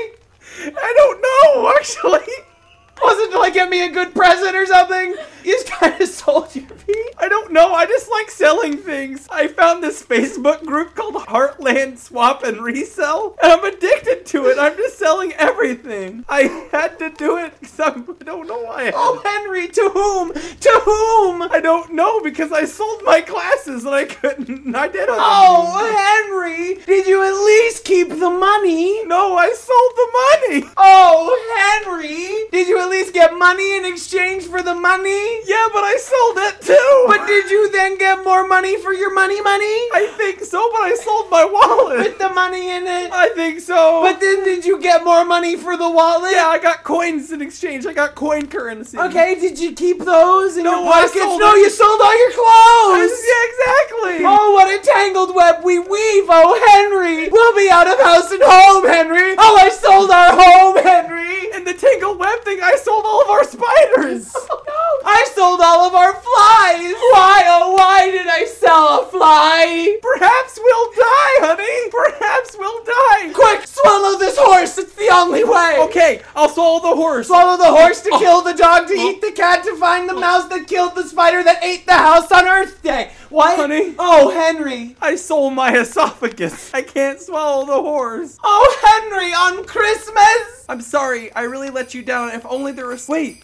I 0.60 0.93
don't 0.97 1.22
know, 1.22 1.74
actually. 1.78 2.34
Wasn't 3.02 3.32
to 3.32 3.39
like 3.39 3.54
get 3.54 3.70
me 3.70 3.86
a 3.86 3.89
good 3.89 4.14
present 4.14 4.56
or 4.56 4.66
something? 4.66 5.16
You 5.43 5.53
just 5.53 5.67
kind 5.67 5.99
of 5.99 6.07
sold 6.07 6.55
your 6.55 6.67
feet? 6.67 7.13
I 7.17 7.27
don't 7.27 7.51
know. 7.51 7.73
I 7.73 7.85
just 7.85 8.09
like 8.09 8.29
selling 8.29 8.77
things. 8.77 9.27
I 9.31 9.47
found 9.47 9.83
this 9.83 10.03
Facebook 10.03 10.65
group 10.65 10.95
called 10.95 11.15
Heartland 11.15 11.97
Swap 11.97 12.43
and 12.43 12.61
Resell, 12.61 13.37
and 13.41 13.51
I'm 13.53 13.63
addicted 13.63 14.25
to 14.27 14.47
it. 14.47 14.57
I'm 14.59 14.75
just 14.77 14.97
selling 14.97 15.33
everything. 15.33 16.25
I 16.29 16.67
had 16.71 16.99
to 16.99 17.09
do 17.09 17.37
it 17.37 17.59
because 17.59 17.79
I 17.79 17.89
don't 18.23 18.47
know 18.47 18.59
why. 18.63 18.91
Oh, 18.93 19.21
Henry, 19.23 19.67
to 19.69 19.89
whom? 19.93 20.33
To 20.33 20.81
whom? 20.85 21.41
I 21.51 21.59
don't 21.61 21.93
know 21.93 22.21
because 22.21 22.51
I 22.51 22.65
sold 22.65 23.03
my 23.03 23.21
classes 23.21 23.85
and 23.85 23.95
I 23.95 24.05
couldn't. 24.05 24.75
I 24.75 24.87
did. 24.87 25.07
Oh, 25.09 26.23
Henry, 26.27 26.75
did 26.85 27.07
you 27.07 27.23
at 27.23 27.43
least 27.45 27.83
keep 27.85 28.09
the 28.09 28.29
money? 28.29 29.03
No, 29.05 29.35
I 29.37 29.51
sold 29.51 29.91
the 29.95 30.59
money. 30.61 30.73
Oh, 30.77 31.81
Henry, 31.83 32.49
did 32.51 32.67
you 32.67 32.79
at 32.79 32.89
least 32.89 33.13
get 33.13 33.33
money 33.37 33.77
in 33.77 33.85
exchange 33.85 34.45
for 34.45 34.61
the 34.61 34.75
money? 34.75 35.30
Yeah, 35.45 35.67
but 35.73 35.84
I 35.84 35.95
sold 35.97 36.38
it 36.38 36.61
too. 36.61 37.03
But 37.07 37.25
did 37.27 37.49
you 37.49 37.71
then 37.71 37.97
get 37.97 38.23
more 38.23 38.47
money 38.47 38.77
for 38.82 38.93
your 38.93 39.13
money 39.13 39.41
money? 39.41 39.65
I 39.93 40.13
think 40.17 40.41
so, 40.43 40.69
but 40.71 40.82
I 40.82 40.95
sold 40.95 41.29
my 41.29 41.45
wallet. 41.45 41.99
With 41.99 42.17
the 42.19 42.29
money 42.29 42.69
in 42.71 42.84
it? 42.88 43.11
I 43.11 43.29
think 43.29 43.59
so. 43.59 44.01
But 44.01 44.19
then 44.19 44.43
did 44.43 44.65
you 44.65 44.79
get 44.79 45.03
more 45.03 45.25
money 45.25 45.55
for 45.55 45.77
the 45.77 45.89
wallet? 45.89 46.32
Yeah, 46.34 46.47
I 46.47 46.59
got 46.59 46.84
coins 46.84 47.32
in 47.32 47.41
exchange. 47.41 47.86
I 47.86 47.93
got 47.93 48.15
coin 48.15 48.47
currency. 48.47 48.97
Okay, 48.97 49.36
did 49.39 49.59
you 49.59 49.73
keep 49.73 49.99
those 49.99 50.57
in 50.57 50.63
No, 50.63 50.84
your 50.84 50.91
pockets? 50.91 51.15
no, 51.15 51.53
it. 51.53 51.57
you 51.59 51.69
sold 51.69 52.01
all 52.01 52.17
your 52.17 52.32
clothes. 52.32 53.11
Yeah, 53.32 53.43
exactly. 53.47 54.25
Oh, 54.25 54.51
what 54.53 54.67
a 54.67 54.84
tangled 54.84 55.34
web 55.36 55.63
we 55.63 55.79
weave, 55.79 56.25
oh 56.29 56.51
Henry! 56.71 57.29
We'll 57.29 57.55
be 57.55 57.69
out 57.69 57.88
of 57.88 57.99
house 57.99 58.32
and 58.32 58.41
home, 58.43 58.86
Henry! 58.86 59.36
Oh, 59.38 59.57
I 59.61 59.69
sold 59.69 60.09
our 60.11 60.32
home, 60.36 60.77
Henry! 60.84 61.51
And 61.53 61.65
the 61.65 61.73
tangled 61.73 62.19
web 62.19 62.41
thing, 62.41 62.59
I 62.61 62.75
sold 62.75 63.05
all 63.05 63.21
of 63.23 63.29
our 63.29 63.43
spiders. 63.43 64.32
oh, 64.36 64.63
no. 64.67 65.09
I 65.09 65.20
sold 65.34 65.59
all 65.61 65.88
of 65.88 65.93
our 65.93 66.13
flies! 66.13 66.93
Why, 67.11 67.43
oh, 67.47 67.74
why 67.78 68.09
did 68.11 68.28
I 68.28 68.45
sell 68.45 69.01
a 69.01 69.05
fly? 69.05 69.97
Perhaps 70.01 70.59
we'll 70.61 70.91
die, 70.91 71.36
honey. 71.47 71.89
Perhaps 71.91 72.57
we'll 72.57 72.84
die. 72.84 73.34
Quick, 73.34 73.67
swallow 73.67 74.17
this 74.17 74.38
horse! 74.38 74.78
It's 74.78 74.95
the 74.95 75.09
only 75.11 75.43
way! 75.43 75.78
Okay, 75.80 76.22
I'll 76.36 76.49
swallow 76.49 76.82
the 76.82 76.95
horse. 76.95 77.28
Swallow 77.28 77.57
the 77.57 77.72
horse 77.72 78.01
to 78.01 78.09
oh. 78.13 78.19
kill 78.19 78.41
the 78.41 78.53
dog, 78.53 78.88
to 78.88 78.95
oh. 78.97 79.09
eat 79.09 79.22
the 79.22 79.32
cat, 79.32 79.63
to 79.65 79.76
find 79.78 80.07
the 80.07 80.15
oh. 80.15 80.19
mouse 80.19 80.47
that 80.49 80.67
killed 80.67 80.95
the 80.95 81.03
spider 81.03 81.43
that 81.43 81.63
ate 81.63 81.86
the 81.86 81.93
house 81.93 82.32
on 82.32 82.47
Earth 82.47 82.82
Day. 82.82 83.11
What? 83.30 83.57
Honey? 83.57 83.95
Oh, 83.97 84.30
Henry. 84.30 84.95
I 85.01 85.15
sold 85.15 85.53
my 85.53 85.78
esophagus. 85.78 86.74
I 86.74 86.82
can't 86.82 87.19
swallow 87.19 87.65
the 87.65 87.82
horse. 87.82 88.38
Oh, 88.43 89.09
Henry, 89.09 89.34
on 89.34 89.65
Christmas? 89.65 90.65
I'm 90.67 90.82
sorry. 90.82 91.34
I 91.34 91.43
really 91.43 91.69
let 91.69 91.93
you 91.93 92.01
down. 92.03 92.30
If 92.30 92.45
only 92.45 92.72
there 92.72 92.88
was. 92.88 93.07
Wait. 93.07 93.43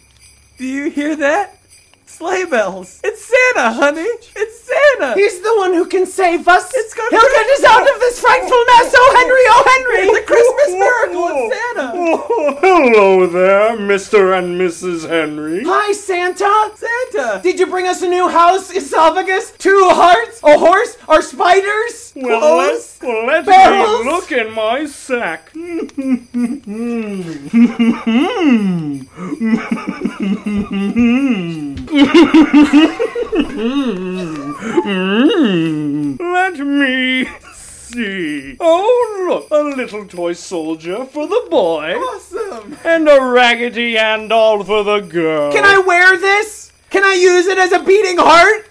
Do 0.58 0.64
you 0.66 0.90
hear 0.90 1.14
that? 1.16 1.57
Sleigh 2.18 2.44
bells. 2.46 2.98
It's 3.04 3.24
Santa, 3.24 3.70
honey. 3.74 4.00
It's 4.02 4.64
Santa. 4.64 5.14
He's 5.14 5.40
the 5.40 5.54
one 5.56 5.72
who 5.72 5.86
can 5.86 6.04
save 6.04 6.48
us. 6.48 6.68
It's 6.74 6.92
good 6.92 7.08
He'll 7.10 7.20
get 7.20 7.46
us 7.46 7.62
out 7.62 7.82
of 7.82 8.00
this 8.00 8.18
frightful 8.20 8.50
mess. 8.50 8.92
Oh, 8.96 9.14
Henry, 9.18 9.46
oh, 9.46 9.62
Henry. 9.70 10.08
It's 10.08 10.18
a 10.18 10.22
Christmas 10.26 10.72
miracle. 10.80 11.28
It's 11.30 11.54
Santa. 11.54 11.92
Oh, 11.94 12.56
hello 12.60 13.26
there, 13.28 13.76
Mr. 13.76 14.36
and 14.36 14.60
Mrs. 14.60 15.06
Henry. 15.08 15.62
Hi, 15.64 15.92
Santa. 15.92 16.72
Santa. 16.74 17.40
Did 17.40 17.60
you 17.60 17.68
bring 17.68 17.86
us 17.86 18.02
a 18.02 18.08
new 18.08 18.26
house, 18.28 18.72
esophagus, 18.74 19.52
two 19.52 19.88
hearts, 19.92 20.40
a 20.42 20.58
horse, 20.58 20.96
or 21.06 21.22
spiders? 21.22 22.12
Well, 22.16 22.40
Clothes? 22.40 22.98
let, 23.00 23.26
let 23.26 23.46
barrels? 23.46 24.04
me 24.04 24.10
look 24.10 24.32
in 24.32 24.50
my 24.52 24.86
sack. 24.86 25.52
Let 30.20 30.26
me 36.58 37.28
see. 37.54 38.56
Oh, 38.58 39.26
look, 39.28 39.48
a 39.52 39.62
little 39.76 40.06
toy 40.06 40.32
soldier 40.32 41.04
for 41.04 41.28
the 41.28 41.46
boy. 41.48 41.94
Awesome. 41.94 42.76
And 42.84 43.08
a 43.08 43.22
raggedy 43.22 43.96
and 43.96 44.28
doll 44.28 44.64
for 44.64 44.82
the 44.82 44.98
girl. 45.00 45.52
Can 45.52 45.64
I 45.64 45.78
wear 45.78 46.18
this? 46.18 46.72
Can 46.90 47.04
I 47.04 47.14
use 47.14 47.46
it 47.46 47.58
as 47.58 47.70
a 47.70 47.78
beating 47.84 48.18
heart? 48.18 48.66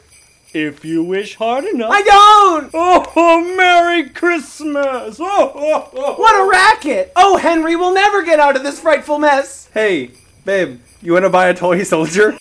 If 0.53 0.83
you 0.83 1.01
wish 1.01 1.35
hard 1.35 1.63
enough. 1.63 1.91
I 1.93 2.01
don't. 2.01 2.71
Oh, 2.73 3.55
Merry 3.55 4.09
Christmas! 4.09 5.17
Oh, 5.19 5.51
oh, 5.55 5.89
oh. 5.93 6.15
What 6.15 6.35
a 6.35 6.49
racket. 6.49 7.13
Oh, 7.15 7.37
Henry, 7.37 7.77
we'll 7.77 7.93
never 7.93 8.21
get 8.23 8.41
out 8.41 8.57
of 8.57 8.63
this 8.63 8.79
frightful 8.81 9.19
mess. 9.19 9.69
Hey, 9.73 10.11
babe, 10.45 10.81
you 11.01 11.13
want 11.13 11.25
to 11.25 11.29
buy 11.29 11.49
a 11.49 11.53
toy 11.53 11.83
soldier? 11.83 12.37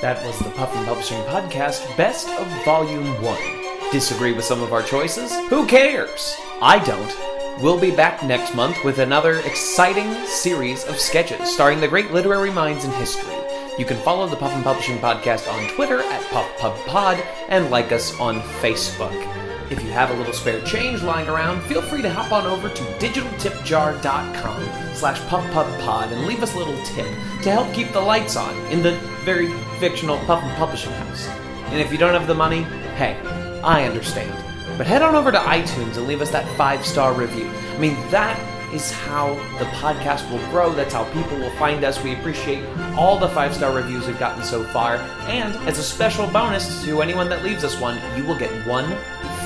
That 0.00 0.24
was 0.24 0.38
the 0.38 0.50
Puffin 0.50 0.84
Publishing 0.84 1.20
Podcast 1.24 1.96
Best 1.96 2.28
of 2.28 2.46
Volume 2.64 3.06
1. 3.22 3.92
Disagree 3.92 4.32
with 4.32 4.44
some 4.44 4.62
of 4.62 4.72
our 4.72 4.82
choices? 4.82 5.34
Who 5.48 5.66
cares? 5.66 6.36
I 6.60 6.82
don't. 6.84 7.62
We'll 7.62 7.80
be 7.80 7.90
back 7.90 8.22
next 8.22 8.54
month 8.54 8.84
with 8.84 8.98
another 8.98 9.40
exciting 9.40 10.12
series 10.26 10.84
of 10.84 10.98
sketches 10.98 11.52
starring 11.52 11.80
the 11.80 11.88
great 11.88 12.12
literary 12.12 12.50
minds 12.50 12.84
in 12.84 12.90
history. 12.92 13.34
You 13.78 13.84
can 13.84 13.98
follow 13.98 14.26
the 14.26 14.36
Puffin 14.36 14.62
Publishing 14.62 14.98
Podcast 14.98 15.50
on 15.52 15.68
Twitter 15.74 16.00
at 16.00 16.22
PufPubPod 16.22 17.24
and 17.48 17.70
like 17.70 17.92
us 17.92 18.18
on 18.18 18.40
Facebook. 18.40 19.45
If 19.68 19.82
you 19.82 19.90
have 19.90 20.10
a 20.10 20.14
little 20.14 20.32
spare 20.32 20.60
change 20.62 21.02
lying 21.02 21.28
around, 21.28 21.60
feel 21.62 21.82
free 21.82 22.00
to 22.02 22.08
hop 22.10 22.30
on 22.30 22.46
over 22.46 22.68
to 22.68 22.82
digitaltipjar.com 23.00 24.94
slash 24.94 25.18
pufpubpod 25.22 26.12
and 26.12 26.24
leave 26.24 26.42
us 26.42 26.54
a 26.54 26.58
little 26.58 26.80
tip 26.84 27.08
to 27.42 27.50
help 27.50 27.74
keep 27.74 27.90
the 27.92 28.00
lights 28.00 28.36
on 28.36 28.54
in 28.66 28.80
the 28.80 28.92
very 29.24 29.52
fictional 29.80 30.18
Puffin 30.18 30.50
Publishing 30.50 30.92
House. 30.92 31.26
And 31.70 31.80
if 31.80 31.90
you 31.90 31.98
don't 31.98 32.14
have 32.14 32.28
the 32.28 32.34
money, 32.34 32.62
hey, 32.94 33.18
I 33.64 33.84
understand. 33.84 34.32
But 34.78 34.86
head 34.86 35.02
on 35.02 35.16
over 35.16 35.32
to 35.32 35.38
iTunes 35.38 35.96
and 35.96 36.06
leave 36.06 36.20
us 36.20 36.30
that 36.30 36.46
five-star 36.56 37.12
review. 37.12 37.48
I 37.48 37.78
mean, 37.78 37.94
that 38.10 38.38
is 38.72 38.92
how 38.92 39.34
the 39.58 39.64
podcast 39.66 40.30
will 40.30 40.44
grow. 40.50 40.72
That's 40.72 40.94
how 40.94 41.04
people 41.12 41.38
will 41.38 41.50
find 41.52 41.82
us. 41.82 42.02
We 42.02 42.14
appreciate 42.14 42.64
all 42.96 43.18
the 43.18 43.28
five 43.28 43.54
star 43.54 43.74
reviews 43.74 44.06
we've 44.06 44.18
gotten 44.18 44.44
so 44.44 44.64
far. 44.64 44.96
And 45.26 45.54
as 45.68 45.78
a 45.78 45.82
special 45.82 46.26
bonus 46.28 46.84
to 46.84 47.02
anyone 47.02 47.28
that 47.30 47.42
leaves 47.42 47.64
us 47.64 47.80
one, 47.80 47.98
you 48.16 48.24
will 48.24 48.38
get 48.38 48.50
one 48.66 48.96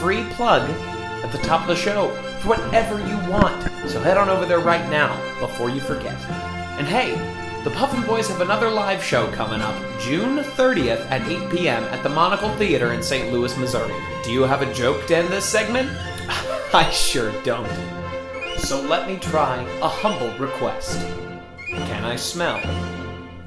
free 0.01 0.25
plug 0.31 0.69
at 1.23 1.31
the 1.31 1.39
top 1.39 1.61
of 1.61 1.69
the 1.69 1.77
show 1.77 2.09
for 2.41 2.49
whatever 2.49 2.99
you 3.07 3.17
want. 3.31 3.63
So 3.87 4.01
head 4.01 4.17
on 4.17 4.31
over 4.31 4.47
there 4.47 4.59
right 4.59 4.89
now 4.89 5.15
before 5.41 5.69
you 5.69 5.81
forget. 5.81 6.17
And 6.79 6.87
hey, 6.87 7.13
the 7.65 7.71
Puffin 7.71 8.03
Boys 8.07 8.29
have 8.29 8.41
another 8.41 8.71
live 8.71 9.05
show 9.05 9.31
coming 9.33 9.61
up 9.61 9.75
June 10.01 10.39
30th 10.39 11.07
at 11.11 11.29
8 11.29 11.51
p.m. 11.51 11.85
at 11.85 12.03
the 12.03 12.09
Monocle 12.09 12.49
Theater 12.57 12.95
in 12.95 13.03
St. 13.03 13.31
Louis, 13.31 13.55
Missouri. 13.59 13.95
Do 14.25 14.33
you 14.33 14.45
have 14.45 14.63
a 14.63 14.73
joke 14.73 15.07
to 15.09 15.17
end 15.19 15.29
this 15.29 15.45
segment? 15.45 15.91
I 16.73 16.89
sure 16.91 17.31
don't. 17.43 17.69
So 18.57 18.81
let 18.81 19.07
me 19.07 19.19
try 19.19 19.63
a 19.83 19.89
humble 19.89 20.33
request. 20.39 20.99
Can 21.69 22.05
I 22.05 22.17
smell 22.17 22.59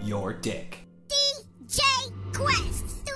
your 0.03 0.33
dick? 0.33 0.77
DJ 1.07 1.81
Quest. 2.31 3.09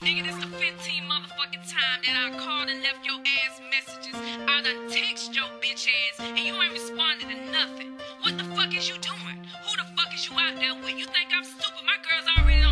Nigga, 0.00 0.24
this 0.24 0.36
the 0.36 0.50
15 0.56 0.99
motherfucking 1.10 1.66
time 1.66 1.98
that 2.06 2.14
I 2.14 2.38
called 2.38 2.70
and 2.70 2.82
left 2.86 3.02
your 3.02 3.18
ass 3.18 3.58
messages. 3.66 4.14
I 4.14 4.62
done 4.62 4.86
text 4.86 5.34
your 5.34 5.50
bitch 5.58 5.90
ass 5.90 6.22
and 6.22 6.38
you 6.38 6.54
ain't 6.54 6.72
responded 6.72 7.26
to 7.26 7.50
nothing. 7.50 7.98
What 8.22 8.38
the 8.38 8.44
fuck 8.54 8.70
is 8.70 8.88
you 8.88 8.94
doing? 9.02 9.42
Who 9.66 9.72
the 9.74 9.90
fuck 9.98 10.14
is 10.14 10.30
you 10.30 10.38
out 10.38 10.54
there 10.54 10.78
with. 10.78 10.94
You 10.94 11.06
think 11.10 11.34
I'm 11.34 11.42
stupid? 11.42 11.82
My 11.82 11.98
girls 12.06 12.30
already 12.38 12.62
done 12.62 12.69